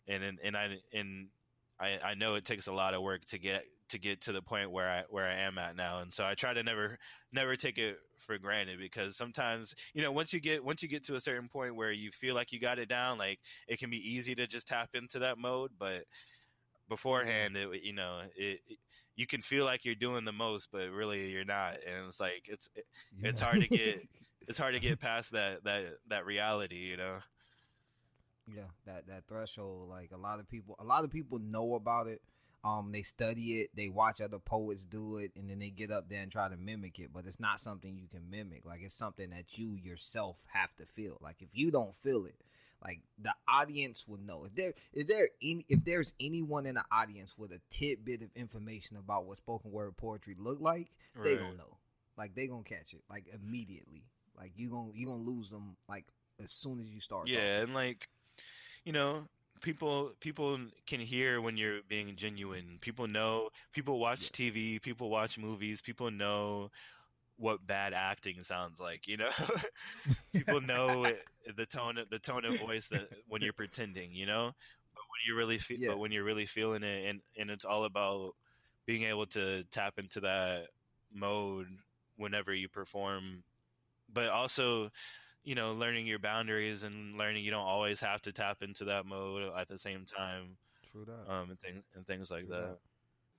and 0.08 0.22
and, 0.24 0.38
and 0.42 0.56
I 0.56 0.78
and 0.92 1.28
I 1.80 1.98
I 2.04 2.14
know 2.14 2.34
it 2.34 2.44
takes 2.44 2.66
a 2.66 2.72
lot 2.72 2.94
of 2.94 3.02
work 3.02 3.24
to 3.26 3.38
get 3.38 3.64
to 3.90 3.98
get 3.98 4.20
to 4.22 4.32
the 4.32 4.42
point 4.42 4.70
where 4.70 4.88
I 4.90 5.04
where 5.08 5.26
I 5.28 5.34
am 5.42 5.58
at 5.58 5.76
now, 5.76 6.00
and 6.00 6.12
so 6.12 6.24
I 6.24 6.34
try 6.34 6.52
to 6.54 6.62
never 6.62 6.98
never 7.32 7.56
take 7.56 7.78
it 7.78 7.98
for 8.26 8.38
granted 8.38 8.78
because 8.80 9.16
sometimes 9.16 9.74
you 9.94 10.02
know 10.02 10.10
once 10.10 10.32
you 10.32 10.40
get 10.40 10.64
once 10.64 10.82
you 10.82 10.88
get 10.88 11.04
to 11.04 11.14
a 11.14 11.20
certain 11.20 11.46
point 11.48 11.76
where 11.76 11.92
you 11.92 12.10
feel 12.10 12.34
like 12.34 12.50
you 12.52 12.58
got 12.58 12.78
it 12.78 12.88
down 12.88 13.18
like 13.18 13.38
it 13.68 13.78
can 13.78 13.88
be 13.90 13.98
easy 13.98 14.34
to 14.34 14.46
just 14.48 14.66
tap 14.66 14.90
into 14.94 15.20
that 15.20 15.38
mode. 15.38 15.70
But 15.78 16.04
beforehand 16.88 17.56
it 17.56 17.68
you 17.82 17.92
know 17.92 18.20
it, 18.36 18.60
it- 18.68 18.78
you 19.18 19.26
can 19.26 19.40
feel 19.40 19.64
like 19.64 19.86
you're 19.86 19.94
doing 19.94 20.26
the 20.26 20.32
most 20.32 20.68
but 20.70 20.90
really 20.90 21.30
you're 21.30 21.42
not. 21.44 21.76
And 21.86 22.06
it's 22.06 22.20
like 22.20 22.44
it's 22.48 22.68
it, 22.74 22.84
yeah. 23.18 23.30
it's 23.30 23.40
hard 23.40 23.60
to 23.62 23.68
get- 23.68 24.02
it's 24.46 24.58
hard 24.58 24.74
to 24.74 24.80
get 24.80 25.00
past 25.00 25.32
that 25.32 25.64
that 25.64 25.84
that 26.08 26.26
reality 26.26 26.76
you 26.76 26.96
know 26.98 27.16
yeah, 28.46 28.62
that 28.86 29.06
that 29.08 29.26
threshold. 29.28 29.88
Like 29.88 30.10
a 30.12 30.16
lot 30.18 30.40
of 30.40 30.48
people, 30.48 30.76
a 30.78 30.84
lot 30.84 31.04
of 31.04 31.10
people 31.10 31.38
know 31.38 31.74
about 31.74 32.06
it. 32.06 32.20
Um, 32.64 32.90
they 32.90 33.02
study 33.02 33.60
it, 33.60 33.70
they 33.76 33.88
watch 33.88 34.20
other 34.20 34.40
poets 34.40 34.82
do 34.82 35.18
it, 35.18 35.30
and 35.36 35.48
then 35.48 35.60
they 35.60 35.70
get 35.70 35.92
up 35.92 36.08
there 36.08 36.20
and 36.22 36.32
try 36.32 36.48
to 36.48 36.56
mimic 36.56 36.98
it. 36.98 37.10
But 37.12 37.26
it's 37.26 37.38
not 37.38 37.60
something 37.60 37.96
you 37.96 38.08
can 38.08 38.28
mimic. 38.28 38.64
Like 38.64 38.80
it's 38.82 38.94
something 38.94 39.30
that 39.30 39.56
you 39.56 39.76
yourself 39.76 40.38
have 40.52 40.74
to 40.76 40.86
feel. 40.86 41.18
Like 41.20 41.42
if 41.42 41.50
you 41.56 41.70
don't 41.70 41.94
feel 41.94 42.24
it, 42.26 42.34
like 42.84 43.00
the 43.22 43.32
audience 43.48 44.08
will 44.08 44.18
know. 44.18 44.46
If 44.46 44.56
there, 44.56 44.74
if 44.92 45.06
there, 45.06 45.28
any, 45.40 45.64
if 45.68 45.84
there's 45.84 46.12
anyone 46.18 46.66
in 46.66 46.74
the 46.74 46.84
audience 46.90 47.34
with 47.38 47.52
a 47.52 47.60
tidbit 47.70 48.22
of 48.22 48.30
information 48.34 48.96
about 48.96 49.26
what 49.26 49.38
spoken 49.38 49.70
word 49.70 49.96
poetry 49.96 50.34
look 50.36 50.60
like, 50.60 50.88
they 51.22 51.30
Right. 51.30 51.38
gonna 51.38 51.56
know. 51.56 51.76
Like 52.18 52.34
they 52.34 52.48
gonna 52.48 52.64
catch 52.64 52.94
it 52.94 53.02
like 53.08 53.26
immediately. 53.32 54.02
Like 54.36 54.52
you 54.56 54.70
gonna 54.70 54.90
you 54.92 55.06
gonna 55.06 55.22
lose 55.22 55.50
them 55.50 55.76
like 55.88 56.06
as 56.42 56.50
soon 56.50 56.80
as 56.80 56.90
you 56.90 56.98
start. 57.00 57.28
yeah 57.28 57.36
talking. 57.36 57.62
and 57.64 57.74
like 57.74 58.08
you 58.86 58.92
know 58.92 59.24
people 59.62 60.12
people 60.20 60.58
can 60.86 61.00
hear 61.00 61.42
when 61.42 61.58
you're 61.58 61.80
being 61.88 62.16
genuine 62.16 62.78
people 62.80 63.08
know 63.08 63.50
people 63.72 64.00
watch 64.00 64.20
Yes. 64.22 64.30
tv 64.32 64.82
people 64.82 65.10
watch 65.10 65.38
movies 65.38 65.82
people 65.82 66.10
know 66.10 66.70
what 67.38 67.66
bad 67.66 67.94
acting 67.94 68.42
sounds 68.44 68.80
like 68.80 69.08
you 69.08 69.16
know 69.18 69.30
people 70.34 70.60
know 70.60 71.04
it, 71.04 71.24
the 71.56 71.66
tone 71.66 71.98
the 72.10 72.18
tone 72.20 72.44
of 72.44 72.56
voice 72.56 72.88
that 72.88 73.08
when 73.28 73.42
you're 73.42 73.52
pretending 73.54 74.12
you 74.14 74.26
know 74.26 74.52
but 74.94 75.02
when 75.02 75.20
you 75.28 75.36
really 75.36 75.58
fe- 75.58 75.78
Yeah. 75.78 75.88
but 75.88 75.98
when 75.98 76.12
you're 76.12 76.24
really 76.24 76.46
feeling 76.46 76.84
it 76.84 77.06
and 77.08 77.20
and 77.38 77.50
it's 77.50 77.64
all 77.66 77.84
about 77.84 78.32
being 78.86 79.04
able 79.04 79.26
to 79.26 79.64
tap 79.72 79.98
into 79.98 80.20
that 80.20 80.68
mode 81.12 81.68
whenever 82.16 82.54
you 82.54 82.68
perform 82.68 83.44
but 84.12 84.28
also 84.28 84.90
you 85.46 85.54
know 85.54 85.72
learning 85.72 86.06
your 86.06 86.18
boundaries 86.18 86.82
and 86.82 87.16
learning 87.16 87.42
you 87.42 87.50
don't 87.50 87.64
always 87.64 88.00
have 88.00 88.20
to 88.20 88.32
tap 88.32 88.62
into 88.62 88.84
that 88.84 89.06
mode 89.06 89.50
at 89.58 89.68
the 89.68 89.78
same 89.78 90.04
time 90.04 90.58
True 90.92 91.06
that. 91.06 91.32
um 91.32 91.48
and 91.50 91.60
things 91.60 91.82
and 91.94 92.06
things 92.06 92.30
like 92.30 92.46
True 92.46 92.56
that 92.56 92.78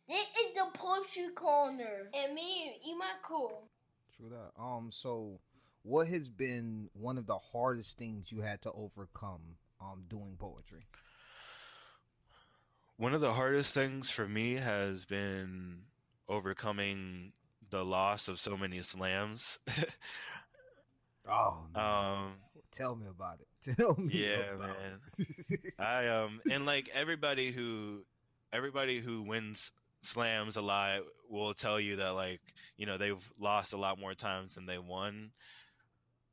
This 0.10 0.26
is 0.26 0.54
the 0.56 0.65
poetry 0.74 1.30
corner. 1.36 2.10
And 2.15 2.34
me, 2.34 2.80
Ema 2.88 3.06
Cool. 3.22 3.67
True 4.15 4.30
that. 4.30 4.60
Um. 4.60 4.89
So, 4.91 5.39
what 5.84 6.08
has 6.08 6.30
been 6.30 6.89
one 6.93 7.17
of 7.17 7.28
the 7.28 7.38
hardest 7.38 7.98
things 7.98 8.32
you 8.32 8.41
had 8.41 8.62
to 8.62 8.72
overcome 8.72 9.41
um 9.82 10.04
doing 10.10 10.38
poetry? 10.39 10.86
one 12.98 13.13
of 13.13 13.22
the 13.22 13.34
hardest 13.34 13.74
things 13.74 14.10
for 14.10 14.28
me 14.28 14.56
has 14.56 15.06
been 15.06 15.82
overcoming 16.28 17.32
the 17.70 17.84
loss 17.86 18.28
of 18.28 18.39
so 18.39 18.58
many 18.58 18.82
slams 18.82 19.60
Oh, 21.30 21.58
um 21.76 22.34
tell 22.72 22.96
me 22.96 23.08
about 23.08 23.40
it. 23.40 23.48
Tell 23.78 23.96
me. 23.98 24.24
Yeah, 24.24 24.54
about 24.56 24.70
man. 24.70 25.00
it. 25.20 25.74
I 25.80 26.08
um 26.08 26.42
and 26.50 26.66
like 26.66 26.90
everybody 26.94 27.52
who 27.52 28.06
everybody 28.54 29.00
who 29.00 29.24
wins 29.24 29.72
slams 30.04 30.56
a 30.56 30.62
lot 30.62 31.02
will 31.30 31.54
tell 31.54 31.80
you 31.80 31.98
that 31.98 32.10
like 32.10 32.42
you 32.78 32.86
know 32.86 32.98
they've 32.98 33.32
lost 33.40 33.74
a 33.74 33.78
lot 33.78 34.00
more 34.00 34.13
times 34.13 34.56
than 34.56 34.66
they 34.66 34.78
won. 34.78 35.32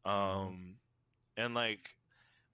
Um 0.05 0.77
and 1.37 1.55
like 1.55 1.91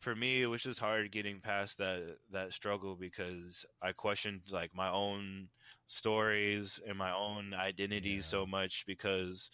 for 0.01 0.15
me 0.15 0.43
it 0.43 0.47
was 0.47 0.63
just 0.63 0.81
hard 0.81 1.11
getting 1.13 1.41
past 1.41 1.79
that 1.79 2.17
that 2.33 2.53
struggle 2.53 2.97
because 2.97 3.65
I 3.83 3.93
questioned 3.93 4.43
like 4.51 4.75
my 4.75 4.91
own 4.91 5.49
stories 5.89 6.81
and 6.87 6.97
my 6.97 7.13
own 7.13 7.53
identity 7.55 8.15
Yeah. 8.17 8.21
so 8.21 8.47
much 8.47 8.85
because 8.87 9.51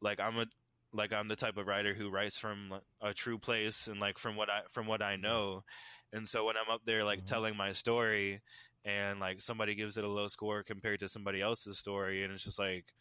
like 0.00 0.20
I'm 0.20 0.38
a 0.38 0.46
like 0.92 1.12
I'm 1.12 1.28
the 1.28 1.36
type 1.36 1.56
of 1.56 1.66
writer 1.66 1.94
who 1.94 2.10
writes 2.10 2.38
from 2.38 2.80
a 3.00 3.14
true 3.14 3.38
place 3.38 3.88
and 3.88 4.00
like 4.00 4.18
from 4.18 4.36
what 4.36 4.50
I 4.50 4.62
from 4.70 4.86
what 4.86 5.02
I 5.02 5.16
know. 5.16 5.62
And 6.12 6.28
so 6.28 6.44
when 6.44 6.56
I'm 6.56 6.68
up 6.70 6.82
there 6.84 7.04
like 7.04 7.24
Mhm. 7.24 7.24
telling 7.24 7.56
my 7.56 7.72
story 7.72 8.42
and 8.84 9.20
like 9.20 9.40
somebody 9.40 9.74
gives 9.74 9.96
it 9.96 10.04
a 10.04 10.08
low 10.08 10.28
score 10.28 10.62
compared 10.64 11.00
to 11.00 11.08
somebody 11.08 11.40
else's 11.40 11.78
story 11.78 12.24
and 12.24 12.32
it's 12.32 12.44
just 12.44 12.58
like 12.58 12.92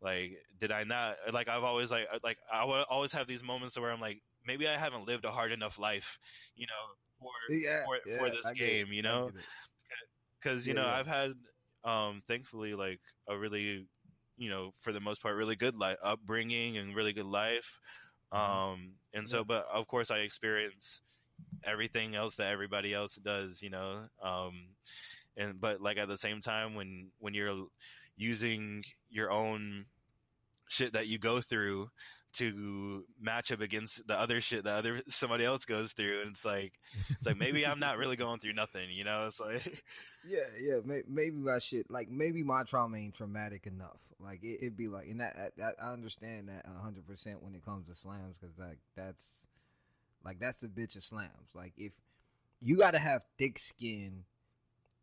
like 0.00 0.32
did 0.58 0.70
i 0.72 0.84
not 0.84 1.16
like 1.32 1.48
i've 1.48 1.64
always 1.64 1.90
like 1.90 2.06
like 2.22 2.38
i 2.52 2.64
would 2.64 2.82
always 2.90 3.12
have 3.12 3.26
these 3.26 3.42
moments 3.42 3.78
where 3.78 3.90
i'm 3.90 4.00
like 4.00 4.22
maybe 4.44 4.68
i 4.68 4.76
haven't 4.76 5.06
lived 5.06 5.24
a 5.24 5.32
hard 5.32 5.52
enough 5.52 5.78
life 5.78 6.18
you 6.54 6.66
know 6.66 6.94
for 7.18 7.32
Yeah, 7.48 7.86
for, 7.86 8.00
yeah, 8.04 8.14
for 8.16 8.30
this 8.30 8.50
it, 8.50 8.52
game 8.52 8.92
you 8.92 9.02
know 9.02 9.32
because 10.40 10.66
you 10.66 10.74
Yeah, 10.74 10.74
know 10.74 10.86
i've 10.86 11.06
had 11.06 11.32
um 11.84 12.22
thankfully 12.26 12.74
like 12.74 13.00
a 13.28 13.38
really 13.38 13.88
you 14.36 14.50
know 14.50 14.72
for 14.80 14.92
the 14.92 15.00
most 15.00 15.22
part 15.22 15.36
really 15.36 15.56
good 15.56 15.74
life 15.74 15.96
upbringing 16.02 16.76
and 16.76 16.94
really 16.94 17.12
good 17.12 17.26
life 17.26 17.78
Mhm. 18.32 18.38
um 18.38 18.92
and 19.14 19.28
so 19.28 19.44
but 19.44 19.66
of 19.72 19.86
course 19.86 20.10
i 20.10 20.18
experience 20.18 21.02
everything 21.64 22.14
else 22.16 22.36
that 22.36 22.50
everybody 22.50 22.92
else 22.92 23.14
does 23.16 23.62
you 23.62 23.70
know 23.70 24.08
um 24.22 24.68
and 25.36 25.60
but 25.60 25.80
like 25.80 25.96
at 25.96 26.08
the 26.08 26.18
same 26.18 26.40
time 26.40 26.74
when 26.74 27.10
when 27.18 27.34
you're 27.34 27.66
using 28.16 28.84
your 29.10 29.30
own 29.30 29.86
shit 30.68 30.92
that 30.94 31.06
you 31.06 31.18
go 31.18 31.40
through 31.40 31.88
to 32.32 33.04
match 33.20 33.52
up 33.52 33.60
against 33.60 34.06
the 34.08 34.18
other 34.18 34.40
shit 34.40 34.64
that 34.64 34.76
other 34.76 35.00
somebody 35.08 35.44
else 35.44 35.64
goes 35.64 35.92
through 35.92 36.22
and 36.22 36.32
it's 36.32 36.44
like 36.44 36.72
it's 37.10 37.26
like 37.26 37.36
maybe 37.38 37.64
i'm 37.66 37.78
not 37.80 37.96
really 37.96 38.16
going 38.16 38.40
through 38.40 38.52
nothing 38.52 38.90
you 38.90 39.04
know 39.04 39.26
it's 39.26 39.38
like 39.40 39.84
Yeah, 40.28 40.40
yeah. 40.60 40.78
May, 40.84 41.02
maybe 41.06 41.36
my 41.36 41.60
shit, 41.60 41.88
like 41.88 42.08
maybe 42.10 42.42
my 42.42 42.64
trauma 42.64 42.96
ain't 42.96 43.14
traumatic 43.14 43.68
enough. 43.68 44.00
Like 44.18 44.42
it, 44.42 44.58
it'd 44.62 44.76
be 44.76 44.88
like, 44.88 45.08
and 45.08 45.20
that, 45.20 45.52
that 45.58 45.74
I 45.82 45.92
understand 45.92 46.48
that 46.48 46.64
hundred 46.66 47.06
percent 47.06 47.42
when 47.42 47.54
it 47.54 47.64
comes 47.64 47.86
to 47.86 47.94
slams, 47.94 48.38
because 48.38 48.58
like 48.58 48.78
that's, 48.96 49.46
like 50.24 50.38
that's 50.38 50.60
the 50.60 50.68
bitch 50.68 50.96
of 50.96 51.04
slams. 51.04 51.54
Like 51.54 51.74
if 51.76 51.92
you 52.60 52.76
got 52.76 52.92
to 52.92 52.98
have 52.98 53.24
thick 53.38 53.58
skin 53.58 54.24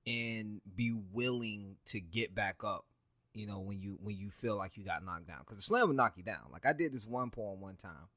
and 0.08 0.62
be 0.76 0.94
willing 1.12 1.78
to 1.86 2.00
get 2.00 2.34
back 2.34 2.64
up, 2.64 2.86
you 3.34 3.48
know, 3.48 3.60
when 3.60 3.82
you 3.82 3.98
when 4.02 4.18
you 4.18 4.30
feel 4.30 4.58
like 4.58 4.78
you 4.78 4.84
got 4.84 5.06
knocked 5.06 5.28
down, 5.28 5.40
because 5.40 5.58
the 5.58 5.64
slam 5.64 5.88
will 5.88 5.96
knock 5.96 6.14
you 6.18 6.24
down. 6.24 6.50
Like 6.52 6.66
I 6.66 6.74
did 6.74 6.94
this 6.94 7.06
one 7.06 7.30
poem 7.30 7.62
one 7.62 7.76
time, 7.76 8.10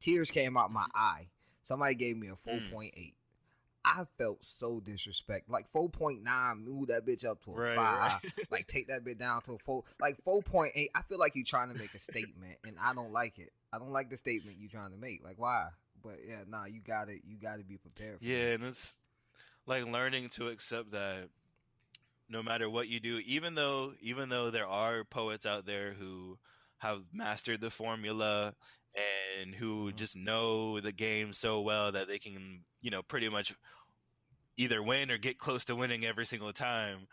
tears 0.00 0.30
came 0.30 0.56
out 0.56 0.70
my 0.70 0.86
eye. 0.94 1.28
Somebody 1.62 1.94
gave 1.94 2.16
me 2.16 2.28
a 2.28 2.32
mm. 2.32 2.38
four 2.38 2.58
point 2.72 2.94
eight. 2.96 3.14
I 3.84 4.04
felt 4.18 4.44
so 4.44 4.80
disrespect. 4.80 5.50
Like 5.50 5.68
four 5.70 5.88
point 5.88 6.22
nine, 6.22 6.64
move 6.64 6.88
that 6.88 7.04
bitch 7.06 7.24
up 7.24 7.42
to 7.44 7.52
a 7.52 7.54
Right, 7.54 7.76
five. 7.76 8.20
right. 8.24 8.32
Like 8.50 8.66
take 8.66 8.88
that 8.88 9.04
bitch 9.04 9.18
down 9.18 9.42
to 9.42 9.54
a 9.54 9.58
four. 9.58 9.84
Like 10.00 10.22
four 10.22 10.42
point 10.42 10.72
eight. 10.74 10.90
I 10.94 11.02
feel 11.02 11.18
like 11.18 11.34
you're 11.34 11.44
trying 11.44 11.72
to 11.72 11.78
make 11.78 11.94
a 11.94 11.98
statement, 11.98 12.56
and 12.64 12.76
I 12.80 12.94
don't 12.94 13.12
like 13.12 13.38
it. 13.38 13.52
I 13.72 13.78
don't 13.78 13.90
like 13.92 14.10
the 14.10 14.16
statement 14.16 14.56
you're 14.60 14.70
trying 14.70 14.92
to 14.92 14.98
make. 14.98 15.24
Like 15.24 15.38
why? 15.38 15.68
But 16.02 16.18
yeah, 16.26 16.40
nah, 16.48 16.66
you 16.66 16.80
got 16.80 17.08
to 17.08 17.14
You 17.14 17.36
got 17.40 17.58
to 17.58 17.64
be 17.64 17.76
prepared. 17.76 18.18
For 18.18 18.24
Yeah, 18.24 18.52
and 18.54 18.64
it's 18.64 18.92
like 19.66 19.84
learning 19.86 20.28
to 20.30 20.48
accept 20.48 20.92
that 20.92 21.28
no 22.28 22.42
matter 22.42 22.68
what 22.70 22.88
you 22.88 23.00
do, 23.00 23.18
even 23.26 23.54
though 23.54 23.94
even 24.00 24.28
though 24.28 24.50
there 24.50 24.66
are 24.66 25.04
poets 25.04 25.46
out 25.46 25.66
there 25.66 25.92
who 25.92 26.38
have 26.78 27.02
mastered 27.12 27.60
the 27.60 27.70
formula 27.70 28.54
and 28.96 29.54
who 29.54 29.90
Mhm. 29.90 29.96
just 29.96 30.16
know 30.16 30.80
the 30.80 30.92
game 30.92 31.32
so 31.32 31.60
well 31.60 31.92
that 31.92 32.08
they 32.08 32.18
can, 32.18 32.64
you 32.80 32.90
know, 32.90 33.02
pretty 33.02 33.28
much 33.28 33.54
either 34.56 34.82
win 34.82 35.10
or 35.10 35.18
get 35.18 35.38
close 35.38 35.64
to 35.66 35.76
winning 35.76 36.04
every 36.04 36.26
single 36.26 36.52
time. 36.52 37.06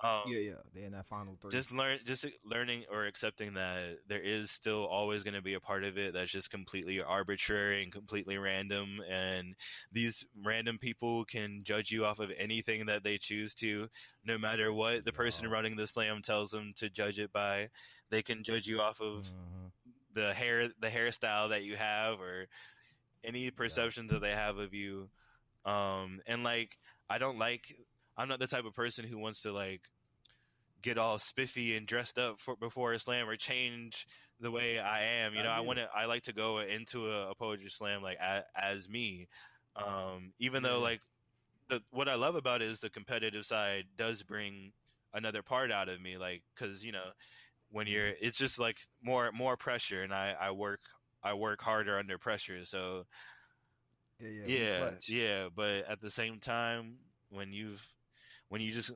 Um, 0.00 0.22
yeah, 0.26 0.38
yeah. 0.38 0.54
They're 0.72 0.84
in 0.84 0.92
that 0.92 1.06
final 1.06 1.36
three. 1.36 1.50
just 1.50 1.72
learn 1.72 1.98
just 2.04 2.24
learning 2.44 2.84
or 2.90 3.06
accepting 3.06 3.54
that 3.54 3.98
there 4.06 4.20
is 4.20 4.50
still 4.50 4.86
always 4.86 5.24
going 5.24 5.34
to 5.34 5.42
be 5.42 5.54
a 5.54 5.60
part 5.60 5.82
of 5.82 5.98
it 5.98 6.12
that's 6.12 6.30
just 6.30 6.50
completely 6.50 7.00
arbitrary 7.00 7.82
and 7.82 7.90
completely 7.90 8.36
random 8.38 9.00
and 9.08 9.56
these 9.90 10.24
random 10.44 10.78
people 10.78 11.24
can 11.24 11.60
judge 11.64 11.90
you 11.90 12.04
off 12.04 12.18
of 12.20 12.30
anything 12.36 12.86
that 12.86 13.02
they 13.02 13.18
choose 13.18 13.54
to 13.54 13.88
no 14.24 14.38
matter 14.38 14.72
what 14.72 15.04
the 15.04 15.12
person 15.12 15.48
running 15.50 15.74
the 15.76 15.86
slam 15.86 16.22
tells 16.22 16.50
them 16.50 16.72
to 16.76 16.88
judge 16.90 17.18
it 17.18 17.32
by 17.32 17.68
they 18.10 18.22
can 18.22 18.44
judge 18.44 18.66
you 18.66 18.80
off 18.80 19.00
of 19.00 19.34
Mhm. 19.34 19.72
The 20.18 20.34
hair 20.34 20.68
the 20.80 20.88
hairstyle 20.88 21.50
that 21.50 21.62
you 21.62 21.76
have 21.76 22.20
or 22.20 22.48
any 23.24 23.50
perceptions 23.50 24.10
that 24.10 24.20
they 24.20 24.32
have 24.32 24.58
of 24.58 24.74
you. 24.74 25.08
Um 25.64 26.20
and 26.26 26.44
like 26.44 26.78
i 27.10 27.18
don't 27.18 27.38
like 27.38 27.74
i'm 28.16 28.28
not 28.28 28.38
the 28.38 28.46
type 28.46 28.64
of 28.64 28.74
person 28.74 29.04
who 29.04 29.18
wants 29.18 29.42
to 29.42 29.52
like 29.52 29.80
get 30.82 30.98
all 30.98 31.18
spiffy 31.18 31.76
and 31.76 31.86
dressed 31.86 32.18
up 32.18 32.38
for 32.38 32.54
before 32.56 32.92
a 32.92 32.98
slam 32.98 33.28
or 33.28 33.36
change 33.36 34.06
the 34.40 34.50
way 34.50 34.78
i 34.78 35.02
am. 35.02 35.34
You 35.34 35.42
know 35.42 35.50
i 35.50 35.60
it. 35.60 35.66
want 35.66 35.78
to 35.78 35.88
i 35.94 36.06
like 36.06 36.22
to 36.24 36.32
go 36.32 36.58
into 36.60 37.10
a, 37.10 37.30
a 37.30 37.34
poetry 37.34 37.68
slam 37.70 38.02
like 38.02 38.18
a, 38.18 38.44
as 38.56 38.88
me. 38.88 39.28
Um 39.76 40.32
even 40.38 40.62
though 40.62 40.80
like 40.80 41.00
the 41.68 41.80
what 41.90 42.08
i 42.08 42.14
love 42.14 42.34
about 42.34 42.62
it 42.62 42.68
is 42.70 42.80
the 42.80 42.90
competitive 42.90 43.44
side 43.44 43.84
does 43.96 44.22
bring 44.22 44.72
another 45.12 45.42
part 45.42 45.72
out 45.72 45.88
of 45.88 46.00
me 46.00 46.16
like 46.18 46.42
because 46.54 46.84
you 46.84 46.92
know 46.92 47.10
when 47.70 47.86
you're 47.86 48.12
it's 48.20 48.38
just 48.38 48.58
like 48.58 48.78
more 49.02 49.30
more 49.32 49.56
pressure 49.56 50.02
and 50.02 50.12
i 50.14 50.34
i 50.40 50.50
work 50.50 50.80
i 51.22 51.32
work 51.34 51.60
harder 51.62 51.98
under 51.98 52.18
pressure 52.18 52.64
so 52.64 53.04
Yeah, 54.18 54.28
yeah. 54.28 54.46
yeah 54.46 54.90
yeah 55.08 55.48
but 55.54 55.84
at 55.88 56.00
the 56.00 56.10
same 56.10 56.38
time 56.38 56.96
when 57.30 57.52
you've 57.52 57.86
when 58.48 58.60
you 58.60 58.72
just 58.72 58.92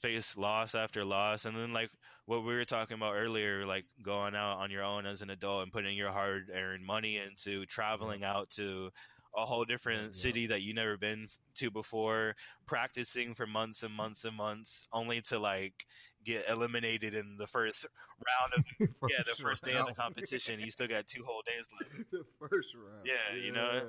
face 0.00 0.36
loss 0.36 0.74
after 0.74 1.04
loss 1.04 1.44
and 1.44 1.56
then 1.56 1.72
like 1.72 1.90
what 2.26 2.44
we 2.44 2.54
were 2.54 2.64
talking 2.64 2.96
about 2.96 3.14
earlier 3.14 3.66
like 3.66 3.84
going 4.02 4.34
out 4.34 4.58
on 4.58 4.70
your 4.70 4.82
own 4.82 5.06
as 5.06 5.22
an 5.22 5.30
adult 5.30 5.62
and 5.62 5.72
putting 5.72 5.96
your 5.96 6.10
hard 6.12 6.50
earned 6.54 6.84
money 6.84 7.16
into 7.18 7.64
traveling 7.66 8.24
out 8.24 8.50
to 8.50 8.90
a 9.36 9.44
whole 9.44 9.64
different 9.64 10.14
Yeah. 10.14 10.14
city 10.14 10.46
that 10.46 10.62
you 10.62 10.74
never 10.74 10.96
been 10.96 11.26
to 11.54 11.70
before 11.70 12.34
practicing 12.66 13.34
for 13.34 13.46
months 13.46 13.82
and 13.82 13.94
months 13.94 14.24
and 14.24 14.36
months 14.36 14.88
only 14.92 15.20
to 15.20 15.38
like 15.38 15.86
get 16.24 16.48
eliminated 16.48 17.14
in 17.14 17.36
the 17.38 17.46
first 17.46 17.86
round 18.18 18.52
of 18.56 18.64
yeah 19.08 19.22
the 19.26 19.34
first 19.34 19.64
day 19.64 19.76
of 19.76 19.86
the 19.86 19.92
competition 20.00 20.60
you 20.60 20.70
still 20.70 20.88
got 20.88 21.06
two 21.06 21.22
whole 21.24 21.42
days 21.46 21.66
left 21.80 22.10
the 22.12 22.24
first 22.38 22.74
round. 22.74 23.06
Yeah, 23.06 23.36
you 23.36 23.52
know, 23.52 23.82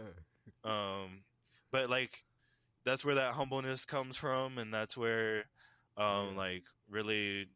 um 0.63 1.23
but 1.71 1.89
like 1.89 2.23
that's 2.85 3.03
where 3.03 3.15
that 3.15 3.33
humbleness 3.33 3.85
comes 3.85 4.17
from 4.17 4.57
and 4.57 4.73
that's 4.73 4.95
where 4.97 5.45
um 5.97 6.35
Yeah. 6.35 6.37
like 6.37 6.63
really 6.89 7.47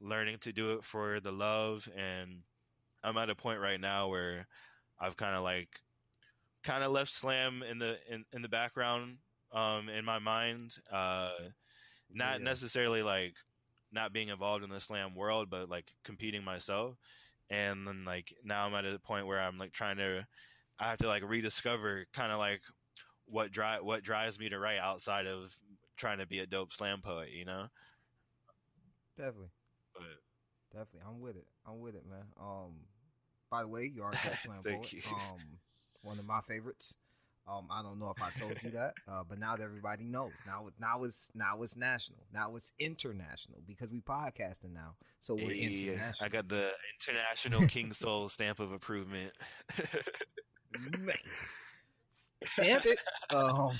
learning 0.00 0.38
to 0.38 0.52
do 0.52 0.72
it 0.72 0.84
for 0.84 1.20
the 1.20 1.32
love 1.32 1.88
and 1.96 2.42
i'm 3.02 3.16
at 3.16 3.30
a 3.30 3.34
point 3.34 3.60
right 3.60 3.80
now 3.80 4.08
where 4.08 4.46
i've 5.00 5.16
kind 5.16 5.34
of 5.34 5.42
like 5.42 5.68
kind 6.62 6.84
of 6.84 6.92
left 6.92 7.10
slam 7.10 7.62
in 7.62 7.78
the 7.78 7.96
in, 8.10 8.24
in 8.32 8.42
the 8.42 8.48
background 8.48 9.16
um 9.52 9.88
in 9.88 10.04
my 10.04 10.18
mind 10.18 10.76
uh 10.92 11.30
not 12.12 12.38
Yeah. 12.38 12.44
necessarily 12.44 13.02
like 13.02 13.34
not 13.96 14.12
being 14.12 14.28
involved 14.28 14.62
in 14.62 14.70
the 14.70 14.78
slam 14.80 15.14
world 15.16 15.50
but 15.50 15.68
like 15.68 15.90
competing 16.04 16.44
myself 16.44 16.96
and 17.50 17.86
then 17.88 18.04
like 18.04 18.32
now 18.44 18.64
i'm 18.64 18.74
at 18.74 18.84
a 18.84 18.98
point 19.00 19.26
where 19.26 19.40
i'm 19.40 19.58
like 19.58 19.72
trying 19.72 19.96
to 19.96 20.24
i 20.78 20.88
have 20.90 20.98
to 20.98 21.08
like 21.08 21.22
rediscover 21.28 22.06
kind 22.12 22.30
of 22.30 22.38
like 22.38 22.60
what 23.26 23.50
drive 23.50 23.82
what 23.82 24.04
drives 24.04 24.38
me 24.38 24.48
to 24.48 24.58
write 24.58 24.78
outside 24.78 25.26
of 25.26 25.52
trying 25.96 26.18
to 26.18 26.26
be 26.26 26.38
a 26.38 26.46
dope 26.46 26.72
slam 26.72 27.00
poet 27.02 27.30
you 27.32 27.44
know 27.44 27.66
Definitely. 29.16 29.48
but 29.94 30.04
Definitely, 30.72 31.08
I'm 31.08 31.20
with 31.20 31.36
it. 31.36 31.46
I'm 31.66 31.80
with 31.80 31.94
it, 31.94 32.04
man. 32.06 32.24
Um, 32.38 32.72
by 33.50 33.62
the 33.62 33.68
way, 33.68 33.90
you 33.94 34.02
are 34.02 34.12
a 34.12 34.16
Slam 34.44 34.62
poet. 34.62 34.92
you. 34.92 35.00
Um, 35.10 35.40
one 36.02 36.18
of 36.18 36.26
my 36.26 36.40
favorites. 36.42 36.94
Um, 37.48 37.68
I 37.70 37.80
don't 37.80 37.98
know 38.00 38.10
if 38.16 38.20
I 38.20 38.30
told 38.40 38.60
you 38.62 38.70
that, 38.72 38.94
uh, 39.06 39.22
but 39.28 39.38
now 39.38 39.54
that 39.56 39.62
everybody 39.62 40.02
knows. 40.04 40.32
Now, 40.46 40.66
it- 40.66 40.74
now 40.80 41.04
it's 41.04 41.30
now 41.34 41.62
it's 41.62 41.76
national. 41.76 42.18
Now 42.32 42.56
it's 42.56 42.72
international 42.78 43.60
because 43.66 43.90
we 43.92 44.00
podcasting 44.00 44.72
now, 44.74 44.96
so 45.20 45.34
we're 45.36 45.50
Hey, 45.52 45.86
international. 45.86 46.26
i 46.26 46.28
got 46.28 46.48
the 46.48 46.72
international 47.08 47.60
king 47.68 47.92
soul 47.92 48.28
stamp 48.28 48.58
of 48.58 48.72
approval 48.72 49.12
Man, 49.12 49.30
stamp 52.12 52.84
it. 52.84 52.98
Um, 53.30 53.70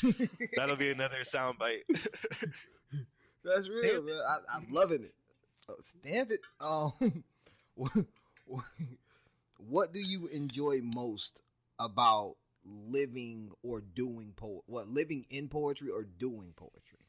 that'll 0.57 0.77
be 0.77 0.91
another 0.91 1.19
soundbite 1.25 1.83
That's 3.45 3.69
real, 3.69 4.03
man. 4.03 4.21
I, 4.29 4.57
I'm 4.57 4.67
loving 4.71 5.03
it. 5.03 5.15
Uh, 5.69 5.73
stamp 5.83 6.31
it. 6.31 6.41
Um, 6.61 7.25
what, 7.75 7.93
what 9.59 9.93
do 9.93 9.99
you 10.01 10.29
enjoy 10.29 10.81
most 10.83 11.43
about 11.79 12.37
living 12.67 13.51
or 13.63 13.81
doing 13.81 14.33
po? 14.37 14.63
What 14.67 14.89
living 14.89 15.27
in 15.31 15.49
poetry 15.49 15.91
or 15.91 16.05
doing 16.05 16.53
poetry? 16.57 17.01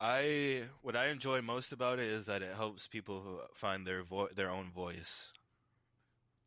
I 0.00 0.64
what 0.82 0.96
I 0.96 1.06
enjoy 1.08 1.40
most 1.42 1.72
about 1.72 1.98
it 1.98 2.06
is 2.08 2.26
that 2.26 2.42
it 2.42 2.54
helps 2.54 2.86
people 2.88 3.42
find 3.54 3.86
their 3.86 4.02
vo- 4.02 4.28
their 4.34 4.50
own 4.50 4.70
voice. 4.72 5.32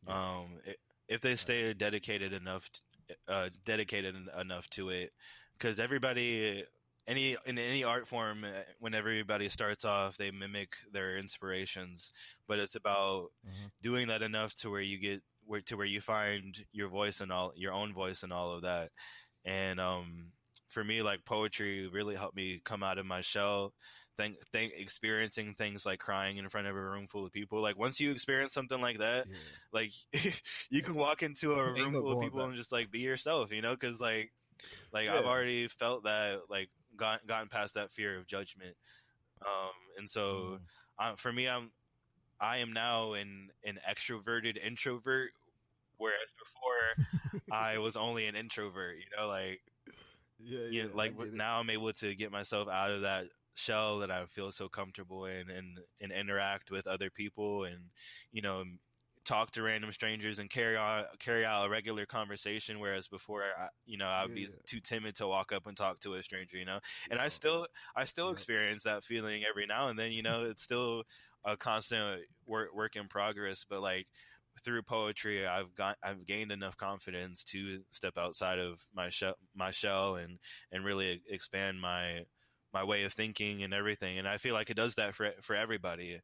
Um, 0.08 0.60
i 0.68 0.76
if 1.08 1.22
they 1.22 1.36
stay 1.36 1.74
dedicated 1.74 2.34
enough, 2.34 2.70
t- 2.72 3.16
uh, 3.28 3.50
dedicated 3.64 4.16
enough 4.40 4.68
to 4.72 4.90
it, 4.90 5.14
because 5.58 5.80
everybody, 5.80 6.64
any 7.08 7.38
in 7.46 7.58
any 7.60 7.84
art 7.84 8.08
form, 8.08 8.44
uh, 8.44 8.62
when 8.80 8.94
everybody 8.96 9.48
starts 9.50 9.86
off, 9.86 10.18
they 10.18 10.32
mimic 10.32 10.70
their 10.92 11.18
inspirations, 11.18 12.12
but 12.48 12.58
it's 12.60 12.76
about 12.76 13.32
Mhm. 13.44 13.72
doing 13.82 14.08
that 14.08 14.24
enough 14.24 14.56
to 14.56 14.70
where 14.72 14.82
you 14.82 14.98
get 14.98 15.22
where 15.46 15.62
to 15.62 15.78
where 15.78 15.86
you 15.86 16.02
find 16.02 16.58
your 16.72 16.90
voice 16.90 17.22
and 17.22 17.32
all 17.32 17.54
your 17.56 17.74
own 17.74 17.94
voice 17.94 18.24
and 18.24 18.34
all 18.34 18.54
of 18.54 18.64
that, 18.64 18.90
and 19.44 19.80
um, 19.80 20.32
for 20.68 20.84
me, 20.84 21.02
like 21.02 21.24
poetry 21.26 21.88
really 21.88 22.16
helped 22.16 22.36
me 22.36 22.62
come 22.64 22.84
out 22.84 22.98
of 22.98 23.06
my 23.06 23.22
shell. 23.22 23.74
Think, 24.18 24.38
think, 24.54 24.72
experiencing 24.78 25.56
things 25.56 25.86
like 25.86 26.00
crying 26.00 26.38
in 26.38 26.48
front 26.48 26.68
of 26.68 26.76
a 26.76 26.82
room 26.82 27.06
full 27.08 27.26
of 27.26 27.34
people. 27.34 27.62
Like 27.62 27.78
once 27.78 28.00
you 28.00 28.12
experience 28.12 28.54
something 28.54 28.80
like 28.80 29.00
that, 29.00 29.28
Yeah. 29.28 29.36
like 29.74 29.92
you 30.70 30.82
can 30.82 30.96
walk 30.96 31.22
into 31.22 31.54
a 31.54 31.74
room 31.74 31.92
full 31.92 32.14
of 32.14 32.22
people 32.24 32.40
back. 32.40 32.48
and 32.48 32.56
just 32.56 32.72
like 32.72 32.90
be 32.90 33.00
yourself, 33.00 33.52
you 33.52 33.62
know? 33.62 33.76
Because 33.76 34.00
like, 34.00 34.32
like 34.94 35.10
I've 35.10 35.26
already 35.26 35.68
felt 35.68 36.06
that, 36.06 36.40
like 36.50 36.70
got, 36.96 37.28
gotten 37.28 37.50
past 37.50 37.74
that 37.74 37.92
fear 37.92 38.18
of 38.18 38.26
judgment. 38.26 38.78
Um, 39.42 39.74
and 39.98 40.10
so 40.10 40.60
uh, 40.98 41.16
for 41.18 41.34
me, 41.34 41.50
I'm 41.50 41.72
I 42.40 42.58
am 42.58 42.74
now 42.74 43.14
an 43.14 43.50
an 43.64 43.80
extroverted 43.90 44.58
introvert, 44.64 45.32
whereas 45.98 46.34
before 46.38 47.42
I 47.52 47.78
was 47.80 47.96
only 47.96 48.28
an 48.28 48.36
introvert. 48.36 48.98
You 48.98 49.06
know, 49.18 49.28
like 49.28 49.62
yeah, 50.40 50.68
you 50.70 50.84
know, 50.84 50.90
yeah, 50.90 50.94
like 50.94 51.14
it. 51.20 51.34
now 51.34 51.60
I'm 51.60 51.70
able 51.70 51.94
to 51.94 52.16
get 52.16 52.32
myself 52.32 52.68
out 52.68 52.92
of 52.92 53.02
that 53.02 53.26
shell 53.56 54.00
that 54.00 54.12
I 54.12 54.26
feel 54.26 54.52
so 54.52 54.68
comfortable 54.70 55.26
in, 55.26 55.50
and 55.50 55.80
and 56.02 56.12
interact 56.12 56.72
with 56.72 56.88
other 56.88 57.10
people, 57.10 57.64
and 57.66 57.92
you 58.32 58.42
know. 58.42 58.64
Talk 59.26 59.50
to 59.52 59.64
random 59.64 59.92
strangers 59.92 60.38
and 60.38 60.52
carry 60.52 60.78
on 60.78 61.06
carry 61.20 61.44
out 61.46 61.66
a 61.66 61.70
regular 61.70 62.06
conversation. 62.06 62.80
Whereas 62.80 63.08
before, 63.08 63.44
I, 63.44 63.70
you 63.86 63.98
know, 63.98 64.08
I'd 64.08 64.32
be 64.32 64.48
Yeah. 64.48 64.60
too 64.68 64.80
timid 64.80 65.16
to 65.16 65.28
walk 65.28 65.52
up 65.52 65.66
and 65.66 65.76
talk 65.76 66.00
to 66.02 66.14
a 66.14 66.22
stranger. 66.22 66.58
You 66.58 66.66
know, 66.66 66.80
and 67.10 67.20
I 67.20 67.30
still 67.30 67.68
I 67.96 68.06
still 68.06 68.30
Yep. 68.30 68.32
experience 68.32 68.84
that 68.84 69.04
feeling 69.04 69.44
every 69.44 69.66
now 69.66 69.88
and 69.88 69.98
then. 69.98 70.12
You 70.12 70.22
know, 70.22 70.44
it's 70.46 70.62
still 70.64 71.06
a 71.44 71.58
constant 71.58 72.28
work 72.46 72.72
work 72.76 72.96
in 72.96 73.08
progress. 73.08 73.66
But 73.68 73.82
like 73.82 74.08
through 74.64 74.84
poetry, 74.84 75.46
I've 75.48 75.74
got 75.76 75.98
I've 76.04 76.26
gained 76.26 76.52
enough 76.52 76.78
confidence 76.78 77.44
to 77.46 77.84
step 77.92 78.18
outside 78.18 78.60
of 78.60 78.88
my 78.94 79.10
shell 79.10 79.36
my 79.56 79.72
shell 79.72 80.16
and 80.18 80.40
and 80.72 80.86
really 80.86 81.24
expand 81.28 81.82
my 81.82 82.26
my 82.74 82.84
way 82.84 83.04
of 83.04 83.14
thinking 83.14 83.64
and 83.64 83.74
everything. 83.74 84.18
And 84.20 84.28
I 84.28 84.38
feel 84.38 84.54
like 84.54 84.70
it 84.70 84.76
does 84.76 84.96
that 84.96 85.16
for 85.16 85.34
for 85.42 85.56
everybody. 85.56 86.22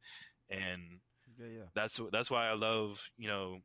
And 0.48 1.00
yeah, 1.38 1.46
yeah. 1.46 1.64
that's 1.74 2.00
that's 2.12 2.30
why 2.30 2.48
I 2.48 2.54
love 2.54 3.10
you 3.16 3.28
know 3.28 3.58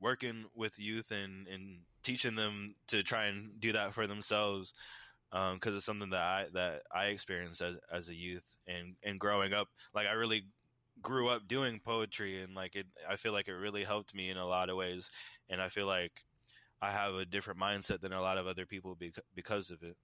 working 0.00 0.44
with 0.54 0.78
youth 0.78 1.10
and 1.10 1.46
and 1.48 1.78
teaching 2.02 2.34
them 2.34 2.74
to 2.88 3.02
try 3.02 3.26
and 3.26 3.58
do 3.60 3.72
that 3.72 3.94
for 3.94 4.06
themselves 4.06 4.74
because 5.54 5.74
it's 5.74 5.86
something 5.86 6.10
that 6.10 6.20
I 6.20 6.46
that 6.52 6.82
I 6.94 7.06
experienced 7.06 7.60
as 7.60 7.78
as 7.92 8.08
a 8.08 8.14
youth 8.14 8.56
and 8.66 8.94
and 9.02 9.18
growing 9.18 9.52
up 9.52 9.68
like 9.94 10.06
I 10.06 10.12
really 10.12 10.44
grew 11.02 11.28
up 11.28 11.48
doing 11.48 11.80
poetry 11.84 12.42
and 12.42 12.54
like 12.54 12.76
it 12.76 12.86
I 13.08 13.16
feel 13.16 13.32
like 13.32 13.48
it 13.48 13.54
really 13.54 13.84
helped 13.84 14.14
me 14.14 14.30
in 14.30 14.36
a 14.36 14.46
lot 14.46 14.70
of 14.70 14.76
ways 14.76 15.10
and 15.50 15.60
I 15.60 15.68
feel 15.68 15.86
like 15.86 16.12
I 16.80 16.92
have 16.92 17.14
a 17.14 17.24
different 17.24 17.58
mindset 17.58 18.00
than 18.00 18.12
a 18.12 18.20
lot 18.20 18.36
of 18.38 18.46
other 18.46 18.66
people 18.66 18.94
bec- 18.94 19.24
because 19.34 19.70
of 19.70 19.82
it. 19.82 19.96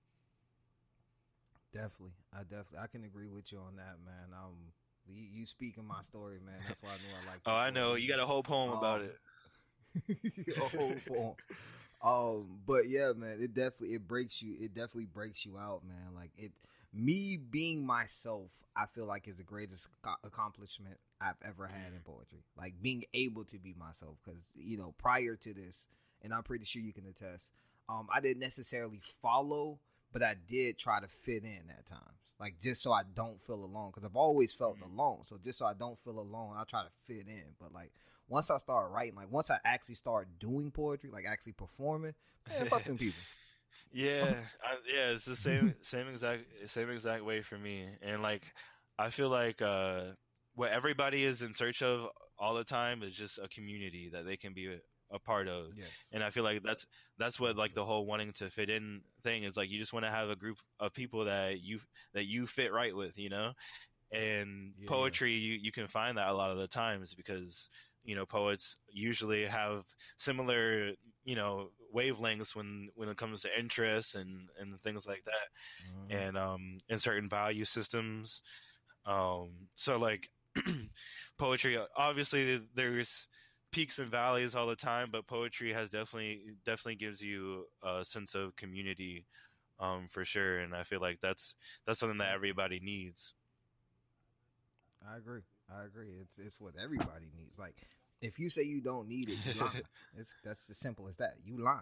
Definitely, 1.73 2.15
I 2.33 2.43
definitely, 2.43 2.79
I 2.83 2.87
can 2.87 3.05
agree 3.05 3.29
with 3.29 3.53
you 3.53 3.59
on 3.59 3.77
that, 3.77 3.99
man. 4.05 4.33
Um, 4.33 4.73
you, 5.15 5.25
you 5.33 5.47
speaking 5.47 5.87
my 5.87 6.03
story, 6.03 6.39
man. 6.45 6.55
That's 6.67 6.83
why 6.83 6.91
I 6.91 6.95
knew 6.95 7.15
I 7.23 7.31
liked. 7.33 7.43
Oh, 7.47 7.55
I 7.55 7.71
know 7.71 7.95
you 7.95 8.09
got 8.09 8.21
a 8.21 8.27
whole 8.27 8.43
poem 8.43 8.71
about 8.71 9.01
Um, 9.03 9.09
it. 9.09 9.17
a 10.57 10.61
whole 10.61 10.95
poem. 11.07 11.35
Um, 12.03 12.61
but 12.67 12.89
yeah, 12.89 13.13
man, 13.15 13.39
it 13.41 13.55
definitely 13.55 13.95
it 13.97 14.07
breaks 14.09 14.41
you. 14.41 14.57
It 14.61 14.75
definitely 14.75 15.07
breaks 15.07 15.45
you 15.45 15.59
out, 15.59 15.83
man. 15.87 16.15
Like 16.15 16.31
it, 16.37 16.53
me 16.93 17.37
being 17.37 17.85
myself, 17.85 18.51
I 18.77 18.87
feel 18.87 19.07
like 19.07 19.29
is 19.29 19.37
the 19.37 19.43
greatest 19.43 19.89
accomplishment 20.25 20.97
I've 21.21 21.37
ever 21.45 21.67
had 21.67 21.93
in 21.93 22.01
poetry. 22.05 22.45
Like 22.57 22.75
being 22.81 23.05
able 23.13 23.45
to 23.45 23.59
be 23.59 23.75
myself, 23.79 24.17
because 24.25 24.43
you 24.55 24.79
know, 24.79 24.95
prior 24.99 25.37
to 25.37 25.53
this, 25.55 25.83
and 26.23 26.33
I'm 26.33 26.43
pretty 26.43 26.65
sure 26.65 26.81
you 26.83 26.93
can 26.93 27.07
attest. 27.07 27.51
Um, 27.89 28.09
I 28.15 28.21
didn't 28.21 28.41
necessarily 28.41 29.01
follow, 29.21 29.81
but 30.13 30.23
I 30.23 30.37
did 30.49 30.79
try 30.79 31.01
to 31.01 31.09
fit 31.09 31.43
in 31.45 31.69
at 31.71 31.87
times, 31.87 32.20
like 32.41 32.61
just 32.61 32.83
so 32.83 32.93
I 32.93 33.03
don't 33.15 33.41
feel 33.43 33.65
alone. 33.65 33.91
Because 33.91 34.05
I've 34.05 34.17
always 34.17 34.53
felt 34.53 34.79
Mhm. 34.79 34.85
alone, 34.85 35.25
so 35.25 35.39
just 35.43 35.59
so 35.59 35.67
I 35.67 35.75
don't 35.75 35.99
feel 36.01 36.19
alone, 36.21 36.57
I 36.59 36.65
try 36.65 36.83
to 36.85 36.91
fit 37.07 37.29
in. 37.29 37.55
But 37.61 37.73
like 37.73 37.93
once 38.29 38.51
I 38.51 38.59
start 38.59 38.91
writing, 38.93 39.17
like 39.17 39.31
once 39.31 39.51
I 39.51 39.59
actually 39.65 39.97
start 39.97 40.29
doing 40.41 40.71
poetry, 40.73 41.11
like 41.11 41.27
actually 41.29 41.53
performing, 41.53 42.15
man, 42.49 42.67
fucking 42.67 42.99
people. 42.99 43.27
Yeah, 43.93 44.41
I, 44.65 44.77
yeah, 44.93 45.11
it's 45.11 45.25
the 45.25 45.37
same 45.37 45.75
same 45.83 46.09
exact 46.09 46.45
same 46.67 46.91
exact 46.91 47.25
way 47.25 47.43
for 47.43 47.59
me. 47.59 47.87
And 48.03 48.23
like 48.23 48.45
I 48.99 49.11
feel 49.11 49.29
like 49.29 49.63
uh 49.63 50.13
what 50.55 50.71
everybody 50.73 51.25
is 51.25 51.43
in 51.43 51.53
search 51.55 51.83
of 51.83 52.09
all 52.39 52.55
the 52.55 52.65
time 52.65 53.03
is 53.03 53.15
just 53.17 53.39
a 53.39 53.49
community 53.49 54.11
that 54.13 54.25
they 54.27 54.37
can 54.37 54.53
be 54.55 54.79
a, 55.11 55.19
part 55.19 55.49
of. 55.49 55.73
Yes. 55.73 56.05
And 56.13 56.23
I 56.23 56.31
feel 56.31 56.45
like 56.45 56.63
that's 56.63 56.87
that's 57.19 57.39
what 57.41 57.57
like 57.57 57.75
the 57.75 57.85
whole 57.85 58.07
wanting 58.07 58.33
to 58.35 58.51
fit 58.51 58.71
in 58.71 59.03
thing 59.23 59.45
is 59.45 59.57
like 59.57 59.71
you 59.71 59.79
just 59.79 59.93
want 59.93 60.05
to 60.05 60.11
have 60.11 60.31
a 60.31 60.37
group 60.37 60.59
of 60.81 60.93
people 60.95 61.25
that 61.25 61.61
you 61.61 61.81
that 62.15 62.27
you 62.27 62.47
fit 62.47 62.73
right 62.73 62.95
with, 62.95 63.19
you 63.19 63.29
know? 63.31 63.53
And 64.13 64.75
Yeah. 64.77 64.87
poetry 64.87 65.33
you 65.33 65.55
you 65.61 65.73
can 65.73 65.87
find 65.87 66.17
that 66.19 66.29
a 66.29 66.35
lot 66.35 66.51
of 66.51 66.59
the 66.59 66.67
times 66.69 67.15
because 67.15 67.69
you 68.05 68.15
know 68.15 68.27
poets 68.27 68.77
usually 68.91 69.45
have 69.47 69.85
similar 70.17 70.93
you 71.25 71.35
know 71.37 71.71
wavelengths 71.95 72.55
when 72.55 72.89
when 72.95 73.09
it 73.09 73.17
comes 73.17 73.43
to 73.43 73.59
interests 73.59 74.15
and 74.15 74.49
and 74.59 74.81
things 74.81 75.07
like 75.07 75.25
that 75.25 75.49
Mhm. 75.81 76.17
and 76.17 76.37
um 76.37 76.79
and 76.89 77.01
certain 77.01 77.29
value 77.29 77.65
systems 77.65 78.43
um 79.07 79.69
so 79.75 79.99
like 79.99 80.31
poetry 81.39 81.79
obviously 81.97 82.61
there's 82.75 83.29
peaks 83.73 83.99
and 83.99 84.09
valleys 84.09 84.55
all 84.55 84.67
the 84.67 84.77
time 84.77 85.09
but 85.13 85.27
poetry 85.27 85.73
has 85.73 85.91
definitely 85.91 86.43
definitely 86.65 86.97
gives 86.97 87.23
you 87.23 87.67
a 87.83 88.05
sense 88.05 88.35
of 88.35 88.57
community 88.57 89.27
um 89.79 90.07
for 90.11 90.25
sure 90.25 90.59
and 90.59 90.75
i 90.75 90.83
feel 90.83 91.01
like 91.01 91.19
that's 91.21 91.55
that's 91.87 91.99
something 91.99 92.19
that 92.19 92.35
everybody 92.35 92.81
needs 92.81 93.35
I 95.09 95.17
agree. 95.17 95.43
I 95.73 95.85
agree. 95.85 96.11
It's 96.21 96.39
it's 96.39 96.61
what 96.61 96.75
everybody 96.83 97.31
needs. 97.37 97.59
Like 97.59 97.77
if 98.21 98.39
you 98.39 98.51
say 98.51 98.63
you 98.63 98.83
don't 98.83 99.09
need 99.09 99.31
it, 99.31 99.39
you 99.45 99.61
lying. 99.61 99.83
it's 100.17 100.35
that's 100.45 100.69
as 100.71 100.79
simple 100.79 101.09
as 101.09 101.17
that. 101.17 101.35
You 101.45 101.59
lying. 101.59 101.81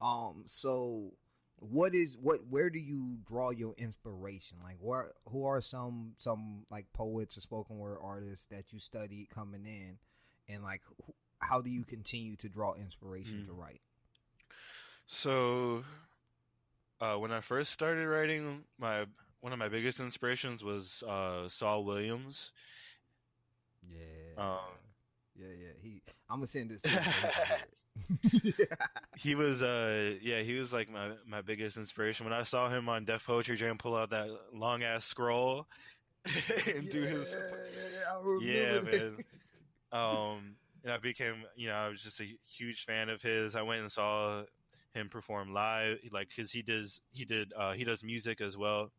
Um. 0.00 0.42
So 0.46 1.12
what 1.56 1.94
is 1.94 2.16
what? 2.20 2.40
Where 2.48 2.70
do 2.70 2.78
you 2.78 3.18
draw 3.26 3.50
your 3.50 3.74
inspiration? 3.78 4.58
Like 4.62 4.76
where? 4.80 5.12
Who 5.30 5.46
are 5.46 5.60
some 5.60 6.12
some 6.16 6.64
like 6.70 6.86
poets 6.92 7.36
or 7.36 7.40
spoken 7.40 7.78
word 7.78 7.98
artists 8.02 8.46
that 8.46 8.72
you 8.72 8.78
studied 8.78 9.28
coming 9.30 9.66
in, 9.66 9.98
and 10.52 10.62
like 10.62 10.82
who, 11.06 11.14
how 11.42 11.60
do 11.60 11.68
you 11.70 11.84
continue 11.84 12.36
to 12.36 12.48
draw 12.48 12.74
inspiration 12.74 13.42
Mm. 13.42 13.46
to 13.46 13.52
write? 13.52 13.80
So, 15.06 15.84
uh, 17.00 17.16
when 17.16 17.32
I 17.32 17.40
first 17.40 17.72
started 17.72 18.06
writing, 18.06 18.64
my 18.78 19.06
one 19.40 19.52
of 19.52 19.58
my 19.58 19.68
biggest 19.68 19.98
inspirations 20.00 20.62
was 20.62 21.02
uh, 21.02 21.48
Saul 21.48 21.84
Williams. 21.84 22.52
Yeah. 23.82 24.42
Um, 24.42 24.58
yeah. 25.34 25.48
Yeah. 25.48 25.72
He. 25.82 26.02
I'm 26.30 26.36
gonna 26.38 26.46
send 26.46 26.70
this. 26.70 26.82
To 26.82 26.88
him 26.88 27.02
he 27.02 28.30
can 28.30 28.40
hear 28.40 28.54
it. 28.60 28.68
He 29.18 29.34
was, 29.34 29.62
uh, 29.62 30.14
yeah, 30.22 30.40
he 30.40 30.54
was 30.54 30.72
like 30.72 30.88
my 30.90 31.10
my 31.26 31.42
biggest 31.42 31.76
inspiration. 31.76 32.24
When 32.24 32.32
I 32.32 32.44
saw 32.44 32.68
him 32.68 32.88
on 32.88 33.04
Def 33.04 33.26
Poetry 33.26 33.56
Jam 33.56 33.76
pull 33.78 33.94
out 33.96 34.10
that 34.10 34.28
long 34.54 34.82
ass 34.82 35.04
scroll 35.04 35.66
and 36.24 36.90
do 36.90 37.02
his, 37.02 37.34
yeah, 38.40 38.80
man. 38.80 39.16
Um, 39.92 40.56
and 40.82 40.92
I 40.92 40.98
became, 40.98 41.44
you 41.56 41.68
know, 41.68 41.74
I 41.74 41.88
was 41.88 42.02
just 42.02 42.20
a 42.20 42.26
huge 42.56 42.84
fan 42.84 43.08
of 43.08 43.22
his. 43.22 43.54
I 43.56 43.62
went 43.62 43.82
and 43.82 43.92
saw 43.92 44.44
him 44.94 45.08
perform 45.08 45.52
live, 45.52 45.98
like, 46.12 46.28
cause 46.34 46.50
he 46.50 46.62
does, 46.62 47.00
he 47.12 47.24
did, 47.24 47.52
uh, 47.56 47.72
he 47.72 47.84
does 47.84 48.02
music 48.04 48.40
as 48.40 48.56
well. 48.56 48.90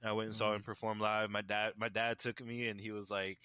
And 0.00 0.10
I 0.10 0.12
went 0.12 0.26
and 0.26 0.34
saw 0.34 0.52
Mhm. 0.52 0.56
him 0.56 0.62
perform 0.62 0.98
live. 1.00 1.30
My 1.30 1.42
dad, 1.42 1.74
my 1.76 1.88
dad 1.88 2.18
took 2.18 2.40
me, 2.44 2.68
and 2.68 2.80
he 2.80 2.90
was 2.90 3.10
like, 3.10 3.38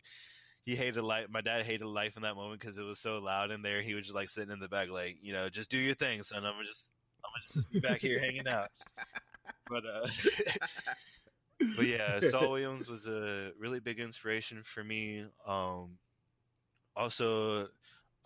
he 0.65 0.76
hated 0.76 1.02
life. 1.04 1.28
My 1.30 1.41
dad 1.41 1.63
hated 1.63 1.86
life 1.86 2.15
in 2.17 2.23
that 2.23 2.36
moment 2.36 2.60
because 2.60 2.78
it 2.78 2.84
was 2.84 3.00
so 3.00 3.19
loud 3.19 3.52
in 3.52 3.62
there. 3.62 3.82
He 3.82 3.93
was 3.93 4.06
just 4.06 4.15
like 4.15 4.30
sitting 4.30 4.52
in 4.52 4.60
the 4.60 4.67
back, 4.67 4.89
like, 4.89 5.17
you 5.21 5.34
know, 5.34 5.47
just 5.50 5.69
do 5.69 5.78
your 5.78 5.93
thing, 5.95 6.23
son. 6.23 6.45
I'm 6.45 6.56
just, 6.65 6.86
I'm 7.23 7.32
gonna 7.32 7.54
just 7.54 7.69
be 7.71 7.80
back 7.80 8.02
here 8.02 8.19
hanging 8.19 8.47
out. 8.47 8.69
But, 9.69 9.86
uh, 9.86 10.08
but 11.76 11.86
yeah, 11.86 12.19
Saul 12.19 12.52
Williams 12.52 12.89
was 12.89 13.08
a 13.08 13.52
really 13.58 13.80
big 13.80 14.00
inspiration 14.00 14.63
for 14.63 14.83
me. 14.83 15.25
Um, 15.46 15.98
also, 16.98 17.69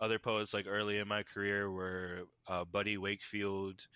other 0.00 0.18
poets 0.18 0.54
like 0.54 0.66
early 0.68 0.98
in 0.98 1.08
my 1.08 1.22
career 1.24 1.70
were 1.70 2.24
uh, 2.48 2.64
Buddy 2.64 2.98
Wakefield, 2.98 3.86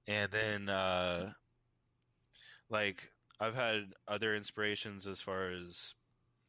and 0.06 0.30
then 0.32 0.68
uh, 0.68 1.32
like 2.70 3.10
I've 3.40 3.54
had 3.54 3.92
other 4.08 4.36
inspirations 4.36 5.06
as 5.06 5.20
far 5.20 5.50
as 5.50 5.94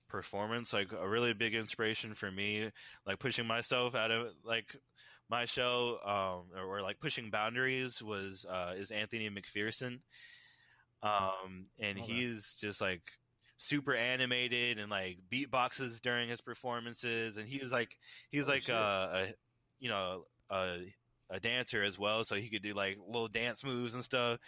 performance. 0.10 0.74
Like 0.74 0.92
a 0.92 1.08
really 1.08 1.34
big 1.34 1.56
inspiration 1.56 2.14
for 2.14 2.32
me, 2.32 2.72
like 3.06 3.20
pushing 3.20 3.48
myself 3.48 3.96
out 3.96 4.12
of 4.12 4.28
like 4.44 4.76
my 5.30 5.46
show, 5.46 6.00
um, 6.06 6.58
or, 6.60 6.78
or 6.80 6.82
like 6.82 7.00
pushing 7.00 7.30
boundaries 7.32 8.02
was 8.02 8.46
uh, 8.50 8.74
is 8.78 8.92
Anthony 8.92 9.30
McPherson, 9.30 10.00
um, 11.04 11.68
and 11.80 11.98
Okay. 11.98 12.04
he's 12.14 12.56
just 12.60 12.82
like 12.82 13.02
super 13.58 13.96
animated 13.96 14.78
and 14.80 14.90
like 14.92 15.18
beatboxes 15.32 16.02
during 16.02 16.30
his 16.30 16.42
performances, 16.42 17.38
and 17.38 17.48
he 17.48 17.60
was 17.60 17.72
like 17.72 17.98
he's 18.32 18.48
Oh, 18.48 18.50
like 18.50 18.64
shit. 18.64 18.76
uh, 18.76 19.08
a 19.14 19.34
you 19.80 19.90
know 19.90 20.26
a 20.50 20.78
a 21.30 21.40
dancer 21.40 21.84
as 21.84 22.00
well, 22.00 22.24
so 22.24 22.36
he 22.36 22.50
could 22.50 22.62
do 22.64 22.74
like 22.74 22.98
little 23.06 23.28
dance 23.28 23.64
moves 23.64 23.94
and 23.94 24.04
stuff. 24.04 24.40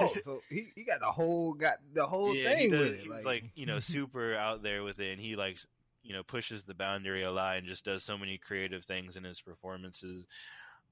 oh, 0.00 0.14
so 0.20 0.42
he, 0.48 0.72
he 0.74 0.84
got 0.84 1.00
the 1.00 1.06
whole 1.06 1.54
got 1.54 1.76
the 1.92 2.06
whole 2.06 2.34
yeah, 2.34 2.44
thing 2.44 2.58
he 2.58 2.68
does, 2.68 2.96
with 2.96 3.00
it. 3.00 3.06
he's 3.06 3.24
like, 3.24 3.44
you 3.54 3.66
know 3.66 3.80
super 3.80 4.34
out 4.36 4.62
there 4.62 4.82
with 4.82 4.98
it, 5.00 5.12
and 5.12 5.20
he 5.20 5.36
like 5.36 5.58
you 6.02 6.12
know 6.12 6.22
pushes 6.22 6.64
the 6.64 6.74
boundary 6.74 7.22
a 7.24 7.30
lot 7.30 7.56
and 7.56 7.66
just 7.66 7.84
does 7.84 8.04
so 8.04 8.16
many 8.16 8.38
creative 8.38 8.84
things 8.84 9.16
in 9.16 9.24
his 9.24 9.40
performances 9.40 10.26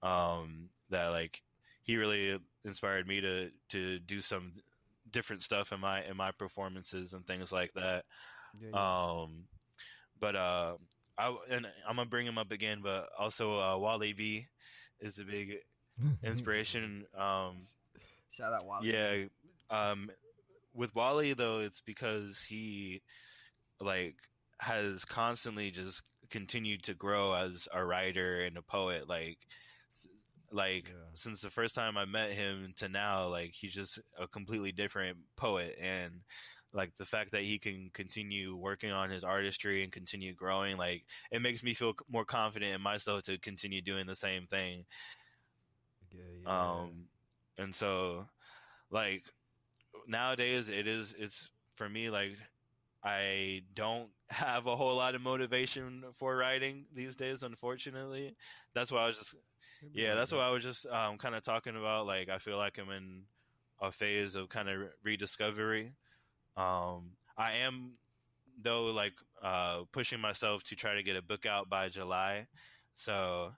um, 0.02 0.68
that 0.90 1.08
like 1.08 1.42
he 1.84 1.96
really 1.96 2.38
inspired 2.64 3.06
me 3.06 3.20
to 3.20 3.50
to 3.68 3.98
do 4.00 4.20
some 4.20 4.54
different 5.10 5.42
stuff 5.42 5.72
in 5.72 5.78
my 5.80 6.02
in 6.04 6.16
my 6.16 6.32
performances 6.32 7.12
and 7.14 7.24
things 7.26 7.52
like 7.52 7.72
that. 7.74 8.04
Yeah, 8.60 8.68
yeah. 8.72 9.20
Um, 9.22 9.44
but 10.20 10.34
uh, 10.36 10.74
I 11.18 11.36
and 11.50 11.66
I'm 11.88 11.96
gonna 11.96 12.08
bring 12.08 12.26
him 12.26 12.38
up 12.38 12.50
again, 12.50 12.80
but 12.82 13.08
also 13.18 13.58
uh, 13.60 13.78
Wally 13.78 14.12
B 14.12 14.46
is 15.00 15.14
the 15.14 15.24
big 15.24 15.54
inspiration. 16.24 17.04
um, 17.16 17.60
Shout 18.30 18.52
out 18.52 18.66
Wally. 18.66 18.92
yeah, 18.92 19.24
um, 19.70 20.10
with 20.74 20.94
Wally 20.94 21.34
though, 21.34 21.60
it's 21.60 21.80
because 21.80 22.42
he 22.42 23.02
like 23.80 24.16
has 24.58 25.04
constantly 25.04 25.70
just 25.70 26.02
continued 26.30 26.82
to 26.84 26.94
grow 26.94 27.34
as 27.34 27.68
a 27.72 27.84
writer 27.84 28.42
and 28.44 28.56
a 28.56 28.62
poet. 28.62 29.08
Like, 29.08 29.38
s- 29.42 29.48
like 30.54 30.94
Yeah. 30.94 31.10
since 31.14 31.42
the 31.42 31.50
first 31.50 31.74
time 31.74 31.98
I 31.98 32.06
met 32.06 32.34
him 32.34 32.74
to 32.78 32.88
now, 32.88 33.28
like 33.28 33.52
he's 33.54 33.74
just 33.74 34.00
a 34.18 34.28
completely 34.28 34.72
different 34.72 35.18
poet 35.36 35.76
and. 35.80 36.22
Like 36.76 36.96
the 36.98 37.06
fact 37.06 37.32
that 37.32 37.44
he 37.44 37.58
can 37.60 37.90
continue 37.94 38.56
working 38.56 38.92
on 38.92 39.10
his 39.10 39.24
artistry 39.24 39.84
and 39.84 39.92
continue 39.92 40.34
growing, 40.34 40.76
like 40.76 41.04
it 41.32 41.42
makes 41.42 41.64
me 41.64 41.74
feel 41.74 41.94
more 42.10 42.24
confident 42.24 42.74
in 42.74 42.82
myself 42.82 43.22
to 43.24 43.38
continue 43.38 43.82
doing 43.82 44.06
the 44.06 44.16
same 44.16 44.46
thing. 44.48 44.86
yeah, 46.10 46.22
yeah. 46.42 46.50
Um, 46.52 47.08
and 47.58 47.74
so, 47.74 48.26
like 48.90 49.24
nowadays, 50.08 50.68
it 50.68 50.86
is 50.88 51.14
it's 51.18 51.50
for 51.76 51.88
me 51.88 52.10
like 52.10 52.36
I 53.04 53.62
don't 53.74 54.10
have 54.30 54.66
a 54.66 54.76
whole 54.76 54.96
lot 54.96 55.14
of 55.14 55.22
motivation 55.22 56.04
for 56.18 56.36
writing 56.36 56.86
these 56.94 57.16
days. 57.16 57.42
Unfortunately, 57.42 58.36
that's 58.74 58.92
why 58.92 59.04
I 59.04 59.06
was 59.08 59.18
just 59.18 59.34
yeah, 59.92 60.14
that's 60.14 60.32
what 60.32 60.40
I 60.40 60.50
was 60.50 60.62
just 60.62 60.86
um, 60.86 61.18
kind 61.18 61.34
of 61.34 61.42
talking 61.42 61.76
about. 61.76 62.06
Like 62.06 62.28
I 62.28 62.38
feel 62.38 62.56
like 62.56 62.78
I'm 62.78 62.90
in 62.90 63.22
a 63.80 63.90
phase 63.92 64.34
of 64.34 64.48
kind 64.48 64.68
of 64.68 64.80
rediscovery. 65.02 65.92
Um, 66.56 67.12
I 67.36 67.52
am 67.64 67.92
though 68.62 68.86
like 68.86 69.14
uh, 69.42 69.82
pushing 69.92 70.20
myself 70.20 70.62
to 70.64 70.76
try 70.76 70.94
to 70.94 71.02
get 71.02 71.16
a 71.16 71.22
book 71.22 71.46
out 71.46 71.68
by 71.68 71.88
July. 71.88 72.46
So 72.94 73.52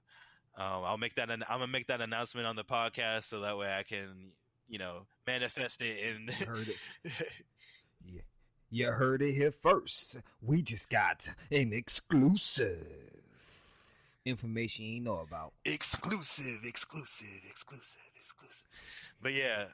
um, 0.57 0.85
I'll 0.85 0.99
make 0.99 1.15
that. 1.17 1.31
An- 1.31 1.45
I'm 1.49 1.61
gonna 1.61 1.73
make 1.73 1.87
that 1.89 2.01
announcement 2.01 2.47
on 2.47 2.57
the 2.57 2.65
podcast 2.65 3.25
so 3.25 3.41
that 3.41 3.59
way 3.59 3.75
I 3.75 3.83
can, 3.83 4.33
you 4.69 4.79
know, 4.79 5.07
manifest 5.27 5.83
it 5.83 5.99
in. 5.99 6.31
You 6.41 6.47
heard 6.47 6.69
it. 6.69 7.13
Yeah. 8.09 8.21
You 8.71 8.87
heard 8.93 9.21
it 9.23 9.33
here 9.33 9.51
first. 9.51 10.23
We 10.41 10.63
just 10.63 10.91
got 10.91 11.35
an 11.51 11.73
exclusive 11.73 13.26
information 14.27 14.85
you 14.87 15.01
know 15.01 15.19
about. 15.19 15.55
exclusive, 15.65 16.61
exclusive, 16.65 17.43
exclusive, 17.49 18.01
exclusive. 18.21 18.69
But 19.23 19.33
yeah, 19.35 19.67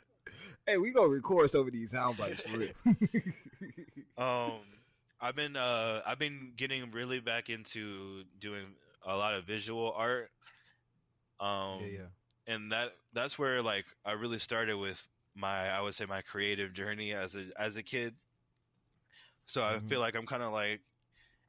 Hey, 0.66 0.78
we 0.78 0.92
gonna 0.92 1.08
record 1.08 1.50
some 1.50 1.66
of 1.66 1.72
these 1.72 1.90
sound 1.92 2.16
bites 2.16 2.40
for 2.40 2.58
real. 2.58 2.72
um, 4.18 4.60
I've 5.20 5.34
been 5.36 5.56
uh, 5.56 6.02
I've 6.06 6.18
been 6.18 6.52
getting 6.56 6.90
really 6.92 7.20
back 7.20 7.50
into 7.50 8.24
doing 8.38 8.66
a 9.06 9.16
lot 9.16 9.34
of 9.34 9.44
visual 9.44 9.92
art. 9.96 10.30
Um, 11.40 11.80
yeah, 11.80 11.98
yeah. 12.00 12.54
and 12.54 12.72
that 12.72 12.92
that's 13.12 13.38
where 13.38 13.62
like 13.62 13.86
I 14.04 14.12
really 14.12 14.38
started 14.38 14.76
with 14.76 15.08
my 15.34 15.68
I 15.70 15.80
would 15.80 15.94
say 15.94 16.06
my 16.06 16.22
creative 16.22 16.72
journey 16.74 17.12
as 17.12 17.34
a 17.34 17.46
as 17.60 17.76
a 17.76 17.82
kid. 17.82 18.14
So 19.46 19.62
I 19.64 19.78
Mhm. 19.78 19.88
feel 19.88 20.00
like 20.00 20.14
I'm 20.14 20.26
kind 20.26 20.42
of 20.42 20.52
like 20.52 20.80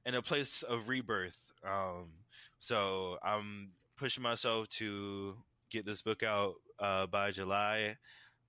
in 0.05 0.15
a 0.15 0.21
place 0.21 0.63
of 0.63 0.89
rebirth. 0.89 1.37
Um, 1.63 2.22
so 2.63 3.17
I'm 3.21 3.71
pushing 3.97 4.23
myself 4.23 4.69
to 4.77 5.35
get 5.69 5.85
this 5.85 6.01
book 6.01 6.23
out 6.23 6.53
uh, 6.79 7.07
by 7.07 7.31
July. 7.31 7.97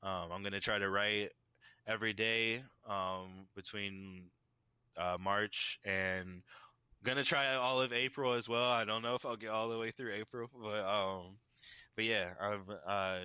Um, 0.04 0.30
I'm 0.32 0.44
gonna 0.44 0.60
try 0.60 0.78
to 0.78 0.88
write 0.88 1.30
every 1.84 2.12
day 2.12 2.62
um, 2.88 3.48
between 3.56 4.26
uh, 4.96 5.16
March 5.20 5.80
and 5.84 6.44
gonna 7.02 7.24
try 7.24 7.56
all 7.56 7.80
of 7.80 7.92
April 7.92 8.34
as 8.34 8.48
well. 8.48 8.70
I 8.70 8.84
don't 8.84 9.02
know 9.02 9.16
if 9.16 9.26
I'll 9.26 9.34
get 9.34 9.50
all 9.50 9.68
the 9.68 9.78
way 9.78 9.90
through 9.90 10.12
April, 10.14 10.48
but 10.62 10.84
um, 10.84 11.38
but 11.96 12.04
yeah, 12.04 12.34
I'm 12.40 12.62
uh, 12.86 13.18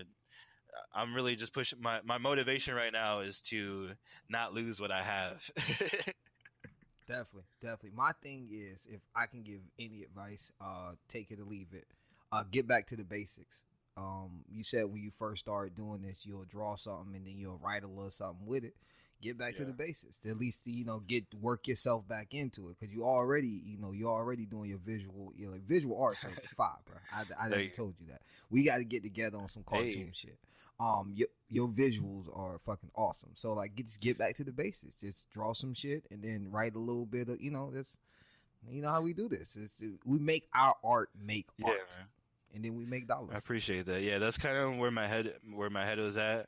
I'm 0.91 1.13
really 1.13 1.35
just 1.35 1.53
pushing 1.53 1.83
my 1.83 1.99
my 2.03 2.17
motivation 2.17 2.73
right 2.73 2.91
now 2.91 3.19
is 3.19 3.41
to 3.49 3.91
not 4.27 4.55
lose 4.55 4.81
what 4.81 4.89
I 4.89 5.03
have. 5.03 5.51
Definitely, 7.09 7.49
definitely. 7.59 7.91
My 7.97 8.11
thing 8.21 8.49
is, 8.51 8.85
if 8.87 9.01
I 9.15 9.25
can 9.25 9.41
give 9.41 9.61
any 9.79 10.03
advice, 10.03 10.51
uh, 10.61 10.91
take 11.09 11.31
it 11.31 11.39
or 11.39 11.43
leave 11.43 11.69
it. 11.73 11.87
Uh, 12.31 12.43
get 12.51 12.67
back 12.67 12.85
to 12.87 12.95
the 12.95 13.03
basics. 13.03 13.63
Um, 13.97 14.43
you 14.47 14.63
said 14.63 14.85
when 14.85 15.01
you 15.01 15.09
first 15.09 15.41
started 15.41 15.75
doing 15.75 16.03
this, 16.03 16.19
you'll 16.23 16.45
draw 16.45 16.75
something 16.75 17.15
and 17.15 17.25
then 17.25 17.33
you'll 17.37 17.57
write 17.57 17.83
a 17.83 17.87
little 17.87 18.11
something 18.11 18.45
with 18.45 18.63
it. 18.63 18.75
Get 19.21 19.37
back 19.37 19.55
to 19.55 19.65
the 19.65 19.73
basics. 19.73 20.19
At 20.25 20.37
least 20.37 20.65
you 20.65 20.85
know, 20.85 20.99
get 21.05 21.25
work 21.41 21.67
yourself 21.67 22.07
back 22.07 22.33
into 22.33 22.69
it 22.69 22.77
because 22.79 22.93
you 22.93 23.03
already, 23.03 23.61
you 23.65 23.77
know, 23.77 23.91
you're 23.91 24.07
already 24.11 24.45
doing 24.45 24.69
your 24.69 24.79
visual, 24.79 25.33
you 25.35 25.47
know, 25.47 25.53
like 25.53 25.67
visual 25.67 26.01
arts 26.01 26.23
are 26.23 26.31
fire, 26.55 26.77
bro. 26.85 26.95
I, 27.11 27.47
I 27.47 27.49
Thank 27.49 27.63
you. 27.71 27.75
told 27.75 27.95
you 27.99 28.05
that. 28.11 28.21
We 28.49 28.63
got 28.63 28.77
to 28.77 28.85
get 28.85 29.03
together 29.03 29.37
on 29.37 29.49
some 29.49 29.63
cartoon 29.63 30.05
Hey. 30.05 30.11
shit. 30.13 30.37
Um, 30.79 31.11
your 31.13 31.27
your 31.49 31.67
visuals 31.67 32.25
are 32.33 32.57
fucking 32.59 32.91
awesome. 32.95 33.31
So 33.33 33.53
like, 33.53 33.75
get, 33.75 33.87
just 33.87 33.99
get 33.99 34.17
back 34.17 34.37
to 34.37 34.43
the 34.43 34.51
basics. 34.51 34.95
Just 34.95 35.29
draw 35.29 35.53
some 35.53 35.73
shit 35.73 36.05
and 36.09 36.23
then 36.23 36.47
write 36.51 36.75
a 36.75 36.79
little 36.79 37.05
bit 37.05 37.27
of, 37.27 37.41
you 37.41 37.51
know, 37.51 37.71
that's, 37.73 37.97
you 38.69 38.81
know 38.81 38.89
how 38.89 39.01
we 39.01 39.13
do 39.13 39.27
this. 39.27 39.57
It's, 39.57 39.97
we 40.05 40.19
make 40.19 40.47
our 40.53 40.75
art 40.83 41.09
make 41.21 41.47
yeah, 41.57 41.67
art, 41.67 41.77
man. 41.97 42.07
and 42.53 42.63
then 42.63 42.75
we 42.75 42.85
make 42.85 43.07
dollars. 43.07 43.31
I 43.33 43.37
appreciate 43.37 43.85
that. 43.87 44.03
Yeah, 44.03 44.19
that's 44.19 44.37
kind 44.37 44.57
of 44.57 44.77
where 44.77 44.91
my 44.91 45.07
head 45.07 45.33
where 45.53 45.69
my 45.69 45.85
head 45.85 45.97
was 45.97 46.17
at 46.17 46.47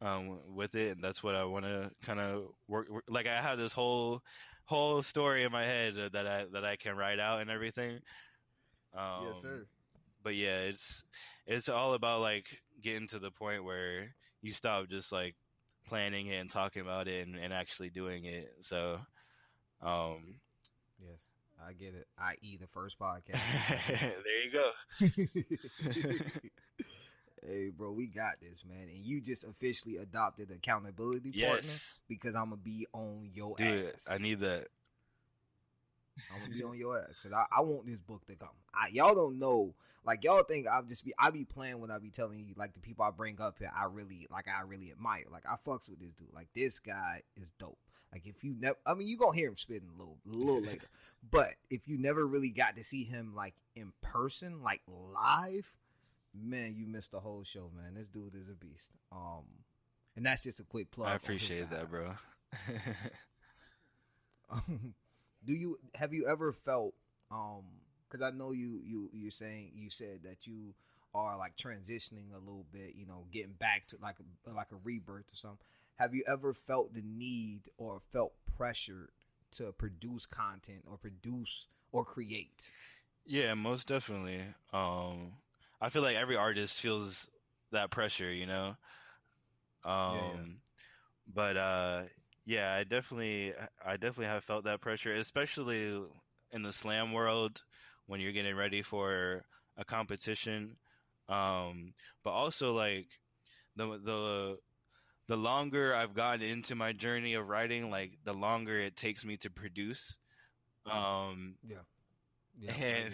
um, 0.00 0.38
with 0.54 0.74
it, 0.74 0.96
and 0.96 1.02
that's 1.02 1.22
what 1.22 1.34
I 1.34 1.44
want 1.44 1.64
to 1.64 1.90
kind 2.02 2.20
of 2.20 2.44
work, 2.68 2.88
work. 2.90 3.04
Like 3.08 3.26
I 3.26 3.36
have 3.36 3.58
this 3.58 3.72
whole 3.72 4.22
whole 4.66 5.02
story 5.02 5.44
in 5.44 5.52
my 5.52 5.64
head 5.64 5.94
that 6.12 6.26
I 6.26 6.46
that 6.52 6.64
I 6.64 6.76
can 6.76 6.96
write 6.96 7.18
out 7.18 7.40
and 7.40 7.50
everything. 7.50 8.00
Um, 8.96 9.26
yes, 9.28 9.42
sir. 9.42 9.66
But 10.24 10.34
yeah, 10.34 10.62
it's 10.62 11.04
it's 11.46 11.68
all 11.68 11.94
about 11.94 12.20
like 12.22 12.60
getting 12.82 13.06
to 13.08 13.20
the 13.20 13.30
point 13.30 13.64
where 13.64 14.14
you 14.42 14.50
stop 14.50 14.88
just 14.88 15.12
like 15.12 15.36
planning 15.86 16.26
it 16.28 16.36
and 16.36 16.50
talking 16.50 16.82
about 16.82 17.06
it 17.06 17.26
and, 17.26 17.36
and 17.36 17.52
actually 17.52 17.90
doing 17.90 18.24
it. 18.24 18.52
So, 18.60 18.98
um, 19.82 20.36
Yes, 21.00 21.18
I 21.66 21.72
get 21.72 21.94
it. 21.94 22.06
I.e. 22.18 22.56
the 22.58 22.66
first 22.66 22.98
podcast. 22.98 23.40
there 24.00 24.44
you 24.44 24.50
go. 24.52 24.70
hey, 27.46 27.70
bro, 27.70 27.92
we 27.92 28.06
got 28.06 28.40
this, 28.40 28.62
man. 28.68 28.88
And 28.88 28.98
you 28.98 29.20
just 29.20 29.44
officially 29.44 29.98
adopted 29.98 30.50
accountability 30.50 31.32
partner 31.32 31.72
because 32.08 32.34
I'm 32.34 32.50
gonna 32.50 32.56
be 32.56 32.86
on 32.92 33.30
your 33.34 33.56
dude, 33.56 33.86
ass. 33.94 34.08
I 34.10 34.18
need 34.18 34.40
that. 34.40 34.68
I'm 36.32 36.40
gonna 36.40 36.54
be 36.54 36.62
on 36.62 36.78
your 36.78 36.98
ass 36.98 37.18
because 37.22 37.36
I, 37.36 37.44
I 37.56 37.60
want 37.60 37.86
this 37.86 37.98
book 37.98 38.26
to 38.26 38.36
come. 38.36 38.48
I, 38.74 38.88
y'all 38.92 39.14
don't 39.14 39.38
know, 39.38 39.74
like 40.04 40.22
y'all 40.24 40.42
think 40.42 40.66
I'll 40.66 40.82
just 40.82 41.04
be 41.04 41.12
I 41.18 41.30
be 41.30 41.44
playing 41.44 41.80
when 41.80 41.90
I 41.90 41.98
be 41.98 42.10
telling 42.10 42.44
you 42.44 42.54
like 42.56 42.74
the 42.74 42.80
people 42.80 43.04
I 43.04 43.10
bring 43.10 43.40
up 43.40 43.58
here. 43.58 43.72
I 43.76 43.86
really 43.86 44.26
like 44.30 44.46
I 44.48 44.62
really 44.62 44.90
admire. 44.90 45.24
Like 45.30 45.44
I 45.46 45.56
fucks 45.56 45.88
with 45.88 46.00
this 46.00 46.12
dude. 46.12 46.32
Like 46.34 46.48
this 46.54 46.78
guy 46.78 47.22
is 47.36 47.50
dope. 47.58 47.78
Like 48.12 48.26
if 48.26 48.44
you 48.44 48.54
never, 48.58 48.78
I 48.86 48.94
mean, 48.94 49.08
you 49.08 49.16
gonna 49.16 49.36
hear 49.36 49.48
him 49.48 49.56
spitting 49.56 49.88
a 49.92 49.98
little, 49.98 50.18
a 50.26 50.34
little 50.34 50.62
later. 50.62 50.86
But 51.30 51.54
if 51.70 51.88
you 51.88 51.96
never 51.96 52.26
really 52.26 52.50
got 52.50 52.76
to 52.76 52.84
see 52.84 53.04
him 53.04 53.32
like 53.34 53.54
in 53.74 53.94
person, 54.02 54.62
like 54.62 54.82
live, 54.86 55.74
man, 56.34 56.74
you 56.76 56.86
missed 56.86 57.12
the 57.12 57.20
whole 57.20 57.44
show, 57.44 57.70
man. 57.74 57.94
This 57.94 58.08
dude 58.08 58.34
is 58.34 58.50
a 58.50 58.54
beast. 58.54 58.90
Um, 59.10 59.44
and 60.16 60.26
that's 60.26 60.42
just 60.42 60.60
a 60.60 60.64
quick 60.64 60.90
plug. 60.90 61.08
I 61.08 61.14
appreciate 61.14 61.70
that, 61.70 61.90
bro. 61.90 62.12
do 65.46 65.52
you 65.52 65.78
have 65.94 66.12
you 66.12 66.26
ever 66.26 66.52
felt 66.52 66.94
um 67.30 67.62
because 68.08 68.24
i 68.24 68.30
know 68.36 68.52
you 68.52 68.80
you 68.84 69.10
you're 69.12 69.30
saying 69.30 69.70
you 69.74 69.90
said 69.90 70.20
that 70.24 70.46
you 70.46 70.74
are 71.14 71.38
like 71.38 71.56
transitioning 71.56 72.32
a 72.34 72.38
little 72.38 72.66
bit 72.72 72.94
you 72.96 73.06
know 73.06 73.24
getting 73.32 73.52
back 73.52 73.86
to 73.88 73.96
like 74.02 74.16
a, 74.46 74.52
like 74.52 74.72
a 74.72 74.76
rebirth 74.84 75.26
or 75.32 75.36
something 75.36 75.58
have 75.96 76.14
you 76.14 76.24
ever 76.26 76.52
felt 76.52 76.92
the 76.92 77.02
need 77.04 77.60
or 77.78 78.00
felt 78.12 78.32
pressured 78.56 79.10
to 79.52 79.72
produce 79.72 80.26
content 80.26 80.82
or 80.90 80.96
produce 80.96 81.68
or 81.92 82.04
create 82.04 82.70
yeah, 83.26 83.54
most 83.54 83.88
definitely. 83.88 84.40
Um, 84.72 85.32
I 85.80 85.88
feel 85.88 86.02
like 86.02 86.16
every 86.16 86.36
artist 86.36 86.80
feels 86.80 87.28
that 87.72 87.90
pressure, 87.90 88.30
you 88.30 88.46
know. 88.46 88.76
Um, 89.84 90.14
yeah. 90.14 90.36
but 91.34 91.56
uh, 91.56 92.02
yeah, 92.44 92.74
I 92.74 92.84
definitely, 92.84 93.54
I 93.84 93.92
definitely 93.96 94.26
have 94.26 94.44
felt 94.44 94.64
that 94.64 94.80
pressure, 94.80 95.14
especially 95.14 96.02
in 96.52 96.62
the 96.62 96.72
slam 96.72 97.12
world 97.12 97.62
when 98.06 98.20
you're 98.20 98.32
getting 98.32 98.56
ready 98.56 98.82
for 98.82 99.44
a 99.76 99.84
competition. 99.84 100.76
Um, 101.28 101.94
but 102.22 102.30
also 102.30 102.74
like 102.74 103.08
the 103.76 103.86
the 103.98 104.58
the 105.28 105.36
longer 105.36 105.94
I've 105.94 106.14
gotten 106.14 106.42
into 106.42 106.74
my 106.74 106.92
journey 106.92 107.34
of 107.34 107.48
writing, 107.48 107.90
like 107.90 108.18
the 108.24 108.34
longer 108.34 108.78
it 108.78 108.96
takes 108.96 109.24
me 109.24 109.36
to 109.38 109.50
produce. 109.50 110.16
Um, 110.86 111.56
Yeah, 112.56 112.72
and 112.76 113.12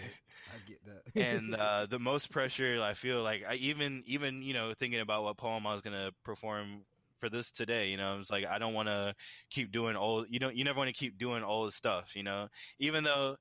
I 0.53 0.57
get 0.59 0.79
that. 0.85 1.03
and 1.15 1.55
uh, 1.55 1.85
the 1.89 1.99
most 1.99 2.31
pressure 2.31 2.81
I 2.81 2.93
feel 2.93 3.21
like 3.23 3.43
I 3.47 3.55
even 3.55 4.03
even 4.05 4.41
you 4.41 4.53
know 4.53 4.73
thinking 4.73 4.99
about 4.99 5.23
what 5.23 5.37
poem 5.37 5.65
I 5.65 5.73
was 5.73 5.81
gonna 5.81 6.11
perform 6.23 6.83
for 7.21 7.29
this 7.29 7.51
today. 7.53 7.89
You 7.89 7.97
know, 7.97 8.19
it's 8.19 8.31
like 8.31 8.45
I 8.45 8.59
don't 8.59 8.73
want 8.73 8.89
to 8.89 9.15
keep 9.49 9.71
doing 9.71 9.95
old. 9.95 10.27
You 10.29 10.39
don't. 10.39 10.57
You 10.57 10.65
never 10.65 10.77
want 10.79 10.89
to 10.89 10.93
keep 10.93 11.17
doing 11.17 11.43
all 11.43 11.63
old 11.63 11.73
stuff. 11.73 12.15
You 12.15 12.23
know, 12.23 12.49
even 12.79 13.05
though 13.05 13.37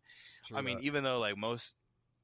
True 0.46 0.58
I 0.58 0.62
mean, 0.62 0.78
that. 0.78 0.84
even 0.84 1.02
though 1.04 1.18
like 1.18 1.36
most, 1.36 1.74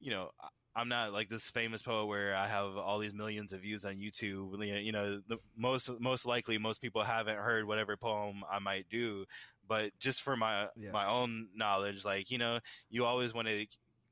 you 0.00 0.12
know. 0.12 0.30
I'm 0.78 0.88
not 0.90 1.14
like 1.14 1.30
this 1.30 1.50
famous 1.50 1.80
poet 1.80 2.04
where 2.04 2.36
I 2.36 2.46
have 2.48 2.76
all 2.76 2.98
these 2.98 3.14
millions 3.14 3.54
of 3.54 3.62
views 3.62 3.86
on 3.86 3.96
YouTube. 3.96 4.62
You 4.84 4.92
know, 4.92 5.22
the 5.26 5.38
most 5.56 5.88
most 6.00 6.26
likely 6.26 6.58
most 6.58 6.82
people 6.82 7.02
haven't 7.02 7.38
heard 7.38 7.66
whatever 7.66 7.96
poem 7.96 8.44
I 8.50 8.58
might 8.58 8.86
do, 8.90 9.24
but 9.66 9.98
just 9.98 10.20
for 10.20 10.36
my 10.36 10.68
Yeah. 10.76 10.90
my 10.92 11.06
own 11.06 11.48
knowledge, 11.54 12.04
like 12.04 12.30
you 12.30 12.36
know, 12.38 12.60
you 12.90 13.06
always 13.06 13.32
want 13.32 13.48
to 13.48 13.66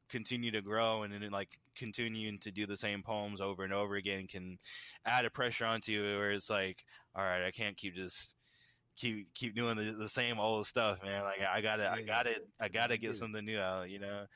continue 0.09 0.53
to 0.53 0.63
grow 0.63 1.03
and 1.03 1.13
then 1.13 1.31
like 1.31 1.59
continuing 1.77 2.39
to 2.39 2.51
do 2.51 2.67
the 2.67 2.77
same 2.77 3.03
poems 3.03 3.41
over 3.41 3.65
and 3.65 3.73
over 3.73 3.97
again 3.97 4.27
can 4.27 4.59
add 5.05 5.25
a 5.25 5.31
pressure 5.31 5.67
onto 5.67 5.93
you 5.93 6.03
where 6.03 6.33
it's 6.33 6.51
like 6.51 6.85
all 7.15 7.23
right 7.23 7.45
i 7.45 7.51
can't 7.51 7.77
keep 7.77 7.95
just 7.95 8.35
keep 8.97 9.33
keep 9.35 9.55
doing 9.55 9.77
the, 9.77 9.93
the 9.93 10.09
same 10.09 10.39
old 10.39 10.67
stuff 10.67 11.03
man. 11.03 11.23
Like 11.23 11.41
i 11.43 11.61
gotta 11.61 11.91
i 11.91 12.03
gotta 12.03 12.35
i 12.61 12.69
gotta 12.69 12.97
get 12.97 13.09
get 13.09 13.17
something 13.17 13.45
new 13.45 13.59
out 13.59 13.91
you 13.91 13.99
know? 13.99 14.27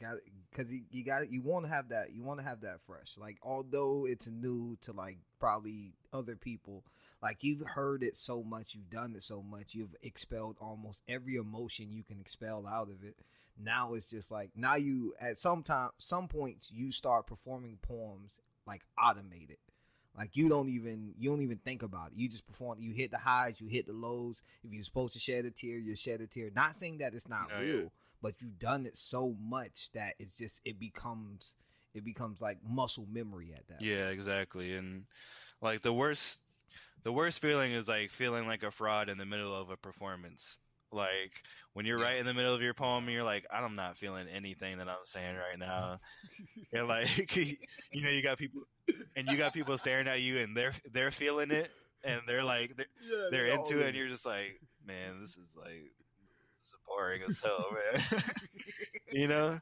Got 0.00 0.16
because 0.50 0.72
you, 0.72 0.82
you 0.90 1.04
got 1.04 1.30
you 1.30 1.42
want 1.42 1.66
to 1.66 1.70
have 1.70 1.90
that 1.90 2.12
you 2.12 2.22
want 2.22 2.40
to 2.40 2.46
have 2.46 2.62
that 2.62 2.80
fresh. 2.86 3.16
Like 3.18 3.38
although 3.42 4.06
it's 4.06 4.28
new 4.30 4.76
to 4.82 4.92
like 4.92 5.18
probably 5.38 5.94
other 6.12 6.36
people 6.36 6.84
like 7.22 7.38
you've 7.42 7.66
heard 7.74 8.02
it 8.02 8.16
so 8.16 8.42
much 8.42 8.74
you've 8.74 8.90
done 8.90 9.14
it 9.14 9.22
so 9.22 9.42
much 9.42 9.74
you've 9.74 9.94
expelled 10.02 10.56
almost 10.60 11.00
every 11.08 11.36
emotion 11.36 11.92
you 11.92 12.02
can 12.02 12.18
expel 12.18 12.66
out 12.66 12.88
of 12.88 13.04
it 13.04 13.16
now 13.62 13.94
it's 13.94 14.10
just 14.10 14.30
like 14.30 14.50
now 14.54 14.76
you 14.76 15.14
at 15.20 15.38
some 15.38 15.62
time 15.62 15.90
some 15.98 16.28
points 16.28 16.70
you 16.72 16.92
start 16.92 17.26
performing 17.26 17.78
poems 17.82 18.30
like 18.66 18.82
automated 19.02 19.58
like 20.16 20.30
you 20.34 20.48
don't 20.48 20.68
even 20.68 21.14
you 21.18 21.30
don't 21.30 21.40
even 21.40 21.58
think 21.58 21.82
about 21.82 22.08
it. 22.08 22.14
You 22.16 22.28
just 22.28 22.46
perform. 22.46 22.78
You 22.80 22.92
hit 22.92 23.10
the 23.12 23.16
highs, 23.16 23.60
you 23.60 23.68
hit 23.68 23.86
the 23.86 23.92
lows. 23.92 24.42
If 24.64 24.72
you're 24.72 24.82
supposed 24.82 25.12
to 25.14 25.20
shed 25.20 25.44
a 25.44 25.50
tear, 25.50 25.78
you 25.78 25.94
shed 25.94 26.20
a 26.20 26.26
tear. 26.26 26.50
Not 26.54 26.76
saying 26.76 26.98
that 26.98 27.14
it's 27.14 27.28
not 27.28 27.46
yeah. 27.48 27.60
real, 27.60 27.92
but 28.22 28.34
you've 28.40 28.58
done 28.58 28.86
it 28.86 28.96
so 28.96 29.34
much 29.40 29.90
that 29.92 30.14
it's 30.18 30.36
just 30.36 30.60
it 30.64 30.78
becomes 30.78 31.54
it 31.94 32.04
becomes 32.04 32.40
like 32.40 32.58
muscle 32.66 33.06
memory 33.10 33.52
at 33.56 33.66
that. 33.68 33.82
yeah 33.82 34.08
exactly 34.08 34.74
and 34.74 35.04
like 35.60 35.82
the 35.82 35.92
worst 35.92 36.40
the 37.02 37.12
worst 37.12 37.40
feeling 37.40 37.72
is 37.72 37.88
like 37.88 38.10
feeling 38.10 38.46
like 38.46 38.62
a 38.62 38.70
fraud 38.70 39.08
in 39.08 39.18
the 39.18 39.26
middle 39.26 39.54
of 39.54 39.70
a 39.70 39.76
performance 39.76 40.58
like 40.92 41.32
when 41.74 41.86
you're 41.86 41.98
Yeah. 41.98 42.04
right 42.06 42.18
in 42.18 42.26
the 42.26 42.34
middle 42.34 42.54
of 42.54 42.62
your 42.62 42.74
poem 42.74 43.04
and 43.04 43.12
you're 43.12 43.22
like 43.24 43.46
i'm 43.50 43.74
not 43.76 43.96
feeling 43.96 44.26
anything 44.28 44.78
that 44.78 44.88
i'm 44.88 45.04
saying 45.04 45.36
right 45.36 45.58
now. 45.58 46.00
And 46.72 46.86
like 46.88 47.36
you 47.92 48.02
know 48.02 48.10
you 48.10 48.22
got 48.22 48.38
people 48.38 48.62
and 49.16 49.28
you 49.28 49.36
got 49.36 49.52
people 49.52 49.76
staring 49.78 50.06
at 50.06 50.20
you 50.20 50.38
and 50.38 50.56
they're 50.56 50.72
they're 50.92 51.10
feeling 51.10 51.50
it 51.50 51.70
and 52.04 52.20
they're 52.26 52.44
like 52.44 52.76
they're, 52.76 52.86
Yeah, 53.02 53.26
they're 53.30 53.46
they 53.46 53.54
into 53.54 53.80
it 53.80 53.88
and 53.88 53.96
you're 53.96 54.08
just 54.08 54.24
like 54.26 54.60
man 54.86 55.20
this 55.20 55.30
is 55.36 55.48
like 55.56 55.90
this 56.58 56.66
is 56.68 56.74
boring 56.86 57.22
as 57.22 57.40
hell 57.40 57.66
man. 57.72 58.22
You 59.12 59.26
know 59.28 59.58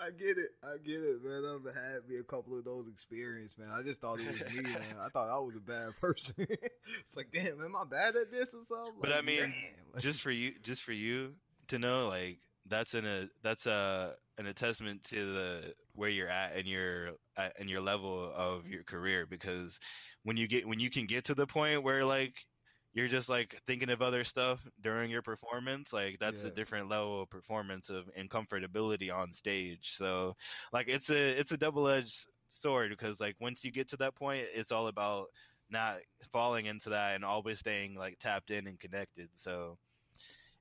I 0.00 0.10
get 0.10 0.38
it. 0.38 0.50
I 0.62 0.76
get 0.84 1.00
it, 1.00 1.22
man. 1.24 1.44
I've 1.44 1.74
had 1.74 2.08
me 2.08 2.16
a 2.18 2.24
couple 2.24 2.58
of 2.58 2.64
those 2.64 2.88
experiences, 2.88 3.56
man. 3.58 3.68
I 3.72 3.82
just 3.82 4.00
thought 4.00 4.18
it 4.20 4.26
was 4.30 4.52
me, 4.52 4.62
man. 4.62 4.96
I 5.00 5.08
thought 5.08 5.30
I 5.30 5.38
was 5.38 5.54
a 5.56 5.60
bad 5.60 5.90
person. 6.00 6.34
it's 6.48 7.16
like, 7.16 7.28
damn, 7.32 7.62
am 7.64 7.76
I 7.76 7.84
bad 7.84 8.16
at 8.16 8.30
this 8.30 8.54
or 8.54 8.64
something? 8.64 8.94
But 9.00 9.10
Like, 9.10 9.18
I 9.18 9.22
mean, 9.22 9.54
like- 9.94 10.02
just 10.02 10.22
for 10.22 10.30
you 10.30 10.52
just 10.62 10.82
for 10.82 10.92
you 10.92 11.34
to 11.68 11.78
know 11.78 12.08
like 12.08 12.38
that's 12.66 12.94
an 12.94 13.06
a 13.06 13.28
that's 13.42 13.66
a 13.66 14.14
an 14.38 14.46
attestament 14.46 15.04
to 15.04 15.32
the 15.32 15.74
where 15.94 16.08
you're 16.08 16.28
at 16.28 16.56
and 16.56 16.66
your 16.66 17.10
and 17.58 17.68
your 17.68 17.80
level 17.80 18.32
of 18.34 18.66
your 18.66 18.82
career 18.82 19.26
because 19.26 19.78
when 20.22 20.36
you 20.36 20.48
get 20.48 20.66
when 20.66 20.80
you 20.80 20.90
can 20.90 21.06
get 21.06 21.24
to 21.26 21.34
the 21.34 21.46
point 21.46 21.82
where 21.82 22.04
like 22.04 22.34
you're 22.94 23.08
just 23.08 23.28
like 23.28 23.60
thinking 23.66 23.90
of 23.90 24.02
other 24.02 24.24
stuff 24.24 24.66
during 24.82 25.10
your 25.10 25.22
performance 25.22 25.92
like 25.92 26.18
that's 26.18 26.44
a 26.44 26.50
different 26.50 26.88
level 26.88 27.22
of 27.22 27.30
performance 27.30 27.90
of 27.90 28.08
and 28.16 28.30
comfortability 28.30 29.12
on 29.12 29.32
stage 29.32 29.92
so 29.94 30.36
like 30.72 30.88
it's 30.88 31.10
a 31.10 31.38
it's 31.38 31.52
a 31.52 31.56
double-edged 31.56 32.26
sword 32.48 32.90
because 32.90 33.20
like 33.20 33.34
once 33.40 33.64
you 33.64 33.70
get 33.70 33.88
to 33.88 33.96
that 33.96 34.14
point 34.14 34.44
it's 34.54 34.72
all 34.72 34.88
about 34.88 35.26
not 35.70 35.96
falling 36.30 36.66
into 36.66 36.90
that 36.90 37.14
and 37.14 37.24
always 37.24 37.58
staying 37.58 37.94
like 37.94 38.18
tapped 38.18 38.50
in 38.50 38.66
and 38.66 38.78
connected 38.78 39.28
so 39.34 39.78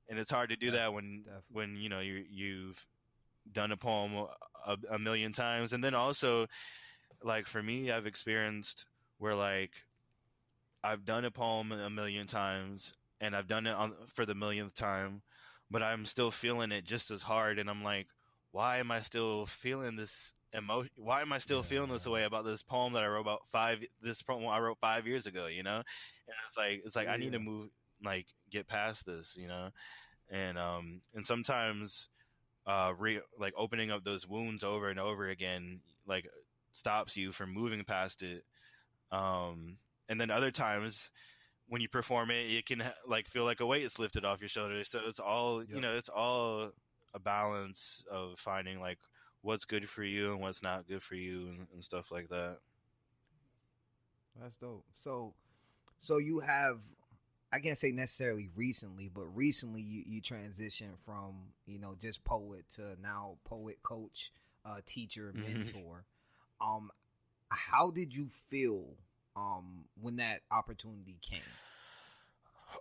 and 0.10 0.18
it's 0.18 0.32
hard 0.32 0.50
to 0.50 0.56
do 0.56 0.68
Def- 0.68 0.76
that 0.76 0.94
when 0.94 1.24
definitely. 1.24 1.42
when 1.52 1.76
you 1.76 1.90
know 1.90 2.00
you 2.00 2.24
you've 2.30 2.88
done 3.52 3.72
a 3.72 3.78
poem 3.78 4.28
a, 4.66 4.78
a 4.92 5.00
million 5.00 5.34
times 5.34 5.74
and 5.74 5.84
then 5.84 5.94
also 5.94 6.48
like 7.24 7.46
for 7.46 7.62
me 7.62 7.92
i've 7.92 8.06
experienced 8.06 8.86
where 9.18 9.36
like 9.36 9.72
i've 10.84 11.06
done 11.06 11.26
a 11.26 11.32
poem 11.32 11.72
a 11.72 11.90
million 11.90 12.28
times 12.28 12.94
and 13.20 13.36
i've 13.36 13.48
done 13.48 13.66
it 13.68 13.74
on 13.74 13.94
for 14.14 14.26
the 14.26 14.36
millionth 14.36 14.74
time 14.74 15.22
but 15.70 15.82
i'm 15.82 16.06
still 16.06 16.32
feeling 16.32 16.72
it 16.72 16.84
just 16.84 17.12
as 17.12 17.22
hard 17.22 17.60
and 17.60 17.70
i'm 17.70 17.84
like 17.84 18.08
why 18.52 18.78
am 18.78 18.92
i 18.92 19.02
still 19.02 19.46
feeling 19.46 19.96
this 19.96 20.34
emotion 20.54 20.92
why 20.98 21.22
am 21.22 21.32
i 21.32 21.38
still 21.38 21.64
feeling 21.64 21.90
this 21.90 22.06
way 22.06 22.24
about 22.24 22.44
this 22.44 22.62
poem 22.62 22.94
that 22.94 23.04
i 23.04 23.08
wrote 23.08 23.22
about 23.22 23.42
five 23.50 23.80
this 24.02 24.22
poem 24.22 24.46
i 24.48 24.60
wrote 24.60 24.78
five 24.82 25.08
years 25.08 25.26
ago 25.26 25.48
you 25.48 25.64
know? 25.64 25.78
And 25.78 26.36
it's 26.46 26.58
like 26.58 26.82
it's 26.86 26.96
like 26.96 27.08
i 27.08 27.18
need 27.18 27.32
to 27.32 27.40
move 27.40 27.70
like 28.04 28.26
get 28.50 28.68
past 28.68 29.06
this 29.06 29.38
you 29.40 29.48
know? 29.48 29.70
And 30.30 30.58
um 30.58 31.02
and 31.14 31.26
sometimes 31.26 32.10
uh 32.68 32.94
re- 32.98 33.22
like 33.40 33.54
opening 33.58 33.92
up 33.92 34.04
those 34.04 34.28
wounds 34.28 34.64
over 34.64 34.90
and 34.90 35.00
over 35.00 35.30
again 35.30 35.80
like 36.06 36.28
stops 36.74 37.16
you 37.16 37.32
from 37.32 37.54
moving 37.54 37.84
past 37.84 38.22
it 38.22 38.44
um 39.12 39.78
and 40.12 40.22
then 40.22 40.32
other 40.32 40.52
times 40.52 41.12
when 41.70 41.82
you 41.82 41.90
perform 41.90 42.32
it 42.32 42.52
it 42.52 42.66
can 42.68 42.84
like 43.08 43.28
feel 43.28 43.46
like 43.46 43.62
a 43.62 43.66
weight 43.66 43.84
is 43.84 44.00
lifted 44.00 44.26
off 44.26 44.42
your 44.42 44.50
shoulders 44.50 44.90
so 44.90 45.00
it's 45.08 45.20
all 45.20 45.64
you 45.64 45.82
know 45.82 45.96
it's 45.96 46.10
all 46.10 46.72
a 47.16 47.20
balance 47.20 48.04
of 48.12 48.40
finding 48.40 48.82
like 48.82 49.00
what's 49.42 49.66
good 49.66 49.90
for 49.90 50.04
you 50.04 50.32
and 50.34 50.42
what's 50.42 50.64
not 50.64 50.88
good 50.88 51.04
for 51.04 51.16
you 51.16 51.48
and, 51.50 51.68
and 51.74 51.84
stuff 51.84 52.12
like 52.12 52.30
that 52.30 52.60
That's 54.40 54.58
dope. 54.58 54.86
So, 54.94 55.34
so 56.02 56.18
you 56.18 56.40
have, 56.42 56.82
I 57.54 57.60
can't 57.60 57.78
say 57.78 57.92
necessarily 57.92 58.50
recently, 58.56 59.10
but 59.14 59.26
recently 59.36 59.82
you 59.82 60.04
you 60.06 60.22
transitioned 60.22 61.00
from 61.06 61.54
you 61.66 61.80
know 61.80 61.96
just 62.02 62.24
poet 62.24 62.66
to 62.76 62.96
now 63.02 63.38
poet, 63.46 63.84
coach, 63.84 64.32
uh, 64.66 64.82
teacher, 64.86 65.34
Mhm. 65.36 65.66
mentor. 65.66 66.06
Um, 66.62 66.92
how 67.50 67.92
did 67.92 68.16
you 68.16 68.30
feel 68.30 68.98
um 69.36 69.86
when 70.00 70.18
that 70.18 70.42
opportunity 70.52 71.18
came? 71.22 71.60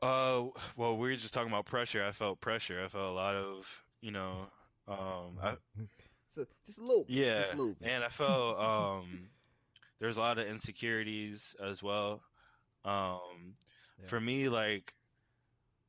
Uh, 0.03 0.47
well, 0.77 0.97
we 0.97 1.11
were 1.11 1.17
just 1.17 1.35
talking 1.35 1.51
about 1.51 1.67
pressure. 1.67 2.05
I 2.05 2.13
felt 2.13 2.41
pressure. 2.41 2.83
I 2.83 2.89
felt 2.89 3.05
a 3.11 3.13
lot 3.13 3.35
of, 3.35 3.85
you 4.01 4.11
know, 4.13 4.47
um, 4.89 5.39
I, 5.43 5.57
So 6.29 6.47
just 6.65 6.79
a 6.79 6.83
little, 6.83 7.05
yeah, 7.09 7.35
just 7.39 7.53
a 7.53 7.57
little 7.57 7.75
bit. 7.75 7.91
and 7.91 8.05
I 8.05 8.09
felt 8.09 8.59
um, 8.59 9.31
there's 9.99 10.17
a 10.17 10.21
lot 10.21 10.39
of 10.39 10.47
insecurities 10.47 11.55
as 11.63 11.83
well. 11.83 12.23
Um, 12.85 13.57
Yeah. 14.01 14.07
for 14.09 14.21
me, 14.21 14.49
like, 14.49 14.95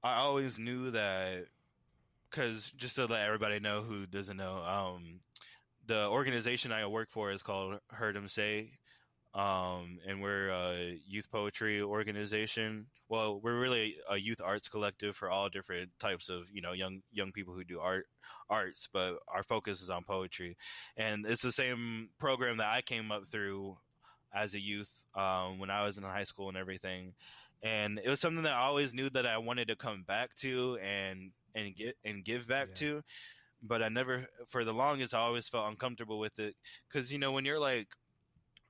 I 0.03 0.15
always 0.15 0.57
knew 0.57 0.91
that, 0.91 1.45
because 2.29 2.71
just 2.71 2.95
to 2.95 3.05
let 3.05 3.21
everybody 3.21 3.59
know 3.59 3.81
who 3.83 4.05
doesn't 4.07 4.37
know, 4.37 4.57
um, 4.63 5.19
the 5.85 6.07
organization 6.07 6.71
I 6.71 6.85
work 6.87 7.09
for 7.11 7.31
is 7.31 7.43
called 7.43 7.79
Heard 7.91 8.17
'Em 8.17 8.27
Say, 8.27 8.79
um, 9.33 9.99
and 10.07 10.21
we're 10.21 10.49
a 10.49 10.99
youth 11.07 11.29
poetry 11.31 11.81
organization. 11.81 12.87
Well, 13.09 13.39
we're 13.41 13.59
really 13.59 13.95
a 14.09 14.17
youth 14.17 14.41
arts 14.43 14.69
collective 14.69 15.15
for 15.15 15.29
all 15.29 15.49
different 15.49 15.91
types 15.99 16.29
of 16.29 16.43
you 16.51 16.61
know 16.61 16.73
young 16.73 17.01
young 17.11 17.31
people 17.31 17.53
who 17.53 17.63
do 17.63 17.79
art 17.79 18.07
arts, 18.49 18.87
but 18.91 19.17
our 19.27 19.43
focus 19.43 19.81
is 19.81 19.89
on 19.89 20.03
poetry, 20.03 20.57
and 20.97 21.25
it's 21.25 21.41
the 21.41 21.51
same 21.51 22.09
program 22.19 22.57
that 22.57 22.71
I 22.71 22.81
came 22.81 23.11
up 23.11 23.27
through 23.27 23.77
as 24.33 24.53
a 24.53 24.59
youth 24.59 25.05
um, 25.15 25.59
when 25.59 25.69
I 25.69 25.83
was 25.85 25.97
in 25.97 26.03
high 26.03 26.23
school 26.23 26.47
and 26.49 26.57
everything, 26.57 27.13
and 27.61 27.99
it 28.03 28.09
was 28.09 28.19
something 28.19 28.43
that 28.43 28.53
I 28.53 28.61
always 28.61 28.93
knew 28.93 29.09
that 29.11 29.25
I 29.25 29.37
wanted 29.37 29.67
to 29.69 29.75
come 29.75 30.03
back 30.03 30.35
to 30.37 30.77
and 30.83 31.31
and 31.55 31.75
get 31.75 31.95
and 32.05 32.23
give 32.23 32.47
back 32.47 32.69
Yeah. 32.69 32.75
to, 32.75 33.01
but 33.61 33.81
I 33.83 33.89
never 33.89 34.25
for 34.47 34.63
the 34.63 34.73
longest 34.73 35.13
I 35.13 35.19
always 35.19 35.47
felt 35.47 35.69
uncomfortable 35.69 36.19
with 36.19 36.39
it 36.39 36.55
because 36.87 37.11
you 37.11 37.19
know 37.19 37.31
when 37.31 37.45
you're 37.45 37.59
like 37.59 37.87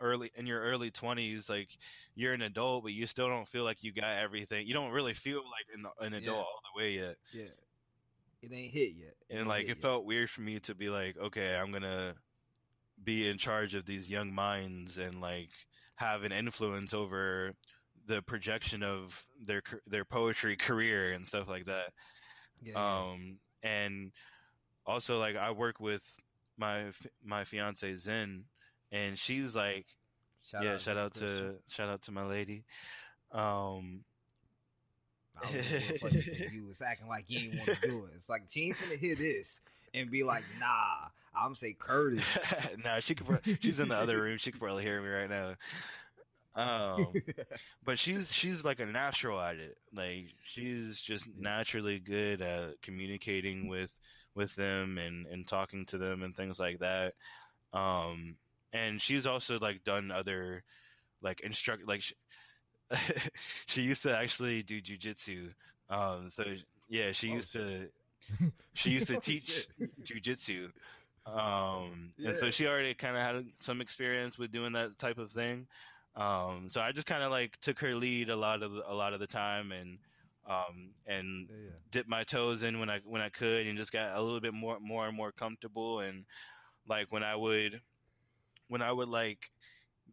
early 0.02 0.32
in 0.36 0.46
your 0.46 0.62
early 0.62 0.92
20s 0.92 1.50
like 1.50 1.70
you're 2.16 2.34
an 2.34 2.42
adult 2.42 2.84
but 2.84 2.94
you 2.94 3.06
still 3.06 3.28
don't 3.30 3.48
feel 3.48 3.64
like 3.64 3.84
you 3.84 3.94
got 3.94 4.18
everything 4.18 4.68
you 4.68 4.74
don't 4.74 4.92
really 4.92 5.14
feel 5.14 5.38
like 5.40 5.66
an, 5.74 5.86
an 6.06 6.14
adult 6.14 6.38
Yeah. 6.38 6.42
all 6.44 6.62
the 6.76 6.82
way 6.82 6.94
yet 6.96 7.16
Yeah, 7.34 7.44
it 8.42 8.52
ain't 8.54 8.72
hit 8.74 8.92
yet. 8.96 9.14
It 9.30 9.38
and 9.38 9.48
like 9.48 9.64
it 9.64 9.68
yet. 9.70 9.82
felt 9.82 10.06
weird 10.06 10.30
for 10.30 10.42
me 10.42 10.60
to 10.62 10.76
be 10.76 10.90
like 10.90 11.18
okay 11.20 11.56
i'm 11.56 11.72
gonna 11.72 12.14
be 13.04 13.30
in 13.30 13.38
charge 13.38 13.74
of 13.76 13.86
these 13.86 14.10
young 14.10 14.34
minds 14.34 14.98
and 14.98 15.22
like 15.22 15.50
have 15.96 16.24
an 16.24 16.32
influence 16.32 16.94
over 16.94 17.54
the 18.08 18.22
projection 18.24 18.84
of 18.84 19.24
their 19.42 19.62
their 19.88 20.04
poetry 20.06 20.56
career 20.56 21.12
and 21.12 21.26
stuff 21.26 21.48
like 21.48 21.66
that. 21.66 21.94
Yeah. 22.64 22.74
Um, 22.76 23.38
and 23.64 24.12
also 24.86 25.20
like 25.20 25.36
I 25.36 25.52
work 25.52 25.80
with 25.80 26.04
my 26.58 26.86
my 27.24 27.44
fiance 27.44 27.96
Zen, 27.96 28.44
and 28.92 29.18
she's 29.18 29.56
like, 29.56 29.86
yeah, 30.62 30.78
shout 30.78 30.98
out 30.98 31.14
to 31.16 31.56
shout 31.68 31.90
out 31.90 32.02
to 32.04 32.12
my 32.12 32.24
lady. 32.24 32.64
Um, 33.32 34.04
I 35.42 35.56
was 35.56 35.66
doing 35.66 35.82
funny 36.00 36.22
thing. 36.22 36.50
You 36.54 36.66
was 36.68 36.82
acting 36.82 37.08
like 37.08 37.26
you 37.28 37.40
ain't 37.40 37.56
want 37.56 37.80
to 37.80 37.88
do 37.88 38.06
it. 38.06 38.12
It's 38.16 38.30
like 38.30 38.44
she 38.50 38.68
ain't 38.68 38.78
finna 38.78 39.00
hear 39.00 39.16
this 39.16 39.62
and 39.94 40.10
be 40.10 40.24
like, 40.24 40.44
nah. 40.60 41.10
I'm 41.34 41.56
say 41.56 41.74
Curtis. 41.78 42.76
no, 42.84 43.00
she 43.00 43.16
could. 43.16 43.40
She's 43.62 43.80
in 43.80 43.88
the 43.88 43.96
other 43.96 44.22
room. 44.22 44.38
She 44.38 44.52
could 44.52 44.60
probably 44.60 44.84
hear 44.84 45.02
me 45.02 45.08
right 45.08 45.30
now. 45.30 45.56
Um, 46.56 47.08
but 47.86 47.98
she's 47.98 48.34
she's 48.34 48.66
like 48.66 48.80
a 48.80 48.86
natural 48.86 49.40
at 49.40 49.56
it. 49.56 49.78
Like 49.96 50.34
she's 50.44 51.00
just 51.00 51.30
naturally 51.38 52.00
good 52.00 52.42
at 52.42 52.82
communicating 52.82 53.68
with 53.68 53.98
with 54.36 54.54
them 54.56 54.98
and 54.98 55.26
and 55.28 55.48
talking 55.48 55.86
to 55.88 55.98
them 55.98 56.24
and 56.24 56.36
things 56.36 56.60
like 56.60 56.80
that. 56.80 57.14
Um, 57.74 58.36
and 58.74 59.02
she's 59.02 59.26
also 59.28 59.60
like 59.60 59.84
done 59.84 60.12
other 60.12 60.64
like 61.22 61.42
instruct 61.42 61.86
like 61.88 62.02
she, 62.02 62.16
she 63.68 63.82
used 63.84 64.04
to 64.04 64.16
actually 64.18 64.64
do 64.64 64.82
jujitsu. 64.82 65.56
Um, 65.90 66.30
so 66.30 66.56
yeah, 66.88 67.12
she 67.12 67.30
Oh, 67.30 67.34
used 67.34 67.52
to 67.54 67.92
she 68.74 68.92
used 68.92 69.08
to 69.08 69.16
Oh, 69.18 69.22
teach 69.22 69.46
shit. 69.46 69.70
jujitsu. 70.04 70.74
Um, 71.26 72.16
and 72.24 72.36
so 72.36 72.50
she 72.52 72.68
already 72.68 72.96
kind 72.96 73.16
of 73.16 73.22
had 73.22 73.64
some 73.64 73.82
experience 73.82 74.38
with 74.38 74.52
doing 74.52 74.74
that 74.74 74.98
type 74.98 75.18
of 75.18 75.32
thing. 75.32 75.68
Um, 76.16 76.70
so 76.70 76.82
I 76.82 76.92
just 76.92 77.08
kind 77.08 77.24
of 77.24 77.32
like 77.32 77.58
took 77.58 77.80
her 77.80 77.96
lead 77.96 78.30
a 78.30 78.36
lot 78.36 78.64
of 78.64 78.74
a 78.74 78.94
lot 78.94 79.14
of 79.14 79.20
the 79.20 79.28
time 79.28 79.72
and 79.72 80.00
um 80.46 80.96
and 81.06 81.50
Yeah, 81.50 81.58
yeah. 81.58 81.80
dipped 81.90 82.10
my 82.10 82.24
toes 82.24 82.64
in 82.64 82.80
when 82.80 82.90
I 82.90 83.00
when 83.02 83.22
I 83.22 83.30
could 83.30 83.68
and 83.68 83.78
just 83.78 83.92
got 83.92 84.18
a 84.18 84.22
little 84.22 84.42
bit 84.42 84.54
more 84.54 84.80
more 84.80 85.08
and 85.08 85.16
more 85.16 85.32
comfortable 85.32 86.00
and 86.02 86.26
like 86.86 87.12
when 87.12 87.24
I 87.24 87.36
would 87.36 87.82
when 88.72 88.82
I 88.82 88.92
would 88.92 89.10
like 89.10 89.50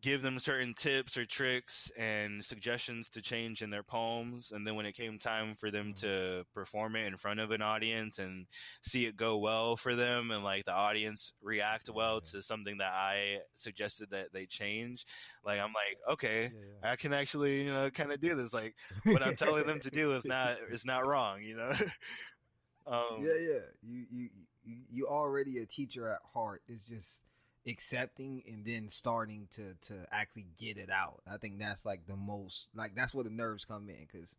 give 0.01 0.23
them 0.23 0.39
certain 0.39 0.75
tips 0.75 1.17
or 1.17 1.25
tricks 1.25 1.91
and 1.97 2.45
suggestions 2.45 3.09
to 3.09 3.21
change 3.21 3.63
in 3.63 3.71
their 3.71 3.83
poems 3.83 4.53
and 4.53 4.65
then 4.67 4.77
when 4.77 4.87
it 4.87 4.95
came 4.95 5.19
time 5.19 5.55
for 5.55 5.71
them 5.73 5.93
to 5.93 6.45
perform 6.55 6.95
it 6.95 7.07
in 7.07 7.17
front 7.17 7.41
of 7.41 7.51
an 7.51 7.63
audience 7.63 8.19
and 8.19 8.47
see 8.83 9.07
it 9.07 9.17
go 9.17 9.39
well 9.39 9.77
for 9.77 9.97
them 9.97 10.31
and 10.31 10.45
like 10.45 10.65
the 10.65 10.73
audience 10.73 11.33
react 11.43 11.89
well 11.93 12.21
Yeah. 12.23 12.31
to 12.33 12.43
something 12.43 12.79
that 12.79 12.93
I 12.93 13.39
suggested 13.55 14.09
that 14.11 14.33
they 14.33 14.47
change 14.47 15.05
like 15.45 15.59
I'm 15.59 15.73
like 15.73 15.99
okay 16.15 16.43
Yeah, 16.43 16.61
yeah. 16.83 16.93
I 16.93 16.97
can 16.97 17.13
actually 17.13 17.65
you 17.65 17.73
know 17.73 17.91
kind 17.91 18.13
of 18.13 18.21
do 18.21 18.35
this 18.37 18.53
like 18.53 18.75
what 19.05 19.23
I'm 19.23 19.37
telling 19.37 19.67
them 19.67 19.81
to 19.81 19.91
do 19.91 20.13
is 20.13 20.25
not 20.25 20.59
is 20.71 20.85
not 20.85 21.07
wrong, 21.07 21.43
you 21.43 21.57
know. 21.57 21.71
um, 22.87 23.19
yeah, 23.21 23.35
yeah. 23.41 23.59
You, 23.83 24.05
you, 24.11 24.29
you, 24.65 24.77
you 24.91 25.07
already 25.09 25.59
a 25.59 25.67
teacher 25.67 26.09
at 26.09 26.21
heart. 26.33 26.63
It's 26.69 26.87
just 26.87 27.25
accepting 27.69 28.43
and 28.47 28.65
then 28.65 28.89
starting 28.89 29.49
to 29.55 29.75
to 29.89 30.07
actually 30.11 30.47
get 30.59 30.77
it 30.79 30.91
out. 30.91 31.21
I 31.31 31.37
think 31.37 31.59
that's 31.59 31.85
like 31.85 32.07
the 32.07 32.17
most 32.17 32.69
like 32.75 32.95
that's 32.95 33.15
where 33.15 33.25
the 33.25 33.31
nerves 33.31 33.65
come 33.65 33.89
in 33.89 34.07
because 34.11 34.37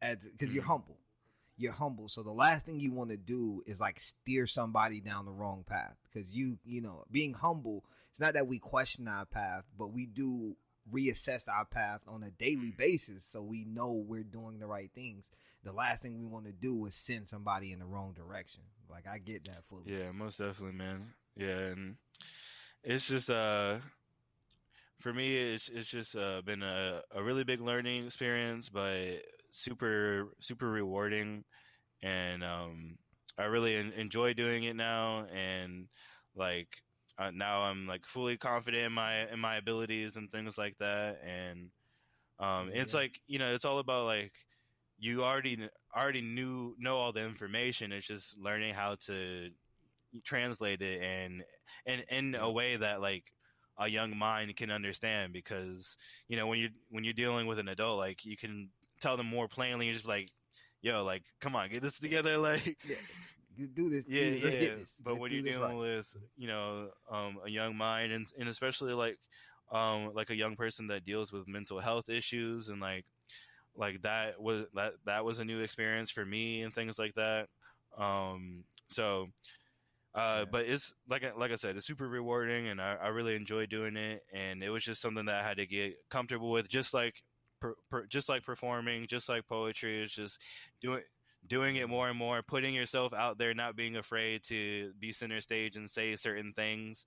as 0.00 0.16
because 0.18 0.52
you're 0.54 0.62
Mhm. 0.64 0.68
humble. 0.68 0.98
You're 1.60 1.72
humble, 1.72 2.08
so 2.08 2.22
the 2.22 2.30
last 2.30 2.66
thing 2.66 2.78
you 2.78 2.92
want 2.92 3.10
to 3.10 3.16
do 3.16 3.64
is 3.66 3.80
like 3.80 3.98
steer 3.98 4.46
somebody 4.46 5.00
down 5.00 5.24
the 5.24 5.32
wrong 5.32 5.64
path. 5.64 5.96
Because 6.04 6.30
you, 6.30 6.56
you 6.64 6.80
know, 6.80 7.04
being 7.10 7.32
humble, 7.32 7.84
it's 8.10 8.20
not 8.20 8.34
that 8.34 8.46
we 8.46 8.60
question 8.60 9.08
our 9.08 9.26
path, 9.26 9.64
but 9.76 9.88
we 9.88 10.06
do 10.06 10.56
reassess 10.88 11.48
our 11.48 11.64
path 11.64 12.02
on 12.06 12.22
a 12.22 12.30
daily 12.30 12.70
basis, 12.70 13.26
so 13.26 13.42
we 13.42 13.64
know 13.64 13.90
we're 13.92 14.22
doing 14.22 14.60
the 14.60 14.68
right 14.68 14.92
things 14.94 15.28
the 15.64 15.72
last 15.72 16.02
thing 16.02 16.18
we 16.18 16.24
want 16.24 16.46
to 16.46 16.52
do 16.52 16.86
is 16.86 16.94
send 16.94 17.26
somebody 17.26 17.72
in 17.72 17.78
the 17.78 17.84
wrong 17.84 18.12
direction. 18.12 18.62
Like 18.88 19.06
I 19.06 19.18
get 19.18 19.44
that 19.46 19.64
fully. 19.64 19.82
Yeah, 19.86 20.12
most 20.12 20.38
definitely, 20.38 20.76
man. 20.76 21.12
Yeah, 21.36 21.58
and 21.58 21.96
it's 22.88 23.08
just 23.08 23.30
uh 23.30 23.80
for 25.00 25.14
me 25.14 25.36
it's 25.36 25.68
it's 25.70 25.88
just 25.88 26.16
uh 26.16 26.42
been 26.44 26.62
a, 26.62 27.02
a 27.14 27.22
really 27.22 27.44
big 27.44 27.60
learning 27.60 28.06
experience, 28.06 28.70
but 28.70 29.22
super 29.52 30.28
super 30.40 30.70
rewarding. 30.70 31.44
And 32.02 32.44
um 32.44 32.98
I 33.38 33.44
really 33.44 33.76
en- 33.76 33.92
enjoy 33.92 34.34
doing 34.34 34.64
it 34.64 34.76
now. 34.76 35.26
And 35.34 35.88
like 36.36 36.68
uh, 37.18 37.32
now 37.34 37.62
I'm 37.62 37.86
like 37.86 38.06
fully 38.06 38.38
confident 38.38 38.84
in 38.86 38.92
my 38.92 39.28
in 39.32 39.40
my 39.40 39.56
abilities 39.58 40.16
and 40.16 40.30
things 40.32 40.58
like 40.58 40.76
that. 40.80 41.20
And 41.26 41.70
um 42.40 42.70
it's 42.74 42.92
Yeah. 42.92 43.00
like 43.00 43.20
you 43.28 43.38
know 43.38 43.54
it's 43.54 43.66
all 43.66 43.78
about 43.80 44.06
like 44.06 44.32
you 44.98 45.24
already 45.24 45.68
already 45.96 46.22
knew 46.22 46.74
know 46.78 46.98
all 46.98 47.12
the 47.12 47.24
information. 47.24 47.92
It's 47.92 48.08
just 48.08 48.38
learning 48.38 48.74
how 48.74 48.96
to 49.06 49.50
translate 50.24 50.82
it 50.82 51.02
and 51.02 51.44
and 51.86 52.04
in 52.10 52.34
a 52.34 52.50
way 52.50 52.76
that 52.76 53.00
like 53.00 53.24
a 53.78 53.88
young 53.88 54.16
mind 54.16 54.56
can 54.56 54.70
understand 54.70 55.32
because 55.32 55.96
you 56.28 56.36
know 56.36 56.46
when 56.46 56.58
you're 56.58 56.70
when 56.90 57.04
you're 57.04 57.12
dealing 57.12 57.46
with 57.46 57.58
an 57.58 57.68
adult 57.68 57.98
like 57.98 58.24
you 58.24 58.36
can 58.36 58.70
tell 59.00 59.16
them 59.16 59.26
more 59.26 59.48
plainly 59.48 59.86
you're 59.86 59.94
just 59.94 60.06
like 60.06 60.28
yo 60.82 61.04
like 61.04 61.22
come 61.40 61.54
on 61.54 61.68
get 61.68 61.82
this 61.82 61.98
together 61.98 62.36
like 62.50 62.76
Yeah. 62.84 62.96
Do 63.74 63.90
this. 63.90 64.06
yeah, 64.08 64.30
this, 64.30 64.44
Let's 64.44 64.54
yeah. 64.56 64.60
get 64.62 64.78
this. 64.78 65.00
But 65.02 65.10
Let's 65.12 65.20
when 65.20 65.32
you're 65.32 65.42
dealing 65.42 65.78
right. 65.78 65.96
with, 65.96 66.16
you 66.36 66.46
know, 66.46 66.90
um, 67.10 67.38
a 67.44 67.50
young 67.50 67.76
mind 67.76 68.12
and 68.12 68.24
and 68.38 68.48
especially 68.48 68.92
like, 68.92 69.18
um, 69.72 70.12
like 70.14 70.30
a 70.30 70.36
young 70.36 70.54
person 70.54 70.86
that 70.88 71.04
deals 71.04 71.32
with 71.32 71.48
mental 71.48 71.80
health 71.80 72.08
issues 72.08 72.68
and 72.68 72.80
like, 72.80 73.04
like 73.74 74.00
that 74.02 74.40
was 74.40 74.66
that 74.74 74.92
that 75.06 75.24
was 75.24 75.40
a 75.40 75.44
new 75.44 75.58
experience 75.60 76.10
for 76.10 76.24
me 76.24 76.62
and 76.62 76.72
things 76.72 77.00
like 77.00 77.14
that. 77.14 77.48
Um, 77.96 78.62
so, 78.88 79.26
uh, 80.14 80.38
Yeah. 80.40 80.44
but 80.50 80.64
it's 80.66 80.92
like 81.08 81.24
I- 81.24 81.32
like 81.36 81.52
I 81.52 81.56
said, 81.56 81.76
it's 81.76 81.86
super 81.86 82.08
rewarding 82.08 82.68
and 82.68 82.80
I, 82.80 82.94
I 82.94 83.08
really 83.08 83.36
enjoy 83.36 83.66
doing 83.66 83.96
it. 83.96 84.24
And 84.32 84.62
it 84.62 84.70
was 84.70 84.84
just 84.84 85.00
something 85.02 85.26
that 85.26 85.36
I 85.36 85.42
had 85.46 85.56
to 85.58 85.66
get 85.66 85.96
comfortable 86.10 86.50
with, 86.50 86.68
just 86.68 86.92
like. 86.94 87.22
Per, 87.60 87.74
per, 87.90 88.06
just 88.06 88.28
like 88.28 88.44
performing, 88.44 89.08
just 89.08 89.28
like 89.28 89.44
poetry, 89.48 90.04
it's 90.04 90.12
just 90.14 90.38
doing 90.80 91.02
doing 91.48 91.74
it 91.74 91.88
more 91.88 92.08
and 92.08 92.16
more, 92.16 92.40
putting 92.40 92.72
yourself 92.72 93.12
out 93.12 93.36
there, 93.36 93.52
not 93.52 93.74
being 93.74 93.96
afraid 93.96 94.44
to 94.44 94.92
be 95.00 95.10
center 95.10 95.40
stage 95.40 95.74
and 95.76 95.90
say 95.90 96.14
certain 96.14 96.52
things, 96.52 97.04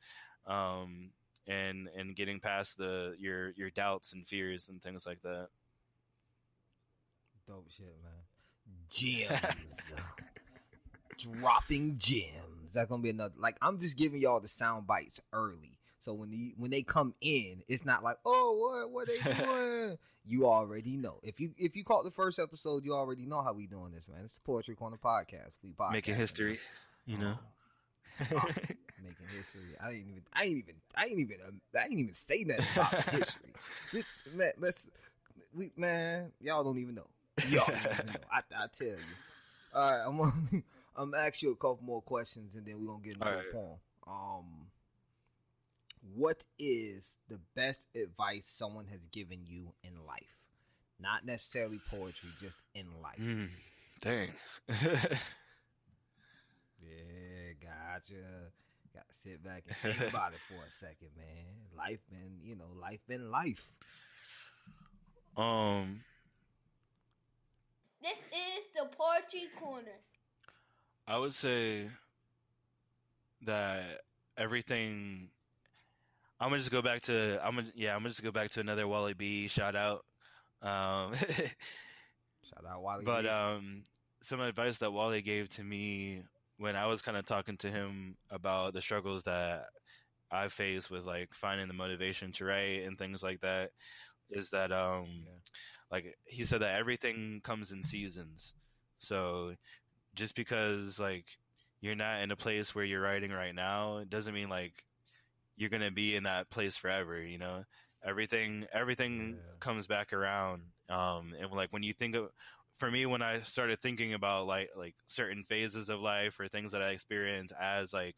um, 0.48 1.12
and 1.48 1.88
and 1.96 2.18
getting 2.18 2.42
past 2.42 2.78
the 2.78 3.16
your 3.18 3.52
your 3.52 3.70
doubts 3.70 4.12
and 4.12 4.28
fears 4.28 4.68
and 4.68 4.82
things 4.84 5.06
like 5.06 5.22
that. 5.22 5.48
Dope 7.48 7.70
shit, 7.70 7.96
man. 8.04 8.80
Gems. 8.90 9.94
Dropping 11.40 11.98
gems. 11.98 12.61
That's 12.74 12.90
gonna 12.90 13.02
be 13.04 13.10
another. 13.10 13.34
Like 13.38 13.58
I'm 13.62 13.80
just 13.80 13.98
giving 13.98 14.22
y'all 14.22 14.40
the 14.40 14.48
sound 14.48 14.88
bites 14.88 15.22
early, 15.34 15.78
so 16.00 16.14
when 16.14 16.30
the 16.32 16.54
when 16.58 16.72
they 16.72 16.82
come 16.84 17.14
in, 17.22 17.64
it's 17.68 17.86
not 17.86 18.04
like, 18.04 18.18
oh, 18.26 18.82
what 18.84 18.92
what 18.92 19.08
they 19.08 19.18
doing? 19.46 19.98
you 20.26 20.46
already 20.46 20.98
know. 20.98 21.20
If 21.24 21.40
you 21.40 21.52
if 21.58 21.76
you 21.76 21.84
caught 21.84 22.04
the 22.04 22.12
first 22.12 22.40
episode, 22.40 22.86
you 22.86 22.94
already 22.94 23.26
know 23.26 23.42
how 23.42 23.54
we 23.54 23.68
doing 23.68 23.92
this, 23.92 24.08
man. 24.08 24.20
It's 24.24 24.36
the 24.36 24.42
Poetry 24.42 24.76
Corner 24.76 24.98
podcast. 25.04 25.52
We 25.64 25.72
podcasting, 25.72 25.92
Making 25.94 26.16
history, 26.16 26.60
you 27.06 27.18
know. 27.18 27.34
making 28.20 29.28
history. 29.36 29.62
I 29.84 29.92
ain't 29.92 30.08
even. 30.10 30.22
I 30.34 30.44
ain't 30.44 30.58
even. 30.58 30.76
I 30.96 31.06
ain't 31.06 31.20
even. 31.20 31.38
Um, 31.48 31.62
I 31.76 31.84
ain't 31.86 32.00
even 32.00 32.14
say 32.14 32.44
nothing 32.46 32.66
about 32.76 33.04
history. 33.10 33.50
This- 33.94 34.06
man, 34.34 34.52
let's. 34.60 34.90
We 35.54 35.72
man, 35.76 36.32
y'all 36.40 36.64
don't 36.64 36.78
even 36.78 36.96
know. 36.96 37.08
Y'all 37.50 37.66
don't 37.68 37.78
even 37.94 38.06
know. 38.08 38.14
I, 38.32 38.42
I 38.56 38.68
tell 38.74 38.88
you. 38.88 38.98
All 39.74 39.92
right, 39.92 40.04
I'm 40.06 40.18
gonna, 40.18 40.64
I'm 40.96 41.12
gonna 41.12 41.24
ask 41.24 41.42
you 41.42 41.52
a 41.52 41.56
couple 41.56 41.80
more 41.84 42.02
questions, 42.02 42.56
and 42.56 42.66
then 42.66 42.80
we're 42.80 42.88
gonna 42.88 43.04
get 43.04 43.14
into 43.14 43.28
All 43.28 43.40
a 43.40 43.54
poem. 43.54 43.80
Um, 44.08 44.46
what 46.16 46.44
is 46.60 47.18
the 47.30 47.40
best 47.56 47.86
advice 47.96 48.50
someone 48.50 48.88
has 48.88 49.06
given 49.08 49.40
you 49.46 49.74
in 49.84 50.06
life? 50.06 50.46
Not 51.00 51.26
necessarily 51.26 51.80
poetry, 51.90 52.30
just 52.42 52.62
in 52.76 52.86
life. 53.02 53.20
Mm, 53.20 53.50
dang. 54.02 54.30
Yeah, 56.84 57.54
gotcha. 57.62 58.24
Got 58.94 59.08
to 59.08 59.16
sit 59.16 59.44
back 59.44 59.64
and 59.68 59.96
think 59.98 60.10
about 60.10 60.34
it 60.34 60.40
for 60.48 60.66
a 60.66 60.70
second, 60.70 61.10
man. 61.16 61.46
Life 61.78 62.00
been, 62.10 62.40
you 62.44 62.56
know, 62.56 62.70
life 62.80 63.00
been 63.08 63.30
life. 63.32 63.68
um, 65.38 66.02
This 68.02 68.18
is 68.18 68.66
the 68.76 68.90
Poetry 68.98 69.48
Corner. 69.60 70.00
I 71.12 71.18
would 71.18 71.34
say 71.34 71.90
that 73.46 73.84
everything. 74.38 75.30
I'm 76.40 76.48
gonna 76.50 76.60
just 76.60 76.72
go 76.72 76.82
back 76.82 77.02
to. 77.04 77.40
I'm 77.46 77.56
gonna 77.56 77.72
yeah. 77.76 77.94
I'm 77.96 78.00
gonna 78.00 78.10
just 78.10 78.24
go 78.24 78.32
back 78.32 78.50
to 78.52 78.60
another 78.62 78.88
Wally 78.88 79.14
B 79.14 79.48
shout 79.48 79.76
out. 79.76 80.06
Um, 80.62 81.14
Shout 82.44 82.66
out 82.70 82.82
Wally. 82.82 83.04
but 83.04 83.24
B. 83.24 83.28
um, 83.30 83.84
some 84.22 84.40
advice 84.42 84.78
that 84.80 84.92
Wally 84.94 85.22
gave 85.22 85.50
to 85.50 85.64
me 85.64 86.24
when 86.58 86.76
I 86.76 86.86
was 86.88 87.02
kind 87.02 87.18
of 87.18 87.26
talking 87.26 87.58
to 87.58 87.68
him 87.70 88.16
about 88.30 88.74
the 88.74 88.82
struggles 88.82 89.24
that 89.24 89.66
I 90.32 90.48
face 90.50 90.90
with 90.90 91.06
like 91.06 91.30
finding 91.34 91.68
the 91.68 91.74
motivation 91.74 92.32
to 92.34 92.46
write 92.46 92.84
and 92.86 92.98
things 92.98 93.24
like 93.24 93.42
that 93.42 93.72
is 94.30 94.50
that 94.52 94.72
um 94.72 95.08
Yeah. 95.26 95.32
like 95.92 96.18
he 96.26 96.46
said 96.46 96.62
that 96.62 96.76
everything 96.80 97.42
comes 97.44 97.72
in 97.72 97.84
seasons. 97.84 98.54
So 99.00 99.56
just 100.16 100.36
because 100.36 101.00
like 101.00 101.26
you're 101.82 101.96
not 101.96 102.22
in 102.22 102.32
a 102.32 102.36
place 102.36 102.74
where 102.76 102.86
you're 102.86 103.02
writing 103.02 103.32
right 103.32 103.56
now, 103.56 103.98
it 103.98 104.10
doesn't 104.10 104.34
mean 104.34 104.50
like 104.50 104.84
you're 105.58 105.70
gonna 105.70 105.92
be 105.92 106.16
in 106.16 106.24
that 106.24 106.50
place 106.50 106.78
forever. 106.78 107.22
You 107.22 107.38
know, 107.38 107.64
everything 108.04 108.66
everything 108.74 109.36
Yeah. 109.36 109.58
comes 109.60 109.88
back 109.88 110.14
around. 110.14 110.64
Um, 110.90 111.34
and 111.40 111.52
like 111.52 111.72
when 111.74 111.84
you 111.84 111.94
think 111.94 112.16
of, 112.16 112.30
for 112.78 112.90
me, 112.92 113.06
when 113.06 113.22
I 113.22 113.42
started 113.42 113.80
thinking 113.82 114.14
about 114.14 114.48
like 114.48 114.70
like 114.76 114.96
certain 115.08 115.44
phases 115.48 115.90
of 115.90 116.00
life 116.00 116.40
or 116.40 116.48
things 116.48 116.72
that 116.72 116.82
I 116.82 116.90
experience 116.92 117.52
as 117.60 117.94
like 117.94 118.16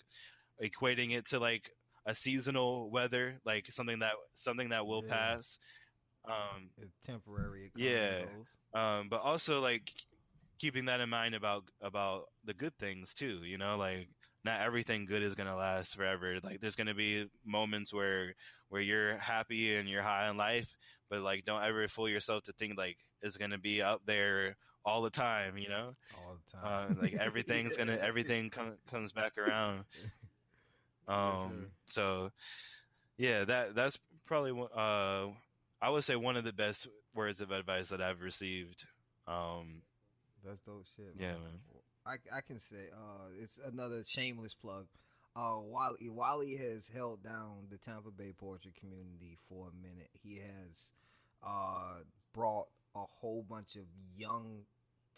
equating 0.62 1.12
it 1.16 1.26
to 1.28 1.40
like 1.40 1.72
a 2.06 2.16
seasonal 2.16 2.90
weather, 2.90 3.40
like 3.46 3.72
something 3.72 4.00
that 4.00 4.14
something 4.34 4.70
that 4.70 4.86
will 4.86 5.04
Yeah. 5.04 5.10
pass. 5.10 5.58
Um, 6.26 6.70
It's 6.78 6.90
temporary. 7.04 7.72
Yeah. 7.76 8.22
goes. 8.22 8.58
um, 8.74 9.10
but 9.10 9.22
also 9.22 9.62
like 9.62 9.92
keeping 10.64 10.86
that 10.86 11.02
in 11.02 11.10
mind 11.10 11.36
about 11.36 11.66
about 11.82 12.24
the 12.46 12.54
good 12.54 12.72
things 12.80 13.14
too. 13.14 13.42
You 13.44 13.58
know, 13.58 13.76
like 13.76 14.08
not 14.46 14.62
everything 14.62 15.04
good 15.04 15.22
is 15.22 15.36
gonna 15.36 15.58
last 15.58 15.94
forever. 15.94 16.40
Like 16.42 16.62
there's 16.62 16.78
gonna 16.78 16.94
be 16.94 17.28
moments 17.46 17.94
where 17.94 18.34
where 18.70 18.82
you're 18.82 19.18
happy 19.18 19.76
and 19.76 19.90
you're 19.90 20.02
high 20.02 20.30
in 20.30 20.38
life, 20.38 20.74
but 21.10 21.20
like 21.20 21.44
don't 21.44 21.62
ever 21.62 21.90
fool 21.90 22.08
yourself 22.08 22.44
to 22.44 22.54
think 22.54 22.78
like 22.78 22.96
it's 23.22 23.36
gonna 23.36 23.58
be 23.58 23.82
up 23.82 24.04
there 24.06 24.56
all 24.86 25.02
the 25.02 25.10
time. 25.10 25.58
You 25.58 25.68
know, 25.68 25.96
all 26.18 26.38
the 26.54 26.58
uh, 26.58 26.88
time. 26.88 26.98
like 27.02 27.14
everything's 27.20 27.76
gonna 27.76 27.98
everything 28.02 28.50
com- 28.50 28.78
comes 28.90 29.12
back 29.12 29.38
around. 29.38 29.84
Um, 31.06 31.68
so 31.86 32.32
yeah, 33.18 33.44
that 33.44 33.76
that's 33.76 34.00
probably 34.26 34.52
uh, 34.74 35.28
I 35.82 35.90
would 35.90 36.06
say 36.06 36.16
one 36.16 36.38
of 36.38 36.46
the 36.46 36.54
best 36.54 36.88
words 37.14 37.42
of 37.42 37.52
advice 37.52 37.90
that 37.90 38.02
I've 38.02 38.22
received. 38.22 38.86
Um, 39.28 39.82
That's 40.46 40.62
dope 40.62 40.86
shit. 40.96 41.14
Yeah, 41.18 41.34
man. 41.34 41.42
man. 41.42 41.82
I 42.06 42.38
I 42.38 42.42
can 42.42 42.60
say 42.60 42.90
uh, 42.94 43.30
it's 43.42 43.58
another 43.58 44.04
shameless 44.04 44.54
plug. 44.54 44.88
Uh, 45.36 45.58
Wally 45.62 46.10
Wally 46.10 46.56
has 46.58 46.90
held 46.94 47.24
down 47.24 47.68
the 47.72 47.78
Tampa 47.78 48.12
Bay 48.12 48.34
poetry 48.38 48.74
community 48.80 49.38
for 49.50 49.70
a 49.70 49.82
minute. 49.82 50.10
He 50.22 50.38
has 50.38 50.92
uh, 51.42 52.02
brought 52.34 52.68
a 52.96 53.04
whole 53.20 53.44
bunch 53.48 53.76
of 53.76 53.86
young 54.16 54.62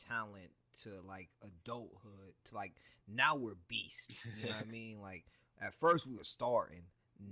talent 0.08 0.52
to 0.84 0.90
like 1.08 1.30
adulthood. 1.44 2.34
To 2.50 2.56
like 2.56 2.74
now 3.08 3.36
we're 3.36 3.56
beast. 3.68 4.14
You 4.38 4.46
know 4.50 4.56
what 4.56 4.68
I 4.68 4.70
mean? 4.72 5.02
Like 5.02 5.26
at 5.62 5.74
first 5.74 6.08
we 6.08 6.16
were 6.16 6.24
starting. 6.24 6.84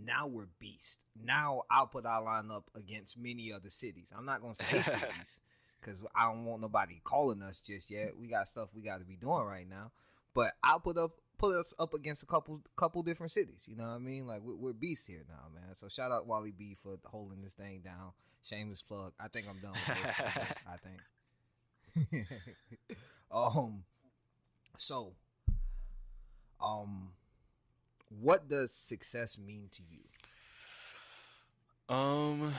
Now 0.05 0.27
we're 0.27 0.47
beast. 0.59 0.99
Now 1.21 1.63
I'll 1.69 1.87
put 1.87 2.05
our 2.05 2.23
line 2.23 2.49
up 2.51 2.69
against 2.75 3.17
many 3.17 3.51
other 3.53 3.69
cities. 3.69 4.11
I'm 4.15 4.25
not 4.25 4.41
gonna 4.41 4.55
say 4.55 4.81
cities 4.81 5.41
because 5.83 5.99
I 6.15 6.25
don't 6.25 6.45
want 6.45 6.61
nobody 6.61 7.01
calling 7.03 7.41
us 7.41 7.61
just 7.61 7.89
yet. 7.89 8.17
We 8.17 8.27
got 8.27 8.47
stuff 8.47 8.69
we 8.75 8.81
got 8.81 8.99
to 8.99 9.05
be 9.05 9.15
doing 9.15 9.45
right 9.45 9.69
now. 9.69 9.91
But 10.33 10.53
I'll 10.63 10.79
put 10.79 10.97
up 10.97 11.11
put 11.37 11.55
us 11.55 11.73
up 11.77 11.93
against 11.93 12.23
a 12.23 12.25
couple 12.25 12.61
couple 12.75 13.03
different 13.03 13.31
cities. 13.31 13.65
You 13.67 13.75
know 13.75 13.83
what 13.83 13.95
I 13.95 13.99
mean? 13.99 14.25
Like 14.25 14.41
we're, 14.41 14.55
we're 14.55 14.73
beast 14.73 15.07
here 15.07 15.23
now, 15.27 15.49
man. 15.53 15.75
So 15.75 15.89
shout 15.89 16.11
out 16.11 16.27
Wally 16.27 16.51
B 16.51 16.75
for 16.81 16.97
holding 17.05 17.41
this 17.41 17.53
thing 17.53 17.81
down. 17.83 18.11
Shameless 18.43 18.81
plug. 18.81 19.13
I 19.19 19.27
think 19.27 19.47
I'm 19.49 19.59
done. 19.59 19.73
I 20.67 20.77
think. 22.07 22.27
um. 23.31 23.83
So. 24.77 25.13
Um. 26.61 27.11
What 28.09 28.47
does 28.47 28.71
success 28.71 29.39
mean 29.39 29.69
to 29.71 29.81
you? 29.89 31.95
Um. 31.95 32.53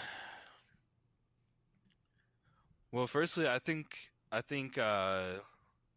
Well, 2.95 3.09
firstly, 3.09 3.49
I 3.49 3.59
think 3.59 3.86
I 4.30 4.40
think 4.40 4.78
uh, 4.78 5.40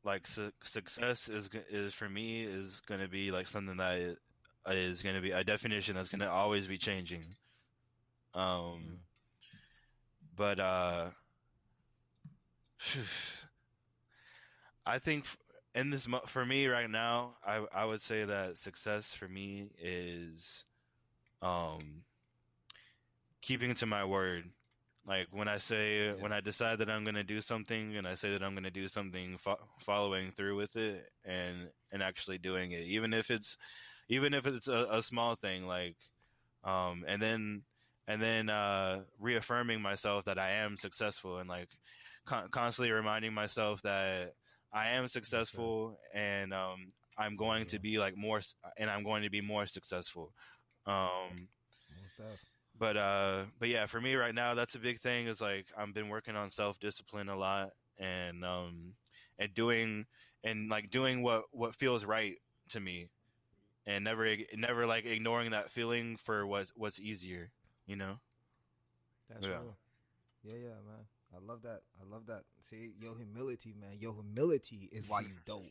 like 0.03 0.25
su- 0.25 0.51
success 0.63 1.29
is 1.29 1.47
is 1.69 1.93
for 1.93 2.09
me 2.09 2.41
is 2.43 2.81
going 2.87 3.01
to 3.01 3.07
be 3.07 3.29
like 3.31 3.47
something 3.47 3.77
that 3.77 4.17
is 4.67 5.03
going 5.03 5.15
to 5.15 5.21
be 5.21 5.29
a 5.31 5.43
definition 5.43 5.93
that's 5.95 6.09
going 6.09 6.21
to 6.21 6.29
always 6.31 6.65
be 6.67 6.77
changing. 6.79 7.23
Um, 8.33 8.43
Mm. 8.43 8.97
but 10.35 10.59
uh, 10.59 11.09
I 14.87 14.97
think 14.99 15.25
in 15.75 15.91
this 15.91 16.07
for 16.25 16.45
me 16.45 16.65
right 16.67 16.89
now, 16.89 17.35
I 17.45 17.57
I 17.73 17.85
would 17.85 18.01
say 18.01 18.23
that 18.25 18.57
success 18.57 19.13
for 19.13 19.27
me 19.27 19.69
is 19.79 20.63
um 21.43 22.03
keeping 23.41 23.73
to 23.75 23.85
my 23.85 24.03
word. 24.03 24.49
Like 25.08 25.28
when 25.32 25.47
I 25.47 25.58
say 25.58 26.12
when 26.20 26.34
I 26.34 26.41
decide 26.41 26.80
that 26.80 26.89
I'm 26.89 27.03
going 27.03 27.16
to 27.16 27.24
do 27.24 27.39
something 27.39 27.95
and 27.95 28.05
I 28.05 28.16
say 28.16 28.32
that 28.32 28.43
I'm 28.43 28.53
going 28.53 28.66
to 28.66 28.70
do 28.70 28.89
something 28.89 29.38
fo- 29.38 29.66
following 29.80 30.32
through 30.32 30.58
with 30.58 30.76
it 30.76 31.10
and 31.24 31.70
and 31.93 32.03
actually 32.03 32.38
doing 32.38 32.72
it 32.72 32.84
even 32.84 33.14
if 33.14 33.32
it's 33.32 33.58
even 34.10 34.34
if 34.34 34.45
it's 34.45 34.68
a, 34.68 34.88
a 34.91 35.01
small 35.01 35.36
thing 35.36 35.66
like 35.66 35.95
um 36.66 37.05
and 37.08 37.22
then 37.22 37.62
and 38.08 38.22
then 38.22 38.49
uh 38.49 39.03
reaffirming 39.18 39.82
myself 39.82 40.26
that 40.26 40.38
I 40.38 40.51
am 40.51 40.76
successful 40.76 41.38
and 41.38 41.47
like 41.47 41.70
con- 42.26 42.49
constantly 42.51 42.91
reminding 42.91 43.34
myself 43.34 43.82
that 43.84 44.34
I 44.74 44.89
am 44.89 45.08
successful 45.08 45.97
and 46.14 46.53
um 46.53 46.91
I'm 47.18 47.38
going 47.38 47.66
to 47.68 47.80
be 47.80 47.97
like 47.97 48.18
more 48.18 48.41
and 48.78 48.89
I'm 48.89 49.03
going 49.03 49.24
to 49.24 49.30
be 49.30 49.41
more 49.41 49.66
successful. 49.68 50.34
Um. 50.86 51.47
But 52.78 52.97
uh 52.97 53.43
but 53.59 53.69
yeah 53.69 53.86
for 53.86 54.01
me 54.01 54.15
right 54.15 54.36
now 54.36 54.53
that's 54.53 54.75
a 54.75 54.80
big 54.80 54.99
thing 54.99 55.28
is 55.28 55.41
like 55.41 55.67
i've 55.78 55.93
been 55.93 56.09
working 56.09 56.36
on 56.36 56.49
self-discipline 56.49 57.30
a 57.30 57.36
lot 57.38 57.69
and 57.99 58.43
um 58.45 58.93
and 59.39 59.53
doing 59.53 60.05
and 60.43 60.69
like 60.69 60.89
doing 60.89 61.21
what 61.21 61.43
what 61.51 61.75
feels 61.75 62.05
right 62.05 62.36
to 62.69 62.80
me 62.80 63.09
and 63.86 64.03
never 64.03 64.36
never 64.55 64.86
like 64.86 65.05
ignoring 65.05 65.51
that 65.51 65.69
feeling 65.71 66.17
for 66.17 66.45
what's 66.45 66.71
what's 66.75 66.99
easier 66.99 67.49
you 67.88 67.95
know 67.95 68.19
That's 69.30 69.45
Yeah. 69.45 69.57
real. 69.57 69.78
Yeah, 70.43 70.55
yeah, 70.57 70.82
man. 70.86 71.05
I 71.38 71.45
love 71.45 71.61
that. 71.63 71.81
I 72.01 72.09
love 72.11 72.25
that. 72.27 72.43
See, 72.69 72.91
your 72.99 73.15
humility, 73.17 73.73
man. 73.79 73.97
Your 73.99 74.13
humility 74.13 74.89
is 74.91 75.07
why 75.07 75.21
you 75.21 75.35
dope, 75.45 75.63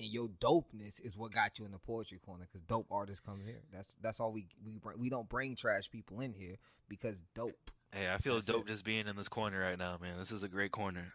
and 0.00 0.08
your 0.10 0.28
dopeness 0.40 1.00
is 1.04 1.16
what 1.16 1.32
got 1.32 1.58
you 1.58 1.64
in 1.64 1.72
the 1.72 1.78
poetry 1.78 2.18
corner. 2.24 2.46
Because 2.50 2.66
dope 2.66 2.86
artists 2.90 3.20
come 3.24 3.40
here. 3.44 3.60
That's 3.72 3.94
that's 4.00 4.20
all 4.20 4.32
we 4.32 4.46
we 4.66 4.78
bring. 4.78 4.98
We 4.98 5.08
don't 5.10 5.28
bring 5.28 5.54
trash 5.56 5.90
people 5.90 6.20
in 6.20 6.32
here 6.34 6.56
because 6.88 7.22
dope. 7.34 7.70
hey 7.94 8.10
i 8.12 8.16
feel 8.18 8.34
That's 8.34 8.46
dope 8.46 8.66
it. 8.66 8.72
just 8.72 8.84
being 8.84 9.06
in 9.06 9.16
this 9.16 9.28
corner 9.28 9.60
right 9.60 9.78
now 9.78 9.96
man 10.00 10.18
this 10.18 10.30
is 10.32 10.42
a 10.42 10.48
great 10.48 10.72
corner 10.72 11.12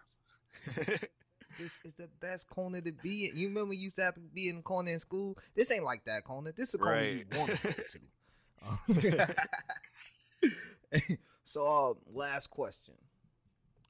This 1.59 1.79
is 1.83 1.95
the 1.95 2.07
best 2.21 2.49
corner 2.49 2.81
to 2.81 2.91
be 2.91 3.25
in. 3.25 3.35
You 3.35 3.47
remember 3.47 3.73
you 3.73 3.85
used 3.85 3.95
to 3.95 4.03
have 4.03 4.13
to 4.13 4.19
be 4.19 4.47
in 4.47 4.57
the 4.57 4.61
corner 4.61 4.91
in 4.91 4.99
school. 4.99 5.35
This 5.55 5.71
ain't 5.71 5.83
like 5.83 6.05
that 6.05 6.23
corner. 6.23 6.51
This 6.55 6.69
is 6.69 6.75
a 6.75 6.77
corner 6.77 7.01
you 7.01 7.23
Right. 7.29 7.37
want 7.39 7.51
to 7.61 7.67
go 7.67 7.73
to. 11.01 11.17
So, 11.43 11.65
uh, 11.65 11.93
last 12.13 12.47
question. 12.51 12.93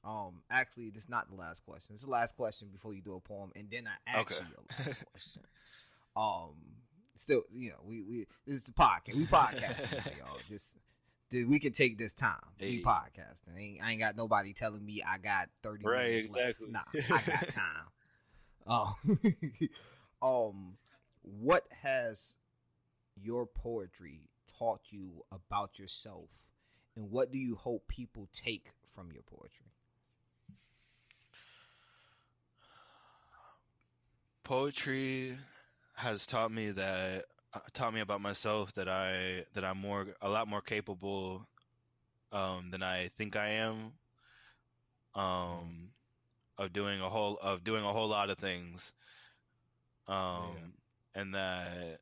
Um, 0.04 0.42
actually, 0.50 0.90
this 0.90 1.04
is 1.04 1.08
not 1.08 1.28
the 1.28 1.36
last 1.36 1.64
question. 1.64 1.94
It's 1.94 2.04
the 2.04 2.10
last 2.10 2.36
question 2.36 2.68
before 2.72 2.94
you 2.94 3.02
do 3.02 3.14
a 3.14 3.20
poem, 3.20 3.50
and 3.56 3.68
then 3.70 3.86
I 3.86 4.18
ask 4.18 4.40
Okay. 4.40 4.44
you 4.44 4.50
your 4.56 4.64
last 4.86 4.96
question. 5.12 5.42
Um, 6.16 6.54
still, 7.16 7.42
you 7.54 7.70
know, 7.70 7.80
we 7.84 8.02
we 8.02 8.26
this 8.46 8.62
is 8.62 8.68
a 8.68 8.72
podcast. 8.72 9.14
We 9.14 9.26
podcasting, 9.26 9.96
now, 9.96 10.10
y'all. 10.16 10.40
Just 10.48 10.76
we 11.32 11.58
can 11.58 11.72
take 11.72 11.98
this 11.98 12.14
time. 12.14 12.38
We 12.60 12.82
podcasting. 12.82 13.54
I 13.56 13.60
ain't, 13.60 13.84
I 13.84 13.90
ain't 13.92 14.00
got 14.00 14.16
nobody 14.16 14.52
telling 14.52 14.84
me 14.84 15.02
I 15.06 15.18
got 15.18 15.48
thirty 15.62 15.84
Right, 15.84 16.06
minutes 16.10 16.26
exactly. 16.26 16.68
left. 16.72 16.88
Nah, 17.10 17.16
I 17.16 17.22
got 17.22 17.48
time. 17.50 17.90
Um, 18.66 18.94
um, 20.22 20.76
what 21.22 21.64
has 21.82 22.36
your 23.20 23.46
poetry 23.46 24.28
taught 24.58 24.80
you 24.90 25.24
about 25.32 25.78
yourself, 25.78 26.30
and 26.96 27.10
what 27.10 27.30
do 27.32 27.38
you 27.38 27.56
hope 27.56 27.88
people 27.88 28.28
take 28.32 28.72
from 28.94 29.10
your 29.12 29.22
poetry? 29.22 29.72
Poetry 34.48 35.36
has 35.92 36.26
taught 36.26 36.50
me 36.50 36.70
that 36.70 37.26
uh, 37.52 37.58
taught 37.74 37.92
me 37.92 38.00
about 38.00 38.22
myself 38.22 38.72
that 38.72 38.88
I 38.88 39.44
that 39.52 39.62
I'm 39.62 39.76
more 39.76 40.06
a 40.22 40.30
lot 40.30 40.48
more 40.48 40.62
capable 40.62 41.46
um, 42.32 42.70
than 42.70 42.82
I 42.82 43.10
think 43.18 43.36
I 43.36 43.50
am 43.50 43.92
um, 45.14 45.90
of 46.56 46.72
doing 46.72 46.98
a 47.02 47.10
whole 47.10 47.38
of 47.42 47.62
doing 47.62 47.84
a 47.84 47.92
whole 47.92 48.08
lot 48.08 48.30
of 48.30 48.38
things. 48.38 48.94
Um, 50.06 50.72
and 51.14 51.34
that 51.34 51.98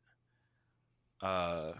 uh, 1.21 1.73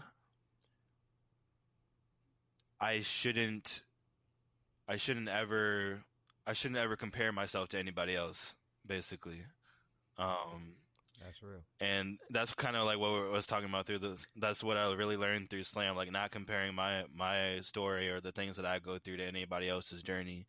I 2.81 2.99
shouldn't 2.99 3.83
I 4.85 4.97
shouldn't 4.97 5.29
ever 5.29 6.03
I 6.45 6.51
shouldn't 6.51 6.81
ever 6.81 6.97
compare 6.97 7.31
myself 7.31 7.69
to 7.69 7.79
anybody 7.79 8.17
else 8.17 8.53
basically 8.85 9.43
um 10.17 10.73
That's 11.23 11.41
real. 11.43 11.61
and 11.79 12.17
that's 12.29 12.53
kind 12.53 12.75
of 12.75 12.85
like 12.85 12.97
what 12.99 13.09
I 13.09 13.29
was 13.29 13.47
talking 13.47 13.69
about 13.69 13.85
through 13.85 13.99
this. 13.99 14.25
That's 14.35 14.63
what 14.63 14.77
I 14.77 14.91
really 14.93 15.17
learned 15.17 15.49
through 15.49 15.63
slam, 15.63 15.95
like 15.95 16.11
not 16.11 16.31
comparing 16.31 16.75
my 16.75 17.03
my 17.13 17.59
story 17.61 18.09
or 18.09 18.21
the 18.21 18.31
things 18.31 18.55
that 18.57 18.65
I 18.65 18.79
go 18.79 18.97
through 18.99 19.17
to 19.17 19.25
anybody 19.25 19.69
else's 19.69 20.03
journey, 20.03 20.45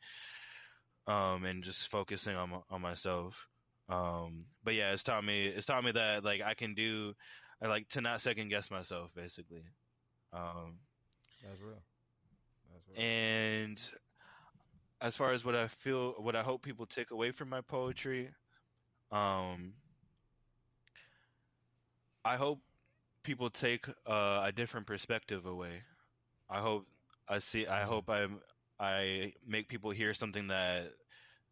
um, 1.06 1.44
and 1.44 1.62
just 1.62 1.88
focusing 1.90 2.36
on 2.36 2.62
on 2.70 2.80
myself. 2.80 3.46
Um, 3.88 4.44
but 4.62 4.74
yeah, 4.74 4.92
it's 4.92 5.02
taught 5.02 5.24
me 5.24 5.46
it's 5.46 5.66
taught 5.66 5.84
me 5.84 5.92
that 5.92 6.24
like 6.24 6.42
I 6.42 6.54
can 6.54 6.74
do, 6.74 7.14
like 7.62 7.88
to 7.90 8.00
not 8.00 8.20
second 8.20 8.48
guess 8.50 8.70
myself, 8.70 9.10
basically. 9.14 9.62
Um, 10.32 10.78
That's 11.42 11.60
real. 11.60 11.82
That's 12.70 12.86
real. 12.88 13.02
and 13.02 13.80
as 15.00 15.16
far 15.16 15.32
as 15.32 15.44
what 15.44 15.54
I 15.54 15.68
feel, 15.68 16.12
what 16.18 16.36
I 16.36 16.42
hope 16.42 16.62
people 16.62 16.84
take 16.84 17.10
away 17.12 17.30
from 17.30 17.48
my 17.48 17.60
poetry, 17.62 18.30
um, 19.10 19.74
I 22.24 22.36
hope 22.36 22.60
people 23.22 23.50
take 23.50 23.86
uh, 24.06 24.42
a 24.44 24.52
different 24.52 24.86
perspective 24.86 25.46
away. 25.46 25.82
I 26.50 26.60
hope 26.60 26.86
I 27.28 27.38
see. 27.38 27.66
I 27.66 27.82
hope 27.84 28.08
I 28.10 28.26
I 28.80 29.32
make 29.46 29.68
people 29.68 29.90
hear 29.90 30.14
something 30.14 30.48
that 30.48 30.92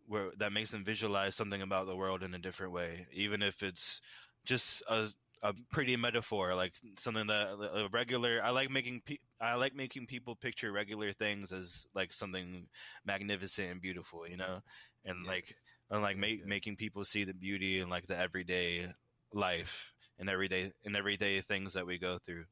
where 0.07 0.31
that 0.39 0.53
makes 0.53 0.71
them 0.71 0.85
visualize 0.85 1.35
something 1.35 1.63
about 1.63 1.87
the 1.87 1.97
world 1.97 2.23
in 2.23 2.35
a 2.35 2.39
different 2.39 2.73
way, 2.73 3.07
even 3.13 3.43
if 3.43 3.63
it's 3.63 4.01
just 4.45 4.83
a 4.89 5.09
a 5.43 5.55
pretty 5.71 5.97
metaphor, 5.97 6.55
like 6.55 6.73
something 6.99 7.27
that 7.29 7.49
a 7.49 7.89
regular. 7.93 8.41
I 8.43 8.51
like 8.51 8.71
making 8.71 9.03
pe- 9.05 9.19
I 9.41 9.55
like 9.55 9.75
making 9.75 10.07
people 10.07 10.37
picture 10.37 10.73
regular 10.73 11.13
things 11.13 11.53
as 11.53 11.87
like 11.95 12.13
something 12.13 12.67
magnificent 13.05 13.71
and 13.73 13.81
beautiful, 13.81 14.29
you 14.29 14.37
know, 14.37 14.61
and 15.05 15.25
Yes. 15.25 15.27
like 15.27 15.55
and 15.91 16.03
like 16.03 16.17
make 16.17 16.45
making 16.47 16.77
people 16.77 17.05
see 17.05 17.25
the 17.25 17.35
beauty 17.35 17.81
in 17.81 17.89
like 17.89 18.07
the 18.07 18.17
everyday 18.19 18.89
life 19.33 19.93
and 20.19 20.29
everyday 20.29 20.73
and 20.85 20.97
everyday 20.97 21.41
things 21.41 21.75
that 21.75 21.87
we 21.87 21.99
go 21.99 22.19
through, 22.19 22.45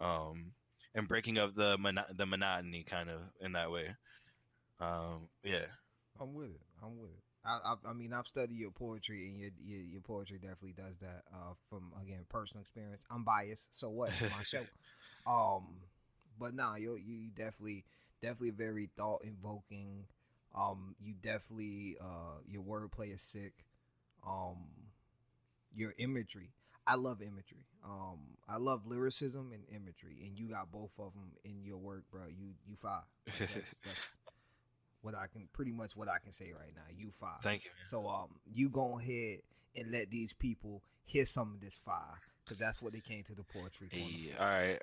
um, 0.00 0.52
and 0.94 1.08
breaking 1.08 1.38
up 1.38 1.54
the 1.54 1.76
mono- 1.78 2.06
the 2.14 2.26
monotony 2.26 2.84
kind 2.84 3.10
of 3.10 3.20
in 3.40 3.52
that 3.52 3.70
way. 3.70 3.94
Um, 4.80 5.28
yeah, 5.42 5.66
I'm 6.20 6.34
with 6.34 6.50
it. 6.50 6.60
I'm 6.82 6.98
with 6.98 7.10
it. 7.10 7.22
I, 7.44 7.58
I, 7.64 7.90
I 7.90 7.92
mean, 7.92 8.12
I've 8.12 8.26
studied 8.26 8.58
your 8.58 8.70
poetry, 8.70 9.26
and 9.28 9.38
your, 9.38 9.50
your 9.64 9.80
your 9.82 10.00
poetry 10.00 10.38
definitely 10.38 10.74
does 10.76 10.98
that. 11.00 11.22
Uh, 11.32 11.54
from 11.68 11.92
again 12.02 12.24
personal 12.28 12.62
experience. 12.62 13.02
I'm 13.10 13.24
biased, 13.24 13.68
so 13.70 13.88
what? 13.90 14.10
My 14.20 14.42
show. 14.42 14.64
Um, 15.26 15.80
but 16.38 16.54
nah, 16.54 16.76
you 16.76 16.94
you 16.94 17.30
definitely 17.36 17.84
definitely 18.22 18.50
very 18.50 18.88
thought 18.96 19.24
invoking. 19.24 20.04
Um, 20.56 20.96
you 20.98 21.14
definitely 21.20 21.96
uh 22.00 22.38
your 22.46 22.62
wordplay 22.62 23.14
is 23.14 23.22
sick. 23.22 23.52
Um, 24.26 24.56
your 25.74 25.92
imagery. 25.98 26.50
I 26.86 26.94
love 26.94 27.20
imagery. 27.20 27.66
Um, 27.84 28.18
I 28.48 28.56
love 28.56 28.86
lyricism 28.86 29.52
and 29.52 29.64
imagery, 29.68 30.24
and 30.24 30.38
you 30.38 30.48
got 30.48 30.70
both 30.70 30.92
of 30.98 31.12
them 31.14 31.32
in 31.44 31.64
your 31.64 31.78
work, 31.78 32.04
bro. 32.10 32.22
You 32.28 32.54
you 32.66 32.76
fire. 32.76 33.02
Like, 33.26 33.38
that's, 33.38 33.78
that's 33.84 34.16
what 35.02 35.14
I 35.14 35.26
can 35.26 35.48
pretty 35.52 35.72
much 35.72 35.96
what 35.96 36.08
I 36.08 36.18
can 36.18 36.32
say 36.32 36.52
right 36.52 36.72
now. 36.74 36.82
You 36.96 37.10
fire. 37.10 37.38
thank 37.42 37.64
you. 37.64 37.70
man. 37.70 37.86
So 37.86 38.08
um, 38.08 38.28
you 38.52 38.70
go 38.70 38.98
ahead 38.98 39.38
and 39.74 39.92
let 39.92 40.10
these 40.10 40.32
people 40.32 40.82
hear 41.04 41.26
some 41.26 41.54
of 41.54 41.60
this 41.60 41.76
fire 41.76 42.20
because 42.44 42.58
that's 42.58 42.80
what 42.80 42.92
they 42.92 43.00
came 43.00 43.24
to 43.24 43.34
the 43.34 43.44
poetry. 43.44 43.88
Hey, 43.90 44.32
for. 44.32 44.42
all 44.42 44.48
right. 44.48 44.82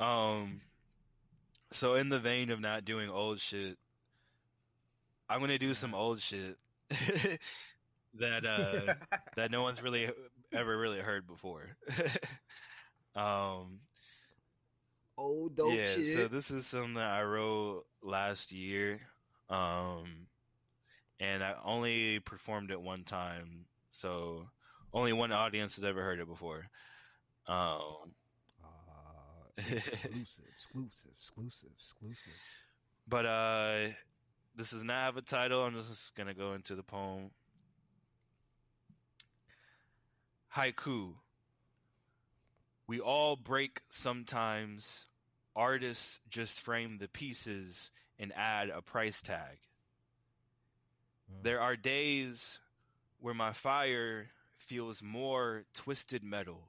Um, 0.00 0.60
so 1.72 1.94
in 1.94 2.08
the 2.08 2.18
vein 2.18 2.50
of 2.50 2.60
not 2.60 2.84
doing 2.84 3.10
old 3.10 3.38
shit, 3.40 3.76
I'm 5.30 5.38
gonna 5.38 5.58
do 5.58 5.74
some 5.74 5.94
old 5.94 6.20
shit 6.20 6.58
that 8.14 8.44
uh 8.44 8.94
that 9.36 9.52
no 9.52 9.62
one's 9.62 9.80
really 9.80 10.10
ever 10.52 10.76
really 10.76 10.98
heard 10.98 11.26
before. 11.28 11.76
um, 13.14 13.78
Old 15.16 15.54
dope 15.54 15.74
yeah. 15.74 15.86
shit. 15.86 16.16
So 16.16 16.26
this 16.26 16.50
is 16.50 16.66
something 16.66 16.94
that 16.94 17.10
I 17.10 17.22
wrote 17.22 17.84
last 18.02 18.50
year, 18.50 19.00
um, 19.48 20.26
and 21.20 21.44
I 21.44 21.54
only 21.64 22.18
performed 22.18 22.72
it 22.72 22.80
one 22.80 23.04
time, 23.04 23.66
so 23.92 24.48
only 24.92 25.12
one 25.12 25.30
audience 25.30 25.76
has 25.76 25.84
ever 25.84 26.02
heard 26.02 26.18
it 26.18 26.26
before. 26.26 26.66
Um, 27.46 28.14
uh, 28.64 29.62
exclusive, 29.68 30.46
exclusive, 30.52 31.12
exclusive, 31.16 31.70
exclusive. 31.78 32.32
But 33.06 33.26
uh 33.26 33.88
this 34.60 34.72
does 34.72 34.84
not 34.84 35.04
have 35.04 35.16
a 35.16 35.22
title. 35.22 35.62
I'm 35.62 35.74
just 35.74 36.14
gonna 36.14 36.34
go 36.34 36.52
into 36.52 36.74
the 36.74 36.82
poem. 36.82 37.30
Haiku. 40.54 41.14
We 42.86 43.00
all 43.00 43.36
break 43.36 43.80
sometimes. 43.88 45.06
Artists 45.56 46.20
just 46.28 46.60
frame 46.60 46.98
the 46.98 47.08
pieces 47.08 47.90
and 48.18 48.34
add 48.36 48.68
a 48.68 48.82
price 48.82 49.22
tag. 49.22 49.60
Mm. 51.32 51.42
There 51.42 51.60
are 51.60 51.74
days 51.74 52.58
where 53.18 53.34
my 53.34 53.54
fire 53.54 54.26
feels 54.58 55.02
more 55.02 55.64
twisted 55.72 56.22
metal. 56.22 56.68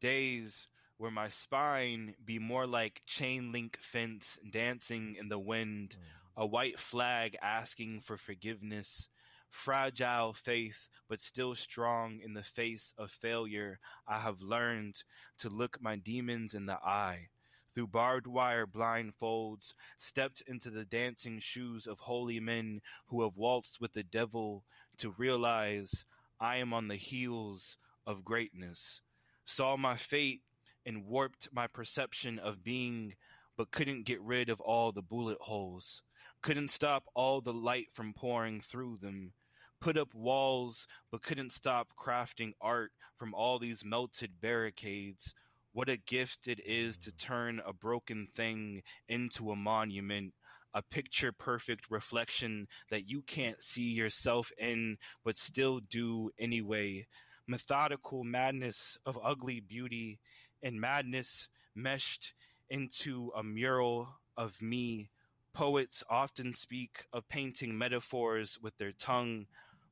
Days 0.00 0.68
where 0.98 1.10
my 1.10 1.28
spine 1.28 2.14
be 2.24 2.38
more 2.38 2.66
like 2.66 3.02
chain 3.06 3.50
link 3.50 3.76
fence 3.80 4.38
dancing 4.48 5.16
in 5.18 5.28
the 5.28 5.38
wind, 5.38 5.96
a 6.40 6.46
white 6.46 6.78
flag 6.78 7.36
asking 7.42 7.98
for 7.98 8.16
forgiveness. 8.16 9.08
Fragile 9.50 10.32
faith, 10.32 10.88
but 11.08 11.20
still 11.20 11.56
strong 11.56 12.20
in 12.22 12.32
the 12.32 12.44
face 12.44 12.94
of 12.96 13.10
failure. 13.10 13.80
I 14.06 14.20
have 14.20 14.40
learned 14.40 15.02
to 15.38 15.48
look 15.48 15.78
my 15.80 15.96
demons 15.96 16.54
in 16.54 16.66
the 16.66 16.76
eye. 16.76 17.30
Through 17.74 17.88
barbed 17.88 18.28
wire 18.28 18.68
blindfolds, 18.68 19.74
stepped 19.96 20.40
into 20.46 20.70
the 20.70 20.84
dancing 20.84 21.40
shoes 21.40 21.88
of 21.88 21.98
holy 21.98 22.38
men 22.38 22.82
who 23.08 23.22
have 23.22 23.36
waltzed 23.36 23.80
with 23.80 23.94
the 23.94 24.04
devil 24.04 24.64
to 24.98 25.10
realize 25.18 26.04
I 26.38 26.58
am 26.58 26.72
on 26.72 26.86
the 26.86 26.96
heels 26.96 27.78
of 28.06 28.24
greatness. 28.24 29.02
Saw 29.44 29.76
my 29.76 29.96
fate 29.96 30.42
and 30.86 31.04
warped 31.04 31.48
my 31.52 31.66
perception 31.66 32.38
of 32.38 32.62
being, 32.62 33.14
but 33.56 33.72
couldn't 33.72 34.06
get 34.06 34.22
rid 34.22 34.50
of 34.50 34.60
all 34.60 34.92
the 34.92 35.02
bullet 35.02 35.38
holes. 35.40 36.02
Couldn't 36.48 36.70
stop 36.70 37.04
all 37.14 37.42
the 37.42 37.52
light 37.52 37.88
from 37.92 38.14
pouring 38.14 38.62
through 38.62 39.00
them. 39.02 39.34
Put 39.82 39.98
up 39.98 40.14
walls, 40.14 40.86
but 41.12 41.20
couldn't 41.20 41.52
stop 41.52 41.88
crafting 41.94 42.52
art 42.58 42.92
from 43.18 43.34
all 43.34 43.58
these 43.58 43.84
melted 43.84 44.40
barricades. 44.40 45.34
What 45.74 45.90
a 45.90 45.98
gift 45.98 46.48
it 46.48 46.58
is 46.64 46.96
to 47.00 47.14
turn 47.14 47.60
a 47.66 47.74
broken 47.74 48.24
thing 48.34 48.82
into 49.10 49.50
a 49.50 49.56
monument, 49.56 50.32
a 50.72 50.80
picture 50.80 51.32
perfect 51.32 51.90
reflection 51.90 52.66
that 52.88 53.10
you 53.10 53.20
can't 53.20 53.62
see 53.62 53.92
yourself 53.92 54.50
in, 54.56 54.96
but 55.22 55.36
still 55.36 55.80
do 55.80 56.30
anyway. 56.38 57.08
Methodical 57.46 58.24
madness 58.24 58.96
of 59.04 59.18
ugly 59.22 59.60
beauty 59.60 60.18
and 60.62 60.80
madness 60.80 61.50
meshed 61.74 62.32
into 62.70 63.32
a 63.36 63.42
mural 63.42 64.08
of 64.34 64.62
me. 64.62 65.10
Poets 65.58 66.04
often 66.08 66.52
speak 66.52 67.06
of 67.12 67.28
painting 67.28 67.76
metaphors 67.76 68.60
with 68.62 68.78
their 68.78 68.92
tongue, 68.92 69.46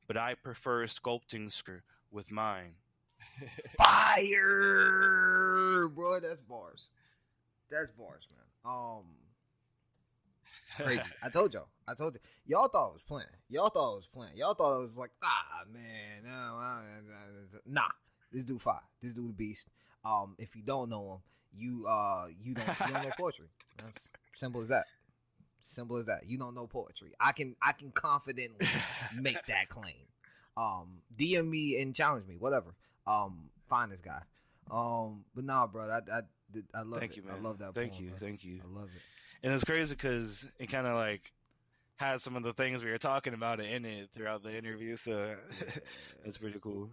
but 0.06 0.16
I 0.16 0.34
prefer 0.34 0.86
sculpting 0.86 1.50
sc- 1.50 1.82
with 2.12 2.30
mine. 2.30 2.74
Fire, 3.76 4.28
bro. 5.88 6.20
That's 6.20 6.40
bars. 6.42 6.90
That's 7.68 7.90
bars, 7.90 8.28
man. 8.30 8.44
Um, 8.64 9.06
crazy. 10.76 11.02
I 11.20 11.30
told 11.30 11.52
y'all. 11.52 11.66
I 11.88 11.94
told 11.94 12.14
you. 12.14 12.20
Y'all 12.46 12.68
thought 12.68 12.90
it 12.90 12.94
was 12.94 13.02
playing. 13.02 13.26
Y'all 13.48 13.68
thought 13.68 13.94
it 13.94 13.96
was 13.96 14.06
playing. 14.06 14.36
Y'all 14.36 14.54
thought 14.54 14.78
it 14.78 14.84
was 14.84 14.96
like, 14.96 15.10
ah, 15.24 15.64
man, 15.72 16.22
no, 16.26 16.30
uh, 16.30 16.78
uh, 16.78 17.58
nah. 17.66 17.90
This 18.30 18.44
dude 18.44 18.62
fire. 18.62 18.78
This 19.02 19.14
dude 19.14 19.30
a 19.30 19.32
beast. 19.32 19.68
Um, 20.04 20.36
if 20.38 20.54
you 20.54 20.62
don't 20.62 20.90
know 20.90 21.14
him, 21.14 21.18
you 21.58 21.86
uh, 21.88 22.26
you 22.40 22.54
don't 22.54 22.68
you 22.68 22.94
don't 22.94 23.02
know 23.02 23.10
poetry. 23.18 23.48
That's 23.82 24.10
simple 24.32 24.62
as 24.62 24.68
that. 24.68 24.84
Simple 25.66 25.96
as 25.96 26.06
that. 26.06 26.28
You 26.28 26.38
don't 26.38 26.54
know 26.54 26.66
poetry. 26.66 27.12
I 27.18 27.32
can 27.32 27.56
I 27.60 27.72
can 27.72 27.90
confidently 27.90 28.66
make 29.20 29.44
that 29.46 29.68
claim. 29.68 29.94
Um, 30.56 31.02
DM 31.18 31.48
me 31.48 31.80
and 31.80 31.94
challenge 31.94 32.26
me, 32.26 32.36
whatever. 32.38 32.74
Um, 33.06 33.50
find 33.68 33.90
this 33.90 34.00
guy. 34.00 34.22
Um, 34.70 35.24
but 35.34 35.44
nah, 35.44 35.66
bro, 35.66 35.88
I 35.90 36.00
I, 36.10 36.20
I 36.72 36.82
love 36.82 37.00
Thank 37.00 37.12
it. 37.12 37.16
you, 37.18 37.22
man. 37.24 37.34
I 37.36 37.40
love 37.40 37.58
that. 37.58 37.74
Thank 37.74 37.94
poem, 37.94 38.04
you, 38.04 38.10
bro. 38.10 38.18
thank 38.20 38.44
you. 38.44 38.60
I 38.64 38.78
love 38.78 38.88
it. 38.94 39.02
And 39.42 39.52
it's 39.52 39.64
crazy 39.64 39.94
because 39.94 40.46
it 40.58 40.68
kind 40.68 40.86
of 40.86 40.94
like 40.94 41.32
had 41.96 42.20
some 42.20 42.36
of 42.36 42.42
the 42.44 42.52
things 42.52 42.84
we 42.84 42.90
were 42.90 42.98
talking 42.98 43.34
about 43.34 43.60
in 43.60 43.84
it 43.84 44.10
throughout 44.14 44.42
the 44.44 44.56
interview. 44.56 44.96
So 44.96 45.34
it's 46.24 46.38
pretty 46.38 46.60
cool. 46.60 46.90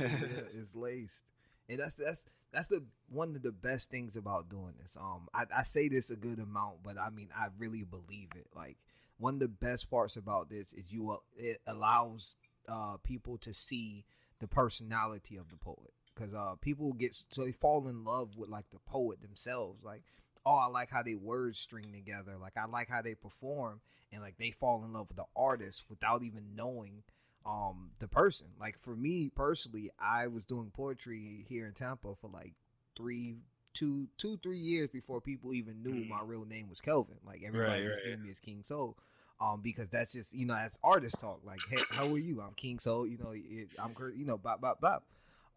yeah, 0.00 0.08
it's 0.54 0.74
laced, 0.74 1.22
and 1.68 1.78
that's 1.80 1.96
that's 1.96 2.24
that's 2.52 2.68
the 2.68 2.84
one 3.08 3.36
of 3.36 3.42
the 3.42 3.52
best 3.52 3.90
things 3.90 4.16
about 4.16 4.48
doing 4.48 4.74
this. 4.80 4.96
Um, 4.96 5.28
I, 5.34 5.44
I 5.54 5.62
say 5.62 5.88
this 5.88 6.10
a 6.10 6.16
good 6.16 6.38
amount, 6.38 6.82
but 6.82 6.98
I 6.98 7.10
mean 7.10 7.28
I 7.36 7.48
really 7.58 7.84
believe 7.84 8.28
it. 8.34 8.48
Like 8.54 8.76
one 9.18 9.34
of 9.34 9.40
the 9.40 9.48
best 9.48 9.90
parts 9.90 10.16
about 10.16 10.50
this 10.50 10.72
is 10.72 10.92
you 10.92 11.16
it 11.36 11.58
allows 11.66 12.36
uh 12.68 12.96
people 13.02 13.38
to 13.38 13.54
see 13.54 14.04
the 14.40 14.48
personality 14.48 15.36
of 15.36 15.48
the 15.48 15.56
poet 15.56 15.92
because 16.14 16.34
uh 16.34 16.54
people 16.60 16.92
get 16.92 17.14
so 17.30 17.44
they 17.44 17.52
fall 17.52 17.88
in 17.88 18.04
love 18.04 18.36
with 18.36 18.50
like 18.50 18.68
the 18.70 18.78
poet 18.86 19.20
themselves 19.22 19.84
like 19.84 20.02
oh 20.44 20.56
i 20.56 20.66
like 20.66 20.90
how 20.90 21.02
they 21.02 21.14
words 21.14 21.58
string 21.58 21.92
together 21.92 22.36
like 22.40 22.54
i 22.56 22.66
like 22.66 22.88
how 22.88 23.00
they 23.00 23.14
perform 23.14 23.80
and 24.12 24.20
like 24.20 24.36
they 24.38 24.50
fall 24.50 24.84
in 24.84 24.92
love 24.92 25.08
with 25.08 25.16
the 25.16 25.24
artist 25.36 25.84
without 25.88 26.22
even 26.22 26.54
knowing 26.54 27.02
um 27.46 27.90
the 28.00 28.08
person 28.08 28.48
like 28.60 28.78
for 28.80 28.96
me 28.96 29.30
personally 29.34 29.90
i 30.00 30.26
was 30.26 30.42
doing 30.44 30.70
poetry 30.74 31.44
here 31.48 31.66
in 31.66 31.72
tampa 31.72 32.14
for 32.14 32.28
like 32.28 32.52
three 32.96 33.36
two 33.72 34.08
two 34.18 34.36
three 34.42 34.58
years 34.58 34.88
before 34.90 35.20
people 35.20 35.54
even 35.54 35.82
knew 35.82 36.04
my 36.06 36.20
real 36.24 36.44
name 36.44 36.68
was 36.68 36.80
kelvin 36.80 37.16
like 37.24 37.42
everybody 37.46 37.82
Right, 37.82 37.88
just 37.90 38.02
right. 38.04 38.18
knew 38.18 38.24
me 38.24 38.30
as 38.30 38.40
king 38.40 38.62
soul 38.62 38.96
um, 39.40 39.60
because 39.62 39.90
that's 39.90 40.12
just 40.12 40.34
you 40.34 40.46
know 40.46 40.54
that's 40.54 40.78
artist 40.82 41.20
talk. 41.20 41.40
Like, 41.44 41.60
hey, 41.68 41.82
how 41.90 42.10
are 42.12 42.18
you? 42.18 42.40
I'm 42.40 42.54
King 42.54 42.78
Soul. 42.78 43.06
You 43.06 43.18
know, 43.18 43.32
it, 43.32 43.68
I'm 43.78 43.94
You 44.16 44.24
know, 44.24 44.38
bop 44.38 44.60
bop 44.60 44.80
bop. 44.80 45.04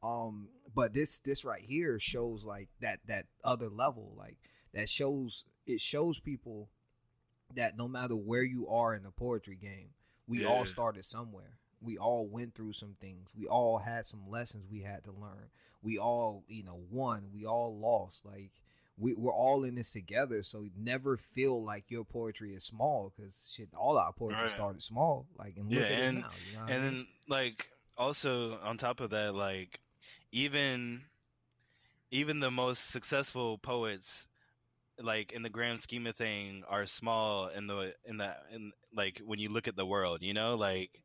Um, 0.03 0.49
but 0.75 0.93
this 0.93 1.19
this 1.19 1.45
right 1.45 1.61
here 1.61 1.99
shows 1.99 2.43
like 2.43 2.67
that 2.81 2.99
that 3.07 3.25
other 3.43 3.69
level. 3.69 4.13
Like 4.17 4.37
that 4.73 4.89
shows 4.89 5.45
it 5.65 5.79
shows 5.79 6.19
people 6.19 6.69
that 7.55 7.77
no 7.77 7.87
matter 7.87 8.15
where 8.15 8.43
you 8.43 8.67
are 8.67 8.93
in 8.93 9.03
the 9.03 9.11
poetry 9.11 9.55
game, 9.55 9.89
we 10.27 10.45
all 10.45 10.65
started 10.65 11.05
somewhere. 11.05 11.57
We 11.81 11.97
all 11.97 12.27
went 12.27 12.55
through 12.55 12.73
some 12.73 12.95
things. 12.99 13.29
We 13.37 13.45
all 13.47 13.77
had 13.79 14.05
some 14.05 14.29
lessons 14.29 14.65
we 14.71 14.81
had 14.81 15.03
to 15.05 15.11
learn. 15.11 15.49
We 15.81 15.97
all, 15.97 16.43
you 16.47 16.63
know, 16.63 16.79
won. 16.91 17.29
We 17.33 17.45
all 17.45 17.77
lost. 17.77 18.25
Like 18.25 18.51
we, 18.97 19.13
we're 19.13 19.31
all 19.33 19.63
in 19.63 19.75
this 19.75 19.93
together. 19.93 20.43
So 20.43 20.67
never 20.77 21.15
feel 21.15 21.63
like 21.63 21.85
your 21.89 22.03
poetry 22.03 22.53
is 22.53 22.65
small 22.65 23.13
because 23.15 23.51
shit, 23.55 23.69
all 23.77 23.97
our 23.97 24.11
poetry 24.11 24.41
Right. 24.41 24.49
started 24.49 24.83
small. 24.83 25.25
Like 25.37 25.55
and 25.57 25.69
look 25.69 25.79
Yeah, 25.79 25.85
at 25.85 25.91
and- 26.01 26.17
it 26.17 26.21
now. 26.21 26.29
You 26.49 26.53
know 26.57 26.63
what 26.63 26.69
I 26.69 26.73
and 26.75 26.83
mean? 26.83 26.93
then 26.93 27.07
like 27.29 27.69
also 27.97 28.59
on 28.61 28.77
top 28.77 28.99
of 28.99 29.09
that 29.11 29.33
like 29.35 29.79
even 30.31 31.01
even 32.11 32.39
the 32.39 32.51
most 32.51 32.89
successful 32.91 33.57
poets 33.57 34.25
like 35.01 35.31
in 35.31 35.43
the 35.43 35.49
grand 35.49 35.79
scheme 35.79 36.07
of 36.07 36.15
thing 36.15 36.63
are 36.67 36.85
small 36.85 37.47
in 37.47 37.67
the 37.67 37.93
in 38.05 38.17
the 38.17 38.35
in 38.53 38.71
like 38.93 39.21
when 39.25 39.39
you 39.39 39.49
look 39.49 39.67
at 39.67 39.75
the 39.75 39.85
world 39.85 40.19
you 40.21 40.33
know 40.33 40.55
like 40.55 41.03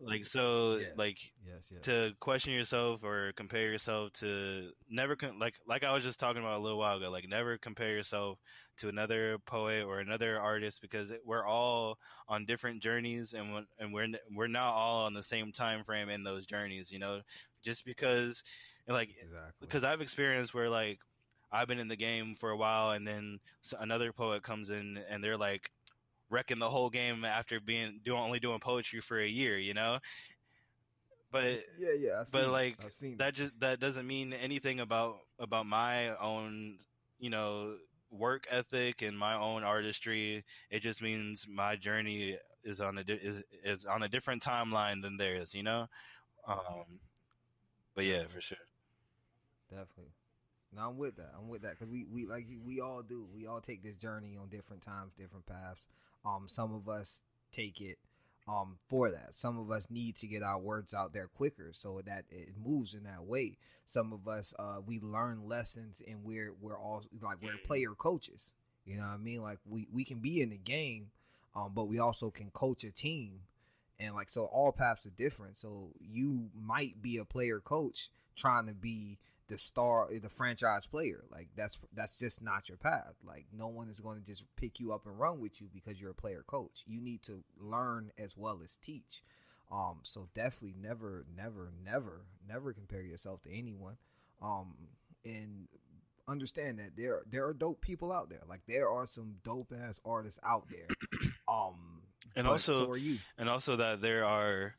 like 0.00 0.24
so 0.24 0.76
Yes, 0.76 0.92
like 0.96 1.18
yes, 1.44 1.72
yes. 1.72 1.82
to 1.82 2.12
question 2.20 2.52
yourself 2.52 3.02
or 3.02 3.32
compare 3.36 3.70
yourself 3.70 4.12
to 4.14 4.70
never 4.88 5.16
con- 5.16 5.38
like 5.38 5.54
like 5.66 5.82
I 5.84 5.92
was 5.92 6.04
just 6.04 6.20
talking 6.20 6.42
about 6.42 6.58
a 6.58 6.62
little 6.62 6.78
while 6.78 6.96
ago 6.96 7.10
like 7.10 7.28
never 7.28 7.58
compare 7.58 7.90
yourself 7.90 8.38
to 8.78 8.88
another 8.88 9.38
poet 9.46 9.84
or 9.84 9.98
another 9.98 10.38
artist 10.38 10.80
because 10.80 11.10
it, 11.10 11.22
we're 11.24 11.46
all 11.46 11.98
on 12.28 12.44
different 12.44 12.80
journeys 12.80 13.32
and 13.32 13.52
when, 13.52 13.66
and 13.78 13.92
we're 13.92 14.06
we're 14.34 14.46
not 14.46 14.72
all 14.72 15.04
on 15.04 15.14
the 15.14 15.22
same 15.22 15.50
time 15.52 15.82
frame 15.84 16.08
in 16.08 16.22
those 16.22 16.46
journeys 16.46 16.92
you 16.92 16.98
know 16.98 17.20
just 17.62 17.84
because 17.84 18.44
like 18.86 19.10
exactly. 19.10 19.52
because 19.60 19.84
I've 19.84 20.00
experienced 20.00 20.54
where 20.54 20.70
like 20.70 21.00
I've 21.50 21.68
been 21.68 21.78
in 21.78 21.88
the 21.88 21.96
game 21.96 22.34
for 22.34 22.50
a 22.50 22.56
while, 22.56 22.90
and 22.90 23.06
then 23.06 23.40
another 23.80 24.12
poet 24.12 24.42
comes 24.42 24.70
in, 24.70 24.98
and 25.08 25.22
they're 25.24 25.36
like 25.36 25.70
wrecking 26.30 26.58
the 26.58 26.68
whole 26.68 26.90
game 26.90 27.24
after 27.24 27.60
being 27.60 28.00
doing 28.04 28.20
only 28.20 28.40
doing 28.40 28.60
poetry 28.60 29.00
for 29.00 29.18
a 29.18 29.28
year, 29.28 29.58
you 29.58 29.74
know. 29.74 29.98
But 31.30 31.64
yeah, 31.78 31.94
yeah. 31.98 32.20
I've 32.20 32.32
but, 32.32 32.48
like, 32.48 32.76
seen 32.90 33.16
that 33.18 33.34
just 33.34 33.52
that 33.60 33.80
doesn't 33.80 34.06
mean 34.06 34.32
anything 34.32 34.80
about 34.80 35.18
about 35.38 35.66
my 35.66 36.16
own, 36.16 36.78
you 37.18 37.30
know, 37.30 37.76
work 38.10 38.46
ethic 38.50 39.02
and 39.02 39.18
my 39.18 39.34
own 39.34 39.62
artistry. 39.62 40.44
It 40.70 40.80
just 40.80 41.02
means 41.02 41.46
my 41.48 41.76
journey 41.76 42.38
is 42.64 42.80
on 42.80 42.98
a 42.98 43.04
di- 43.04 43.20
is 43.22 43.42
is 43.62 43.84
on 43.84 44.02
a 44.02 44.08
different 44.08 44.42
timeline 44.42 45.02
than 45.02 45.16
theirs, 45.16 45.54
you 45.54 45.62
know. 45.62 45.86
Um, 46.46 47.00
but 47.94 48.04
yeah, 48.04 48.22
for 48.28 48.40
sure. 48.40 48.56
Definitely. 49.70 50.12
No, 50.74 50.88
I'm 50.88 50.98
with 50.98 51.16
that. 51.16 51.32
I'm 51.38 51.48
with 51.48 51.62
that 51.62 51.72
because 51.72 51.88
we, 51.88 52.06
we 52.10 52.26
like 52.26 52.46
we 52.64 52.80
all 52.80 53.02
do. 53.02 53.26
We 53.34 53.46
all 53.46 53.60
take 53.60 53.82
this 53.82 53.96
journey 53.96 54.36
on 54.40 54.48
different 54.48 54.82
times, 54.82 55.12
different 55.18 55.46
paths. 55.46 55.80
Um, 56.24 56.44
some 56.46 56.74
of 56.74 56.88
us 56.88 57.22
take 57.52 57.80
it 57.80 57.98
um 58.48 58.78
for 58.88 59.10
that. 59.10 59.34
Some 59.34 59.58
of 59.58 59.70
us 59.70 59.90
need 59.90 60.16
to 60.16 60.26
get 60.26 60.42
our 60.42 60.58
words 60.58 60.94
out 60.94 61.12
there 61.12 61.28
quicker 61.28 61.70
so 61.72 62.00
that 62.06 62.24
it 62.30 62.50
moves 62.62 62.94
in 62.94 63.04
that 63.04 63.24
way. 63.24 63.58
Some 63.84 64.12
of 64.12 64.26
us 64.26 64.54
uh 64.58 64.78
we 64.84 65.00
learn 65.00 65.46
lessons 65.46 66.00
and 66.06 66.24
we're 66.24 66.54
we're 66.60 66.78
all 66.78 67.04
like 67.22 67.42
we're 67.42 67.58
player 67.64 67.94
coaches. 67.96 68.54
You 68.84 68.96
know 68.96 69.02
what 69.02 69.14
I 69.14 69.16
mean? 69.18 69.42
Like 69.42 69.58
we 69.68 69.86
we 69.92 70.04
can 70.04 70.18
be 70.18 70.40
in 70.40 70.50
the 70.50 70.56
game, 70.56 71.10
um, 71.54 71.72
but 71.74 71.88
we 71.88 71.98
also 71.98 72.30
can 72.30 72.50
coach 72.50 72.84
a 72.84 72.90
team. 72.90 73.40
And 74.00 74.14
like 74.14 74.30
so 74.30 74.44
all 74.44 74.72
paths 74.72 75.04
are 75.06 75.10
different. 75.10 75.58
So 75.58 75.90
you 76.00 76.48
might 76.58 77.02
be 77.02 77.18
a 77.18 77.24
player 77.24 77.60
coach 77.60 78.08
trying 78.34 78.66
to 78.66 78.74
be 78.74 79.18
the 79.48 79.58
star 79.58 80.08
the 80.20 80.28
franchise 80.28 80.86
player. 80.86 81.24
Like 81.30 81.48
that's 81.56 81.78
that's 81.94 82.18
just 82.18 82.42
not 82.42 82.68
your 82.68 82.78
path. 82.78 83.14
Like 83.24 83.46
no 83.52 83.68
one 83.68 83.88
is 83.88 84.00
going 84.00 84.20
to 84.20 84.24
just 84.26 84.44
pick 84.56 84.78
you 84.80 84.92
up 84.92 85.06
and 85.06 85.18
run 85.18 85.40
with 85.40 85.60
you 85.60 85.68
because 85.72 86.00
you're 86.00 86.10
a 86.10 86.14
player 86.14 86.44
coach. 86.46 86.82
You 86.86 87.00
need 87.00 87.22
to 87.24 87.42
learn 87.58 88.10
as 88.18 88.36
well 88.36 88.60
as 88.62 88.76
teach. 88.76 89.22
Um 89.70 90.00
so 90.02 90.28
definitely 90.34 90.74
never 90.80 91.24
never 91.36 91.72
never 91.84 92.22
never 92.48 92.72
compare 92.72 93.02
yourself 93.02 93.42
to 93.42 93.50
anyone. 93.56 93.96
Um 94.42 94.74
and 95.24 95.68
understand 96.26 96.78
that 96.78 96.96
there 96.96 97.22
there 97.30 97.46
are 97.46 97.54
dope 97.54 97.80
people 97.80 98.12
out 98.12 98.28
there. 98.28 98.42
Like 98.48 98.60
there 98.68 98.88
are 98.90 99.06
some 99.06 99.36
dope 99.44 99.72
ass 99.78 100.00
artists 100.04 100.40
out 100.44 100.66
there. 100.70 100.88
Um 101.48 102.02
And 102.36 102.46
also- 102.46 102.72
so 102.72 102.90
are 102.90 102.96
you. 102.98 103.18
and 103.38 103.48
also 103.48 103.76
that 103.76 104.02
there 104.02 104.26
are 104.26 104.74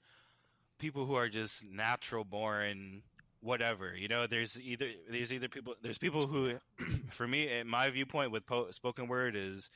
people 0.78 1.05
who 1.07 1.15
are 1.15 1.28
just 1.28 1.65
natural 1.65 2.24
born 2.24 3.01
whatever 3.42 3.96
you 3.96 4.08
know 4.10 4.28
there's 4.28 4.60
either 4.60 4.90
there's 5.10 5.32
either 5.32 5.48
people 5.48 5.74
there's 5.82 5.98
people 5.98 6.22
who 6.22 6.54
for 7.10 7.28
me 7.28 7.50
in 7.60 7.68
my 7.68 7.90
viewpoint 7.90 8.32
with 8.32 8.46
po- 8.46 8.70
spoken 8.72 9.08
word 9.08 9.36
is 9.36 9.70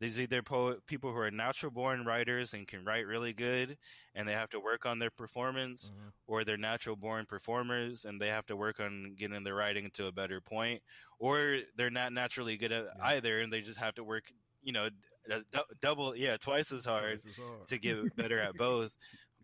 there's 0.00 0.18
either 0.20 0.42
po- 0.42 0.76
people 0.88 1.12
who 1.12 1.18
are 1.18 1.30
natural 1.30 1.70
born 1.70 2.04
writers 2.04 2.52
and 2.54 2.66
can 2.66 2.84
write 2.84 3.06
really 3.06 3.32
good 3.32 3.78
and 4.16 4.26
they 4.26 4.32
have 4.32 4.50
to 4.50 4.58
work 4.58 4.84
on 4.84 4.98
their 4.98 5.10
performance 5.10 5.90
Mhm. 5.94 6.12
or 6.26 6.42
they're 6.44 6.56
natural 6.56 6.96
born 6.96 7.24
performers 7.26 8.04
and 8.04 8.20
they 8.20 8.26
have 8.28 8.46
to 8.46 8.56
work 8.56 8.80
on 8.80 9.14
getting 9.16 9.44
their 9.44 9.54
writing 9.54 9.90
to 9.92 10.06
a 10.06 10.12
better 10.12 10.40
point 10.40 10.82
or 11.20 11.60
they're 11.76 11.90
not 11.90 12.12
naturally 12.12 12.56
good 12.56 12.72
at 12.72 12.84
Yeah. 12.96 13.04
either 13.06 13.40
and 13.40 13.52
they 13.52 13.60
just 13.60 13.78
have 13.78 13.94
to 13.94 14.02
work 14.04 14.24
you 14.64 14.72
know 14.72 14.88
d- 15.28 15.42
d- 15.52 15.58
double 15.80 16.16
yeah 16.16 16.36
twice 16.36 16.72
as 16.72 16.84
hard 16.84 17.20
Twice 17.20 17.26
as 17.26 17.36
hard. 17.36 17.68
to 17.68 17.78
get 17.78 18.16
better 18.16 18.40
at 18.40 18.54
both. 18.56 18.92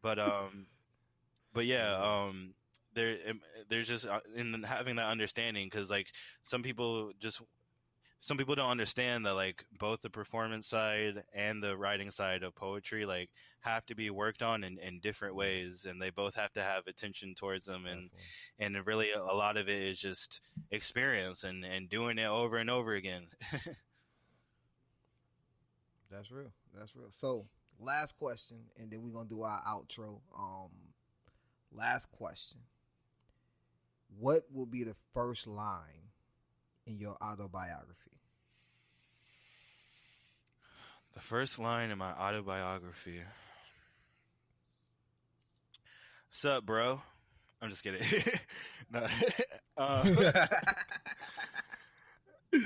But 0.03 0.19
um, 0.19 0.67
but 1.53 1.67
yeah, 1.67 1.95
um, 1.95 2.55
there 3.01 3.17
um, 3.29 3.41
there's 3.69 3.89
just 3.89 4.07
uh, 4.07 4.21
in 4.35 4.63
having 4.63 4.97
that 4.97 5.09
understanding 5.09 5.69
because 5.71 5.91
like 5.91 6.09
some 6.45 6.63
people 6.63 7.13
just 7.21 7.41
some 8.21 8.37
people 8.37 8.55
don't 8.55 8.71
understand 8.71 9.25
that 9.25 9.35
like 9.35 9.65
both 9.79 10.03
the 10.03 10.11
performance 10.11 10.67
side 10.67 11.23
and 11.35 11.63
the 11.63 11.77
writing 11.77 12.11
side 12.11 12.43
of 12.43 12.55
poetry 12.55 13.07
like 13.07 13.31
have 13.61 13.85
to 13.87 13.95
be 13.95 14.11
worked 14.11 14.43
on 14.43 14.65
in, 14.65 14.79
in 14.79 15.01
different 15.01 15.35
ways 15.35 15.87
and 15.89 16.01
they 16.01 16.11
both 16.11 16.35
have 16.35 16.53
to 16.53 16.63
have 16.63 16.87
attention 16.87 17.35
towards 17.35 17.67
them 17.67 17.87
and 17.87 18.11
Definitely. 18.59 18.79
and 18.79 18.87
really 18.87 19.11
a 19.13 19.23
lot 19.23 19.57
of 19.57 19.69
it 19.69 19.83
is 19.83 19.99
just 19.99 20.41
experience 20.71 21.45
and 21.45 21.65
and 21.65 21.89
doing 21.89 22.19
it 22.19 22.27
over 22.27 22.59
and 22.59 22.71
over 22.71 22.95
again 22.95 23.27
That's 26.11 26.31
real. 26.31 26.53
That's 26.77 26.95
real. 26.97 27.11
So, 27.11 27.47
last 27.79 28.19
question, 28.19 28.59
and 28.79 28.91
then 28.91 29.03
we're 29.03 29.11
gonna 29.13 29.29
do 29.29 29.43
our 29.43 29.63
outro. 29.63 30.21
Um, 30.37 30.71
last 31.73 32.11
question. 32.11 32.61
What 34.19 34.43
will 34.53 34.67
be 34.67 34.85
the 34.85 34.97
first 35.15 35.47
line 35.47 36.11
in 36.87 36.99
your 36.99 37.17
autobiography? 37.23 38.11
The 41.15 41.21
first 41.21 41.59
line 41.59 41.91
in 41.91 41.99
my 41.99 42.13
autobiography. 42.13 43.21
Sup, 46.31 46.65
bro? 46.65 47.01
I'm 47.61 47.71
just 47.71 47.83
kidding. 47.83 48.03
um, 49.77 50.19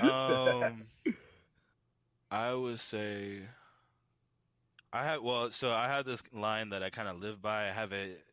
um, 0.11 0.83
I 2.31 2.53
would 2.53 2.79
say 2.79 3.41
I 4.95 5.03
had 5.03 5.19
well, 5.21 5.51
so 5.51 5.71
I 5.71 5.87
have 5.87 6.05
this 6.05 6.23
line 6.31 6.69
that 6.69 6.81
I 6.81 6.89
kind 6.89 7.09
of 7.09 7.19
live 7.19 7.41
by. 7.41 7.67
I 7.67 7.71
have 7.71 7.91
it 7.91 8.23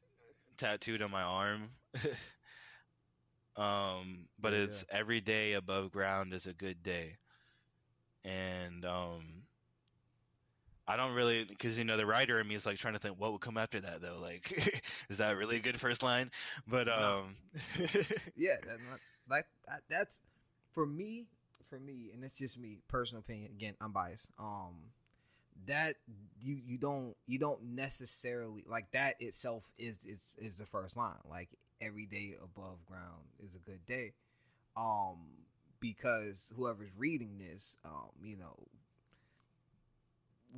tattooed 0.57 1.03
on 1.03 1.11
my 1.11 1.23
arm. 1.23 1.71
um, 3.57 4.29
but 4.39 4.53
Yeah, 4.53 4.61
it's 4.65 4.85
every 4.91 5.21
day 5.21 5.53
above 5.55 5.91
ground 5.93 6.33
is 6.33 6.47
a 6.47 6.53
good 6.53 6.83
day, 6.83 7.19
and 8.25 8.85
um, 8.85 9.43
I 10.87 10.97
don't 10.97 11.15
really 11.15 11.45
because 11.45 11.79
you 11.79 11.85
know 11.85 11.97
the 11.97 12.07
writer 12.07 12.41
in 12.41 12.49
me 12.49 12.55
is 12.55 12.67
like 12.67 12.79
trying 12.79 12.95
to 12.95 12.99
think 12.99 13.19
what 13.19 13.33
would 13.33 13.41
come 13.41 13.57
after 13.57 13.81
that 13.81 14.03
though. 14.03 14.19
Like, 14.21 14.83
is 15.09 15.19
that 15.19 15.37
really 15.37 15.57
a 15.57 15.61
good 15.61 15.79
first 15.81 16.03
line? 16.03 16.31
But 16.67 16.89
um, 16.89 17.37
yeah, 18.37 18.57
that's 18.67 18.81
not 18.91 19.01
like 19.29 19.47
that- 19.69 19.83
that's 19.89 20.21
for 20.73 20.87
me. 20.87 21.27
For 21.69 21.79
me, 21.81 22.11
and 22.13 22.23
it's 22.23 22.37
just 22.39 22.59
me, 22.59 22.81
personal 22.87 23.21
opinion. 23.21 23.51
Again, 23.51 23.75
I'm 23.81 23.93
biased. 23.93 24.31
Um, 24.39 24.91
that 25.67 25.95
you 26.41 26.61
you 26.65 26.79
don't 26.79 27.15
you 27.27 27.39
don't 27.39 27.63
necessarily 27.63 28.65
like 28.69 28.91
that 28.93 29.17
itself 29.21 29.71
is 29.79 30.05
is 30.05 30.37
is 30.39 30.59
the 30.59 30.67
first 30.67 30.97
line. 30.97 31.15
Like 31.29 31.49
every 31.81 32.07
day 32.07 32.35
above 32.43 32.85
ground 32.87 33.27
is 33.43 33.55
a 33.55 33.71
good 33.71 33.85
day. 33.87 34.13
Um 34.77 35.19
because 35.81 36.53
whoever's 36.57 36.93
reading 36.97 37.39
this 37.39 37.77
um 37.85 38.11
you 38.23 38.37
know 38.37 38.57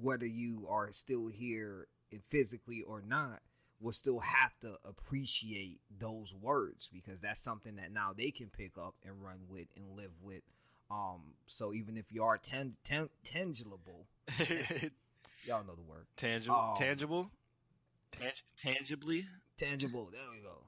whether 0.02 0.26
you 0.26 0.66
are 0.68 0.92
still 0.92 1.28
here 1.28 1.86
physically 2.22 2.82
or 2.82 3.02
not 3.02 3.40
will 3.80 3.92
still 3.92 4.20
have 4.20 4.58
to 4.60 4.76
appreciate 4.84 5.80
those 5.98 6.34
words 6.40 6.88
because 6.92 7.20
that's 7.20 7.40
something 7.42 7.76
that 7.76 7.92
now 7.92 8.12
they 8.16 8.30
can 8.30 8.48
pick 8.48 8.78
up 8.78 8.94
and 9.04 9.22
run 9.22 9.40
with 9.48 9.66
and 9.76 9.96
live 9.96 10.12
with 10.22 10.42
um 10.94 11.20
so 11.46 11.72
even 11.74 11.96
if 11.96 12.12
you 12.12 12.22
are 12.22 12.38
ten, 12.38 12.74
ten, 12.84 13.08
tangible 13.24 14.06
y'all 15.46 15.64
know 15.64 15.74
the 15.74 15.82
word. 15.82 16.06
Tangible 16.16 16.56
Um, 16.56 16.76
tangible? 16.78 17.30
Tang- 18.12 18.32
tangibly? 18.56 19.26
tangible 19.58 20.10
there 20.12 20.20
we 20.34 20.42
go. 20.42 20.58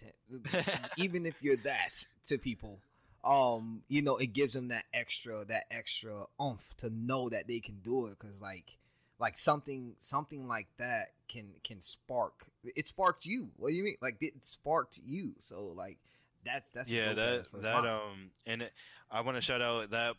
Tan- 0.00 0.78
even 0.98 1.26
if 1.26 1.42
you're 1.42 1.56
that 1.58 2.04
to 2.26 2.38
people 2.38 2.78
um 3.24 3.82
you 3.88 4.02
know 4.02 4.16
it 4.16 4.32
gives 4.32 4.54
them 4.54 4.68
that 4.68 4.84
extra 4.92 5.44
that 5.44 5.64
extra 5.70 6.24
oomph 6.40 6.74
to 6.76 6.90
know 6.90 7.28
that 7.28 7.46
they 7.46 7.60
can 7.60 7.78
do 7.84 8.06
it 8.06 8.16
because 8.18 8.34
like 8.40 8.76
like 9.20 9.38
something 9.38 9.94
something 10.00 10.48
like 10.48 10.66
that 10.78 11.08
can 11.28 11.46
can 11.62 11.80
spark 11.80 12.32
it 12.64 12.88
sparked 12.88 13.24
you. 13.26 13.50
What 13.56 13.68
do 13.70 13.74
you 13.76 13.84
mean? 13.84 13.96
Like 14.00 14.16
it 14.20 14.44
sparked 14.44 14.98
you. 15.06 15.34
So 15.38 15.66
like 15.76 15.98
that's 16.44 16.70
that's 16.70 16.90
yeah 16.90 17.12
that 17.14 17.46
that 17.60 17.84
um 17.84 18.30
and 18.46 18.62
it, 18.62 18.72
i 19.10 19.20
want 19.20 19.36
to 19.36 19.40
shout 19.42 19.62
out 19.62 19.90
that 19.90 20.14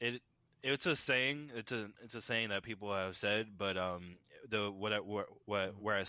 it 0.00 0.20
it's 0.62 0.86
a 0.86 0.96
saying 0.96 1.50
it's 1.54 1.72
a 1.72 1.88
it's 2.02 2.14
a 2.14 2.20
saying 2.20 2.48
that 2.50 2.62
people 2.62 2.92
have 2.92 3.16
said 3.16 3.46
but 3.56 3.76
um 3.76 4.16
the 4.50 4.70
what 4.70 4.92
I, 4.92 4.98
what, 4.98 5.26
where 5.46 5.96
I 5.98 6.04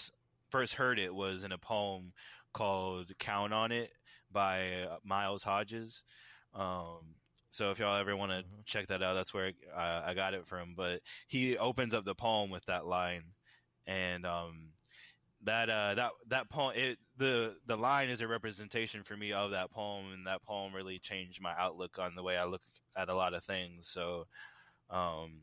first 0.49 0.75
heard 0.75 0.99
it 0.99 1.13
was 1.13 1.43
in 1.43 1.51
a 1.51 1.57
poem 1.57 2.13
called 2.53 3.11
count 3.19 3.53
on 3.53 3.71
it 3.71 3.91
by 4.31 4.87
miles 5.03 5.43
hodges. 5.43 6.03
Um 6.53 7.15
so 7.51 7.71
if 7.71 7.79
y'all 7.79 7.97
ever 7.97 8.15
want 8.15 8.31
to 8.31 8.37
Mhm. 8.43 8.65
check 8.65 8.87
that 8.87 9.01
out 9.03 9.15
that's 9.15 9.33
where 9.33 9.51
I, 9.75 10.11
I 10.11 10.13
got 10.13 10.33
it 10.33 10.47
from 10.47 10.73
but 10.75 11.01
he 11.27 11.57
opens 11.57 11.93
up 11.93 12.05
the 12.05 12.15
poem 12.15 12.49
with 12.49 12.65
that 12.65 12.85
line. 12.85 13.23
And 13.87 14.25
um 14.25 14.73
that 15.43 15.69
uh 15.69 15.95
that 15.95 16.11
that 16.27 16.49
poem 16.49 16.73
it 16.75 16.97
the 17.17 17.55
the 17.65 17.75
line 17.75 18.09
is 18.09 18.21
a 18.21 18.27
representation 18.27 19.03
for 19.03 19.15
me 19.15 19.31
of 19.31 19.51
that 19.51 19.71
poem 19.71 20.11
and 20.13 20.27
that 20.27 20.43
poem 20.43 20.73
really 20.73 20.99
changed 20.99 21.41
my 21.41 21.53
outlook 21.57 21.97
on 21.97 22.15
the 22.15 22.23
way 22.23 22.37
I 22.37 22.45
look 22.45 22.61
at 22.97 23.09
a 23.09 23.15
lot 23.15 23.33
of 23.33 23.43
things. 23.43 23.87
So 23.87 24.27
um 24.89 25.41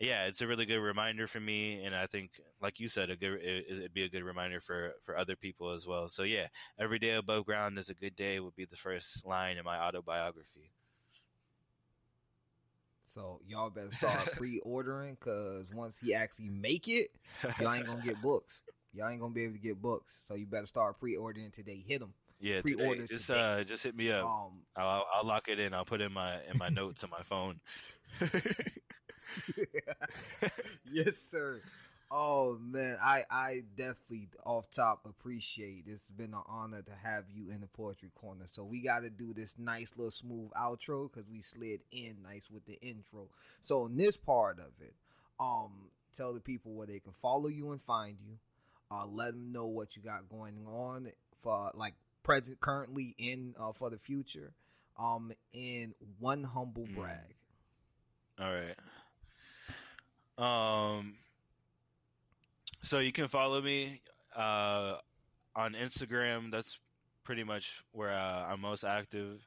yeah 0.00 0.24
it's 0.24 0.40
a 0.40 0.46
really 0.46 0.66
good 0.66 0.80
reminder 0.80 1.26
for 1.26 1.40
me 1.40 1.84
and 1.84 1.94
I 1.94 2.06
think 2.06 2.32
like 2.60 2.80
you 2.80 2.88
said 2.88 3.08
a 3.08 3.16
good 3.16 3.40
it, 3.40 3.66
it'd 3.68 3.94
be 3.94 4.02
a 4.02 4.08
good 4.08 4.24
reminder 4.24 4.60
for 4.60 4.94
for 5.04 5.16
other 5.16 5.36
people 5.36 5.70
as 5.70 5.86
well. 5.86 6.08
So 6.08 6.24
yeah 6.24 6.48
every 6.78 6.98
day 6.98 7.12
above 7.12 7.46
ground 7.46 7.78
is 7.78 7.88
a 7.88 7.94
good 7.94 8.16
day 8.16 8.40
would 8.40 8.56
be 8.56 8.64
the 8.64 8.76
first 8.76 9.24
line 9.24 9.58
in 9.58 9.64
my 9.64 9.78
autobiography. 9.78 10.72
So 13.06 13.40
y'all 13.46 13.70
better 13.70 13.92
start 13.92 14.32
pre-ordering 14.32 15.14
because 15.14 15.66
once 15.72 16.00
he 16.00 16.14
actually 16.14 16.50
make 16.50 16.88
it 16.88 17.10
y'all 17.60 17.72
ain't 17.72 17.86
gonna 17.86 18.02
get 18.02 18.20
books 18.20 18.62
y'all 18.96 19.08
ain't 19.08 19.20
gonna 19.20 19.32
be 19.34 19.44
able 19.44 19.54
to 19.54 19.60
get 19.60 19.80
books 19.80 20.18
so 20.22 20.34
you 20.34 20.46
better 20.46 20.66
start 20.66 20.98
pre-ordering 20.98 21.50
today 21.50 21.84
hit 21.86 22.00
them 22.00 22.12
yeah 22.40 22.60
Pre-order 22.62 23.02
today, 23.02 23.06
just 23.06 23.26
today. 23.26 23.38
uh 23.40 23.64
just 23.64 23.82
hit 23.82 23.96
me 23.96 24.10
up 24.10 24.24
um 24.24 24.52
I'll, 24.76 25.06
I'll- 25.14 25.26
lock 25.26 25.48
it 25.48 25.58
in 25.58 25.74
I'll 25.74 25.84
put 25.84 26.00
in 26.00 26.12
my 26.12 26.34
in 26.50 26.58
my 26.58 26.68
notes 26.68 27.04
on 27.04 27.10
my 27.10 27.22
phone 27.22 27.60
yes, 30.90 31.16
sir. 31.18 31.60
Oh 32.10 32.56
man, 32.60 32.96
I 33.02 33.22
I 33.30 33.62
definitely 33.76 34.28
off 34.44 34.70
top 34.70 35.00
appreciate. 35.04 35.84
It's 35.86 36.10
been 36.10 36.34
an 36.34 36.42
honor 36.46 36.82
to 36.82 36.92
have 37.02 37.24
you 37.34 37.50
in 37.50 37.60
the 37.60 37.66
poetry 37.66 38.10
corner. 38.14 38.44
So 38.46 38.64
we 38.64 38.80
got 38.80 39.00
to 39.00 39.10
do 39.10 39.34
this 39.34 39.58
nice 39.58 39.96
little 39.96 40.12
smooth 40.12 40.50
outro 40.52 41.10
because 41.10 41.28
we 41.28 41.40
slid 41.40 41.80
in 41.90 42.18
nice 42.22 42.44
with 42.50 42.64
the 42.66 42.78
intro. 42.80 43.28
So 43.60 43.86
in 43.86 43.96
this 43.96 44.16
part 44.16 44.60
of 44.60 44.70
it, 44.80 44.94
um, 45.40 45.72
tell 46.16 46.32
the 46.32 46.40
people 46.40 46.72
where 46.74 46.86
they 46.86 47.00
can 47.00 47.12
follow 47.12 47.48
you 47.48 47.72
and 47.72 47.82
find 47.82 48.16
you. 48.24 48.38
Uh, 48.90 49.06
let 49.06 49.32
them 49.32 49.52
know 49.52 49.66
what 49.66 49.96
you 49.96 50.02
got 50.02 50.28
going 50.28 50.66
on 50.66 51.10
for 51.42 51.70
like 51.74 51.94
present 52.22 52.60
currently 52.60 53.14
in 53.18 53.54
uh, 53.58 53.72
for 53.72 53.90
the 53.90 53.98
future. 53.98 54.52
Um, 54.98 55.32
in 55.52 55.94
one 56.18 56.42
humble 56.44 56.86
Mm. 56.86 56.94
brag. 56.94 57.34
All 58.38 58.52
right. 58.52 58.76
Um. 60.38 61.14
So 62.82 62.98
you 63.00 63.12
can 63.12 63.26
follow 63.28 63.60
me 63.60 64.00
uh, 64.34 64.96
on 65.54 65.72
Instagram. 65.74 66.50
That's 66.50 66.78
pretty 67.24 67.42
much 67.44 67.82
where 67.92 68.12
uh, 68.12 68.46
I'm 68.46 68.60
most 68.60 68.84
active. 68.84 69.44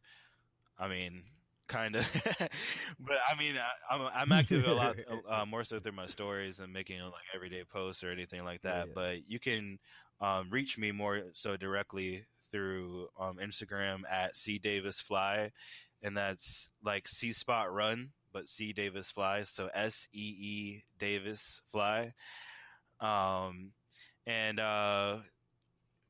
I 0.78 0.88
mean, 0.90 1.24
kind 1.70 1.96
of, 1.96 2.06
but 3.00 3.18
I 3.32 3.38
mean, 3.40 3.56
I, 3.58 3.96
I'm 3.96 4.10
I'm 4.14 4.32
active 4.34 4.66
a 4.66 4.74
lot 4.74 4.98
uh, 5.30 5.46
more 5.46 5.64
so 5.64 5.80
through 5.80 5.94
my 5.94 6.08
stories 6.08 6.60
and 6.60 6.74
making 6.74 7.00
like 7.02 7.24
everyday 7.34 7.64
posts 7.64 8.04
or 8.04 8.12
anything 8.12 8.44
like 8.44 8.64
that. 8.64 8.88
Yeah. 8.88 8.94
But 8.94 9.30
you 9.30 9.40
can 9.40 9.80
um, 10.20 10.50
reach 10.50 10.78
me 10.78 10.92
more 10.92 11.22
so 11.34 11.56
directly 11.56 12.26
through 12.52 13.08
um, 13.18 13.38
Instagram 13.42 14.02
at 14.12 14.36
C 14.36 14.58
Davis 14.58 15.00
Fly, 15.00 15.52
and 16.04 16.18
that's 16.18 16.70
like 16.84 17.08
C 17.08 17.32
Spot 17.32 17.72
Run, 17.72 18.10
but 18.34 18.50
C 18.50 18.74
Davis 18.74 19.10
Fly. 19.10 19.44
So 19.44 19.70
S 19.74 20.08
E 20.12 20.20
E 20.20 20.84
Davis 21.00 21.62
Fly. 21.72 22.14
Um, 23.00 23.72
and 24.26 24.60
uh, 24.60 25.18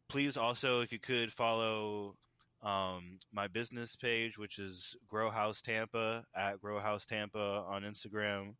please 0.09 0.37
also, 0.37 0.81
if 0.81 0.91
you 0.91 0.99
could 0.99 1.31
follow 1.31 2.15
um, 2.63 3.19
my 3.31 3.47
business 3.47 3.95
page, 3.95 4.37
which 4.37 4.59
is 4.59 4.95
Grow 5.07 5.29
House 5.29 5.61
Tampa 5.61 6.23
at 6.35 6.59
Grow 6.59 6.79
House 6.79 7.05
Tampa 7.05 7.63
on 7.67 7.83
Instagram. 7.83 8.55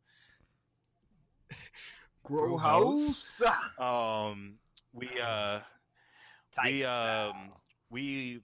Grow 2.24 2.48
Grow 2.48 2.56
house. 2.56 3.42
Um, 3.78 4.58
we 4.92 5.08
uh, 5.22 5.60
we 6.64 6.84
um, 6.84 7.50
we 7.90 8.40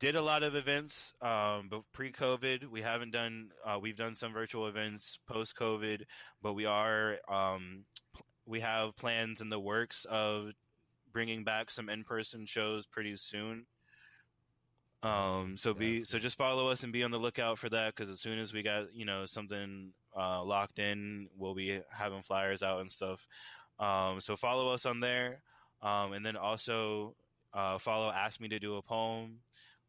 did 0.00 0.16
a 0.16 0.22
lot 0.22 0.42
of 0.42 0.54
events 0.56 1.12
um 1.20 1.68
but 1.70 1.82
pre-covid 1.92 2.66
we 2.66 2.80
haven't 2.80 3.10
done 3.10 3.50
uh, 3.66 3.78
we've 3.78 3.96
done 3.96 4.14
some 4.14 4.32
virtual 4.32 4.66
events 4.66 5.18
post-covid 5.28 6.04
but 6.42 6.54
we 6.54 6.64
are 6.64 7.18
um 7.28 7.84
we 8.46 8.60
have 8.60 8.96
plans 8.96 9.42
in 9.42 9.50
the 9.50 9.60
works 9.60 10.06
of 10.06 10.52
bringing 11.12 11.44
back 11.44 11.70
some 11.70 11.90
in-person 11.90 12.46
shows 12.46 12.86
pretty 12.86 13.14
soon 13.14 13.66
um 15.02 15.56
so 15.56 15.72
be 15.72 16.04
so 16.04 16.18
just 16.18 16.36
follow 16.36 16.68
us 16.68 16.82
and 16.82 16.92
be 16.92 17.02
on 17.02 17.10
the 17.10 17.18
lookout 17.18 17.58
for 17.58 17.68
that 17.70 17.94
because 17.94 18.10
as 18.10 18.20
soon 18.20 18.38
as 18.38 18.52
we 18.52 18.62
got 18.62 18.92
you 18.94 19.04
know 19.06 19.24
something 19.24 19.92
uh 20.16 20.42
locked 20.42 20.78
in 20.78 21.28
we'll 21.38 21.54
be 21.54 21.80
having 21.90 22.20
flyers 22.20 22.62
out 22.62 22.80
and 22.80 22.90
stuff 22.90 23.26
um 23.78 24.20
so 24.20 24.36
follow 24.36 24.68
us 24.70 24.84
on 24.84 25.00
there 25.00 25.42
um 25.82 26.12
and 26.12 26.24
then 26.24 26.36
also 26.36 27.14
uh 27.54 27.78
follow 27.78 28.10
ask 28.10 28.40
me 28.40 28.48
to 28.48 28.58
do 28.58 28.76
a 28.76 28.82
poem 28.82 29.38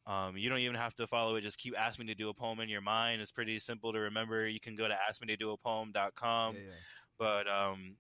um, 0.08 0.36
you 0.36 0.50
don't 0.50 0.60
even 0.60 0.76
have 0.76 0.96
to 0.96 1.06
follow 1.06 1.36
it. 1.36 1.42
Just 1.42 1.60
keep 1.60 1.78
asking 1.78 2.08
me 2.08 2.14
to 2.14 2.18
do 2.18 2.30
a 2.30 2.34
poem 2.34 2.60
in 2.60 2.70
your 2.70 2.82
mind. 2.82 3.22
It's 3.22 3.32
pretty 3.32 3.60
simple 3.60 3.94
to 3.94 4.00
remember. 4.00 4.48
You 4.48 4.60
can 4.60 4.76
go 4.76 4.88
to 4.88 4.96
askmetodoapoem.com. 4.96 6.56
yeah, 6.56 6.60
yeah. 6.60 6.72
But 7.20 7.48
um, 7.48 7.96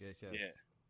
Yes, 0.00 0.22
yes. 0.22 0.32
Yeah. 0.34 0.46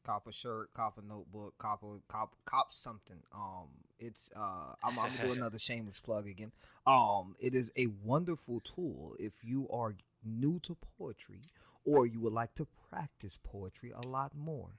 Cop 0.08 0.26
a 0.26 0.32
shirt, 0.32 0.72
cop 0.72 0.96
a 0.96 1.02
notebook, 1.06 1.52
cop 1.58 1.82
a 1.82 1.98
cop 2.08 2.34
cop 2.46 2.72
something. 2.72 3.18
Um, 3.34 3.68
it's 3.98 4.30
uh, 4.34 4.72
I'm, 4.82 4.98
I'm 4.98 5.10
gonna 5.14 5.28
do 5.28 5.32
another 5.36 5.58
shameless 5.58 6.00
plug 6.00 6.26
again. 6.26 6.50
Um, 6.86 7.34
it 7.38 7.54
is 7.54 7.70
a 7.76 7.88
wonderful 8.02 8.60
tool 8.60 9.16
if 9.20 9.32
you 9.42 9.68
are 9.68 9.96
new 10.24 10.60
to 10.60 10.78
poetry 10.98 11.42
or 11.84 12.06
you 12.06 12.20
would 12.20 12.32
like 12.32 12.54
to 12.54 12.66
practice 12.88 13.38
poetry 13.44 13.92
a 13.94 14.06
lot 14.08 14.32
more. 14.34 14.78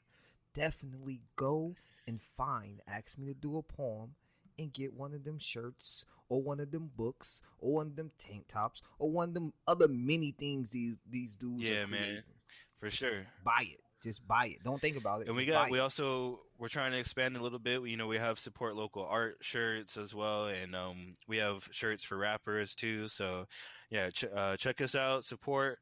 Definitely 0.55 1.21
go 1.35 1.75
and 2.07 2.19
find 2.19 2.81
"Ask 2.87 3.19
Me 3.19 3.27
to 3.27 3.35
Do 3.35 3.59
a 3.59 3.61
Poem" 3.61 4.15
and 4.57 4.73
get 4.73 4.95
one 4.95 5.13
of 5.13 5.25
them 5.25 5.37
shirts 5.37 6.05
or 6.27 6.41
one 6.41 6.59
of 6.59 6.71
them 6.71 6.89
books 6.97 7.43
or 7.59 7.73
one 7.73 7.85
of 7.85 7.95
them 7.97 8.09
tank 8.17 8.47
tops 8.47 8.81
or 8.97 9.11
one 9.11 9.27
of 9.29 9.33
them 9.35 9.53
other 9.67 9.87
many 9.87 10.31
things 10.31 10.71
these 10.71 10.95
these 11.07 11.35
dudes 11.35 11.69
Yeah, 11.69 11.85
man. 11.85 12.23
for 12.79 12.89
sure. 12.89 13.27
Buy 13.43 13.67
it. 13.73 13.81
Just 14.03 14.25
buy 14.25 14.47
it. 14.47 14.63
Don't 14.63 14.81
think 14.81 14.97
about 14.97 15.21
it. 15.21 15.27
And 15.27 15.35
we 15.35 15.45
got 15.45 15.69
we 15.69 15.79
it. 15.79 15.81
also 15.81 16.39
we're 16.57 16.69
trying 16.69 16.91
to 16.93 16.99
expand 16.99 17.35
a 17.35 17.43
little 17.43 17.59
bit. 17.59 17.81
You 17.83 17.97
know, 17.97 18.07
we 18.07 18.17
have 18.17 18.39
support 18.39 18.75
local 18.75 19.03
art 19.03 19.37
shirts 19.41 19.97
as 19.97 20.15
well, 20.15 20.47
and 20.47 20.75
um, 20.75 21.13
we 21.27 21.37
have 21.37 21.67
shirts 21.71 22.03
for 22.03 22.17
rappers 22.17 22.75
too. 22.75 23.07
So 23.07 23.45
yeah, 23.89 24.09
ch- 24.09 24.25
uh, 24.25 24.55
check 24.57 24.81
us 24.81 24.95
out, 24.95 25.25
support. 25.25 25.79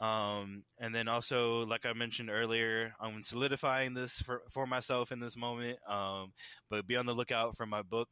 Um, 0.00 0.62
and 0.78 0.94
then 0.94 1.08
also, 1.08 1.66
like 1.66 1.84
I 1.84 1.92
mentioned 1.92 2.30
earlier, 2.30 2.94
I'm 3.00 3.22
solidifying 3.22 3.94
this 3.94 4.20
for, 4.20 4.42
for 4.50 4.66
myself 4.66 5.10
in 5.10 5.18
this 5.18 5.36
moment. 5.36 5.78
Um, 5.88 6.32
but 6.70 6.86
be 6.86 6.96
on 6.96 7.06
the 7.06 7.14
lookout 7.14 7.56
for 7.56 7.66
my 7.66 7.82
book 7.82 8.08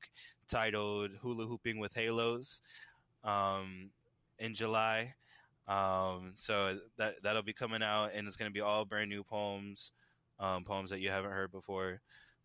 titled 0.51 1.13
Hula 1.23 1.47
Hooping 1.47 1.79
with 1.79 1.93
Halos 1.95 2.61
um, 3.23 3.91
in 4.39 4.55
July. 4.55 5.15
Um, 5.69 6.31
so 6.35 6.79
that 6.97 7.23
that'll 7.23 7.43
be 7.43 7.53
coming 7.53 7.83
out, 7.83 8.11
and 8.15 8.27
it's 8.29 8.37
gonna 8.37 8.51
be 8.51 8.61
all 8.61 8.85
brand 8.85 9.11
new 9.11 9.25
poems, 9.25 9.91
um, 10.39 10.65
poems 10.65 10.91
that 10.91 11.01
you 11.01 11.11
haven't 11.11 11.33
heard 11.33 11.51
before. 11.51 12.01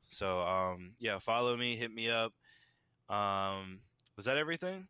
So 0.08 0.42
um, 0.42 0.94
yeah, 1.00 1.20
follow 1.20 1.56
me, 1.56 1.76
hit 1.76 1.94
me 1.94 2.10
up. 2.10 2.34
Um, 3.10 3.80
was 4.16 4.26
that 4.26 4.38
everything? 4.38 4.88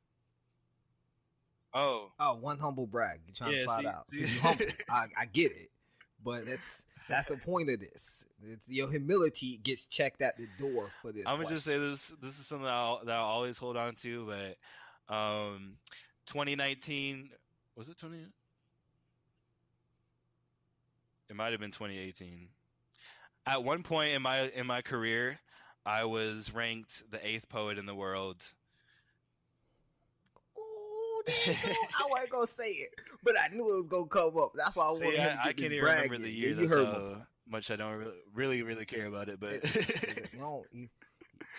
Oh, 1.73 2.11
Oh, 2.19 2.35
one 2.35 2.57
humble 2.59 2.87
brag. 2.87 3.19
You're 3.25 3.33
trying 3.35 3.51
Yeah, 3.53 3.57
to 3.59 3.63
slide 3.63 3.81
see- 3.81 3.87
out. 3.87 4.05
see- 4.11 4.19
you 4.19 4.39
humble. 4.39 4.65
I, 4.89 5.07
I 5.17 5.25
get 5.25 5.51
it, 5.51 5.69
but 6.23 6.45
that's 6.45 6.85
that's 7.09 7.27
the 7.27 7.37
point 7.37 7.69
of 7.69 7.79
this. 7.79 8.25
It's, 8.43 8.67
your 8.69 8.89
humility 8.89 9.57
gets 9.63 9.87
checked 9.87 10.21
at 10.21 10.37
the 10.37 10.47
door 10.59 10.89
for 11.01 11.11
this. 11.11 11.23
I'm 11.27 11.37
gonna 11.37 11.49
just 11.49 11.65
say 11.65 11.77
this. 11.77 12.11
This 12.21 12.39
is 12.39 12.47
something 12.47 12.65
that 12.65 12.73
I'll, 12.73 13.01
that 13.05 13.15
I'll 13.15 13.25
always 13.25 13.57
hold 13.57 13.75
on 13.77 13.95
to. 13.95 14.25
But 15.07 15.13
um, 15.13 15.73
2019 16.27 17.29
was 17.75 17.89
it 17.89 17.97
20? 17.97 18.17
It 21.29 21.35
might 21.35 21.51
have 21.51 21.61
been 21.61 21.71
2018. 21.71 22.49
At 23.47 23.63
one 23.63 23.83
point 23.83 24.11
in 24.11 24.21
my 24.21 24.49
in 24.49 24.67
my 24.67 24.81
career, 24.81 25.39
I 25.85 26.05
was 26.05 26.53
ranked 26.53 27.09
the 27.09 27.25
eighth 27.25 27.49
poet 27.49 27.77
in 27.77 27.85
the 27.85 27.95
world. 27.95 28.43
Ooh, 30.57 31.23
there 31.25 31.35
you 31.45 31.53
go. 31.53 31.69
I 31.71 32.07
wasn't 32.09 32.29
gonna 32.31 32.47
say 32.47 32.69
it, 32.69 32.89
but 33.23 33.35
I 33.41 33.47
knew 33.47 33.61
it 33.61 33.77
was 33.81 33.87
gonna 33.87 34.07
come 34.07 34.37
up. 34.37 34.51
That's 34.55 34.75
why 34.75 34.85
I 34.85 34.91
wanted 34.91 35.15
him 35.15 35.15
to 35.15 35.21
I, 35.21 35.25
get 35.35 35.39
I 35.39 35.53
can't 35.53 35.59
even 35.59 35.79
brag 35.79 36.03
remember 36.03 36.17
the 36.17 36.29
in. 36.29 36.35
year. 36.35 36.61
You 36.61 36.67
heard 36.67 36.85
how 36.87 36.99
me. 36.99 37.15
much 37.49 37.71
I 37.71 37.77
don't 37.77 37.97
really 37.97 38.13
really, 38.33 38.61
really 38.63 38.85
care 38.85 39.07
about 39.07 39.29
it. 39.29 39.39
But 39.39 39.63
you 40.33 40.39
know, 40.39 40.65
you, 40.71 40.89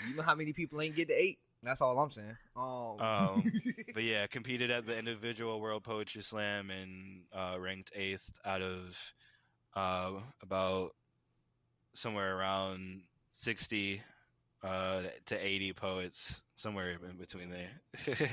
you 0.08 0.16
know 0.16 0.22
how 0.22 0.34
many 0.34 0.52
people 0.52 0.80
ain't 0.82 0.94
get 0.94 1.08
to 1.08 1.14
eight? 1.14 1.38
That's 1.62 1.80
all 1.80 1.98
I'm 1.98 2.10
saying. 2.10 2.36
Um, 2.56 3.06
Um, 3.06 3.42
but 3.94 4.02
yeah, 4.04 4.26
competed 4.26 4.70
at 4.70 4.86
the 4.86 4.96
individual 4.98 5.60
World 5.60 5.84
Poetry 5.84 6.22
Slam 6.22 6.70
and 6.70 7.22
uh, 7.32 7.58
ranked 7.60 7.90
eighth 7.94 8.30
out 8.44 8.62
of 8.62 8.96
uh, 9.74 10.12
about 10.42 10.94
somewhere 11.94 12.36
around 12.36 13.02
sixty 13.36 14.02
uh, 14.62 15.02
to 15.26 15.36
eighty 15.36 15.72
poets, 15.72 16.42
somewhere 16.56 16.90
in 16.92 17.16
between 17.18 17.50
there. 17.50 17.80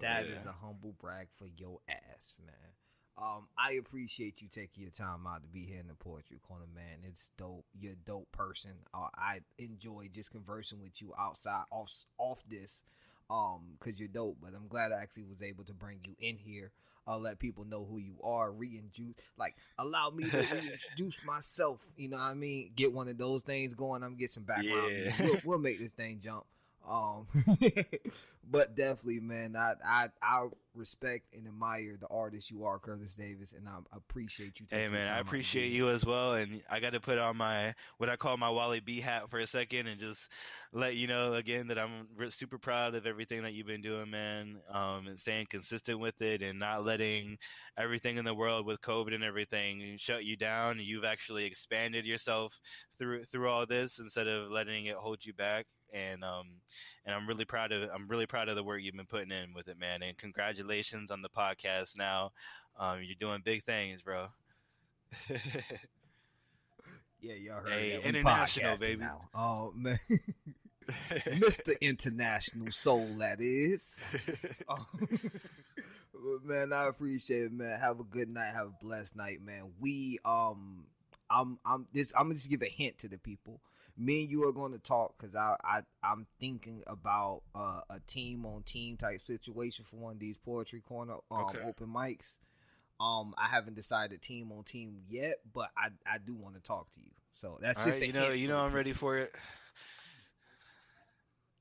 That 0.00 0.26
Yeah. 0.26 0.32
is 0.36 0.44
a 0.46 0.52
humble 0.52 0.92
brag 0.92 1.28
for 1.32 1.46
your 1.46 1.80
ass, 1.88 2.34
man. 2.44 2.74
Um, 3.18 3.46
I 3.58 3.72
appreciate 3.72 4.40
you 4.40 4.48
taking 4.48 4.82
your 4.82 4.90
time 4.90 5.26
out 5.26 5.42
to 5.42 5.48
be 5.48 5.64
here 5.66 5.80
in 5.80 5.86
the 5.86 5.94
poetry 5.94 6.38
corner, 6.46 6.64
man. 6.74 6.98
It's 7.06 7.30
dope. 7.36 7.64
You're 7.78 7.92
a 7.92 7.96
dope 8.06 8.30
person. 8.32 8.72
Uh, 8.94 9.08
I 9.14 9.40
enjoy 9.58 10.08
just 10.12 10.30
conversing 10.30 10.80
with 10.80 11.00
you 11.02 11.12
outside, 11.18 11.64
off 11.70 11.92
off 12.18 12.42
this, 12.48 12.84
um, 13.30 13.76
cause 13.80 13.94
you're 13.96 14.08
dope. 14.08 14.38
But 14.40 14.54
I'm 14.56 14.66
glad 14.66 14.92
I 14.92 15.02
actually 15.02 15.24
was 15.24 15.42
able 15.42 15.64
to 15.64 15.74
bring 15.74 16.00
you 16.04 16.14
in 16.20 16.36
here. 16.36 16.72
Uh, 17.06 17.18
let 17.18 17.38
people 17.38 17.64
know 17.64 17.84
who 17.84 17.98
you 17.98 18.14
are. 18.22 18.52
Reintroduce, 18.52 19.16
like, 19.36 19.56
allow 19.78 20.10
me 20.10 20.24
to 20.30 20.36
reintroduce 20.52 21.24
myself. 21.24 21.80
You 21.96 22.08
know 22.08 22.16
what 22.16 22.24
I 22.24 22.34
mean? 22.34 22.70
Get 22.76 22.92
one 22.92 23.08
of 23.08 23.18
those 23.18 23.42
things 23.42 23.74
going. 23.74 24.02
I'm 24.02 24.16
get 24.16 24.30
some 24.30 24.44
background. 24.44 24.90
Yeah. 24.90 25.12
We'll, 25.20 25.40
we'll 25.44 25.58
make 25.58 25.80
this 25.80 25.92
thing 25.92 26.20
jump. 26.22 26.44
Um, 26.88 27.26
but 28.50 28.74
definitely, 28.74 29.20
man, 29.20 29.54
I, 29.56 29.74
I 29.84 30.08
I 30.20 30.48
respect 30.74 31.34
and 31.34 31.46
admire 31.46 31.96
the 32.00 32.08
artist 32.08 32.50
you 32.50 32.64
are, 32.64 32.78
Curtis 32.78 33.14
Davis, 33.14 33.52
and 33.52 33.68
I 33.68 33.78
appreciate 33.94 34.58
you. 34.58 34.66
Hey 34.68 34.88
man, 34.88 35.02
I 35.02 35.04
time 35.04 35.10
out 35.10 35.16
to 35.16 35.22
appreciate 35.22 35.70
you 35.70 35.90
as 35.90 36.04
well, 36.04 36.34
and 36.34 36.60
I 36.68 36.80
got 36.80 36.92
to 36.92 37.00
put 37.00 37.18
on 37.18 37.36
my 37.36 37.74
what 37.98 38.08
I 38.08 38.16
call 38.16 38.36
my 38.36 38.50
Wally 38.50 38.80
B 38.80 39.00
hat 39.00 39.30
for 39.30 39.38
a 39.38 39.46
second, 39.46 39.86
and 39.86 40.00
just 40.00 40.28
let 40.72 40.96
you 40.96 41.06
know 41.06 41.34
again 41.34 41.68
that 41.68 41.78
I'm 41.78 42.06
super 42.30 42.58
proud 42.58 42.94
of 42.94 43.06
everything 43.06 43.42
that 43.42 43.52
you've 43.52 43.66
been 43.66 43.82
doing, 43.82 44.10
man, 44.10 44.58
um, 44.70 45.06
and 45.06 45.18
staying 45.18 45.46
consistent 45.48 46.00
with 46.00 46.20
it, 46.20 46.42
and 46.42 46.58
not 46.58 46.84
letting 46.84 47.38
everything 47.78 48.16
in 48.16 48.24
the 48.24 48.34
world 48.34 48.66
with 48.66 48.80
COVID 48.80 49.14
and 49.14 49.24
everything 49.24 49.96
shut 49.98 50.24
you 50.24 50.36
down. 50.36 50.78
You've 50.80 51.04
actually 51.04 51.44
expanded 51.44 52.04
yourself 52.06 52.58
through 52.98 53.24
through 53.24 53.48
all 53.48 53.66
this 53.66 53.98
instead 54.00 54.26
of 54.26 54.50
letting 54.50 54.86
it 54.86 54.96
hold 54.96 55.24
you 55.24 55.32
back. 55.32 55.66
And 55.92 56.24
um, 56.24 56.46
and 57.04 57.14
I'm 57.14 57.26
really 57.26 57.44
proud 57.44 57.70
of 57.72 57.88
I'm 57.94 58.08
really 58.08 58.26
proud 58.26 58.48
of 58.48 58.56
the 58.56 58.64
work 58.64 58.80
you've 58.82 58.94
been 58.96 59.06
putting 59.06 59.30
in 59.30 59.52
with 59.54 59.68
it, 59.68 59.78
man. 59.78 60.02
And 60.02 60.16
congratulations 60.16 61.10
on 61.10 61.20
the 61.22 61.28
podcast. 61.28 61.98
Now, 61.98 62.32
um, 62.78 63.00
you're 63.02 63.16
doing 63.20 63.42
big 63.44 63.62
things, 63.64 64.02
bro. 64.02 64.28
Yeah, 67.20 67.34
y'all 67.34 67.60
heard 67.60 67.68
Hey, 67.72 67.90
that. 67.92 68.02
We 68.02 68.08
international, 68.08 68.76
baby. 68.78 69.00
Now. 69.00 69.28
Oh 69.32 69.72
man, 69.76 69.98
Mr. 71.10 71.80
International 71.80 72.72
Soul, 72.72 73.06
that 73.18 73.40
is. 73.40 74.02
Oh. 74.68 74.86
Man, 76.44 76.72
I 76.72 76.86
appreciate 76.86 77.44
it, 77.46 77.52
man. 77.52 77.78
Have 77.80 77.98
a 77.98 78.04
good 78.04 78.28
night. 78.28 78.52
Have 78.54 78.68
a 78.68 78.84
blessed 78.84 79.16
night, 79.16 79.40
man. 79.42 79.72
We 79.80 80.18
um, 80.24 80.84
I'm 81.28 81.58
I'm 81.64 81.86
this. 81.92 82.12
I'm 82.16 82.24
gonna 82.26 82.34
just 82.34 82.48
give 82.48 82.62
a 82.62 82.66
hint 82.66 82.98
to 82.98 83.08
the 83.08 83.18
people. 83.18 83.60
Me 83.96 84.22
and 84.22 84.30
you 84.30 84.42
are 84.48 84.52
going 84.52 84.72
to 84.72 84.78
talk 84.78 85.14
because 85.18 85.34
I 85.36 85.56
I 85.64 85.80
I'm 86.02 86.26
thinking 86.40 86.82
about 86.86 87.42
uh, 87.54 87.80
a 87.90 88.00
team 88.00 88.46
on 88.46 88.62
team 88.62 88.96
type 88.96 89.22
situation 89.22 89.84
for 89.84 89.96
one 89.96 90.12
of 90.14 90.18
these 90.18 90.38
poetry 90.38 90.80
corner 90.80 91.14
um, 91.30 91.40
Okay. 91.40 91.58
open 91.62 91.88
mics. 91.88 92.38
Um, 93.00 93.34
I 93.36 93.48
haven't 93.48 93.74
decided 93.74 94.22
team 94.22 94.52
on 94.52 94.64
team 94.64 95.02
yet, 95.08 95.36
but 95.52 95.70
I 95.76 95.88
I 96.06 96.18
do 96.18 96.34
want 96.34 96.54
to 96.56 96.60
talk 96.62 96.90
to 96.94 97.00
you. 97.00 97.10
So 97.34 97.58
that's 97.60 97.80
All 97.80 97.84
just 97.84 98.00
right, 98.00 98.06
you 98.06 98.12
know, 98.12 98.30
you 98.30 98.48
know, 98.48 98.58
I'm 98.58 98.72
ready 98.72 98.92
for 98.92 99.18
it. 99.18 99.34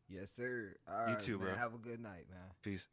Yes, 0.08 0.32
sir. 0.32 0.76
All 0.88 1.06
You 1.06 1.16
right, 1.16 1.26
too, 1.26 1.38
man. 1.40 1.48
bro. 1.48 1.56
Have 1.58 1.74
a 1.74 1.78
good 1.78 2.00
night, 2.00 2.26
man. 2.30 2.52
Peace. 2.64 2.86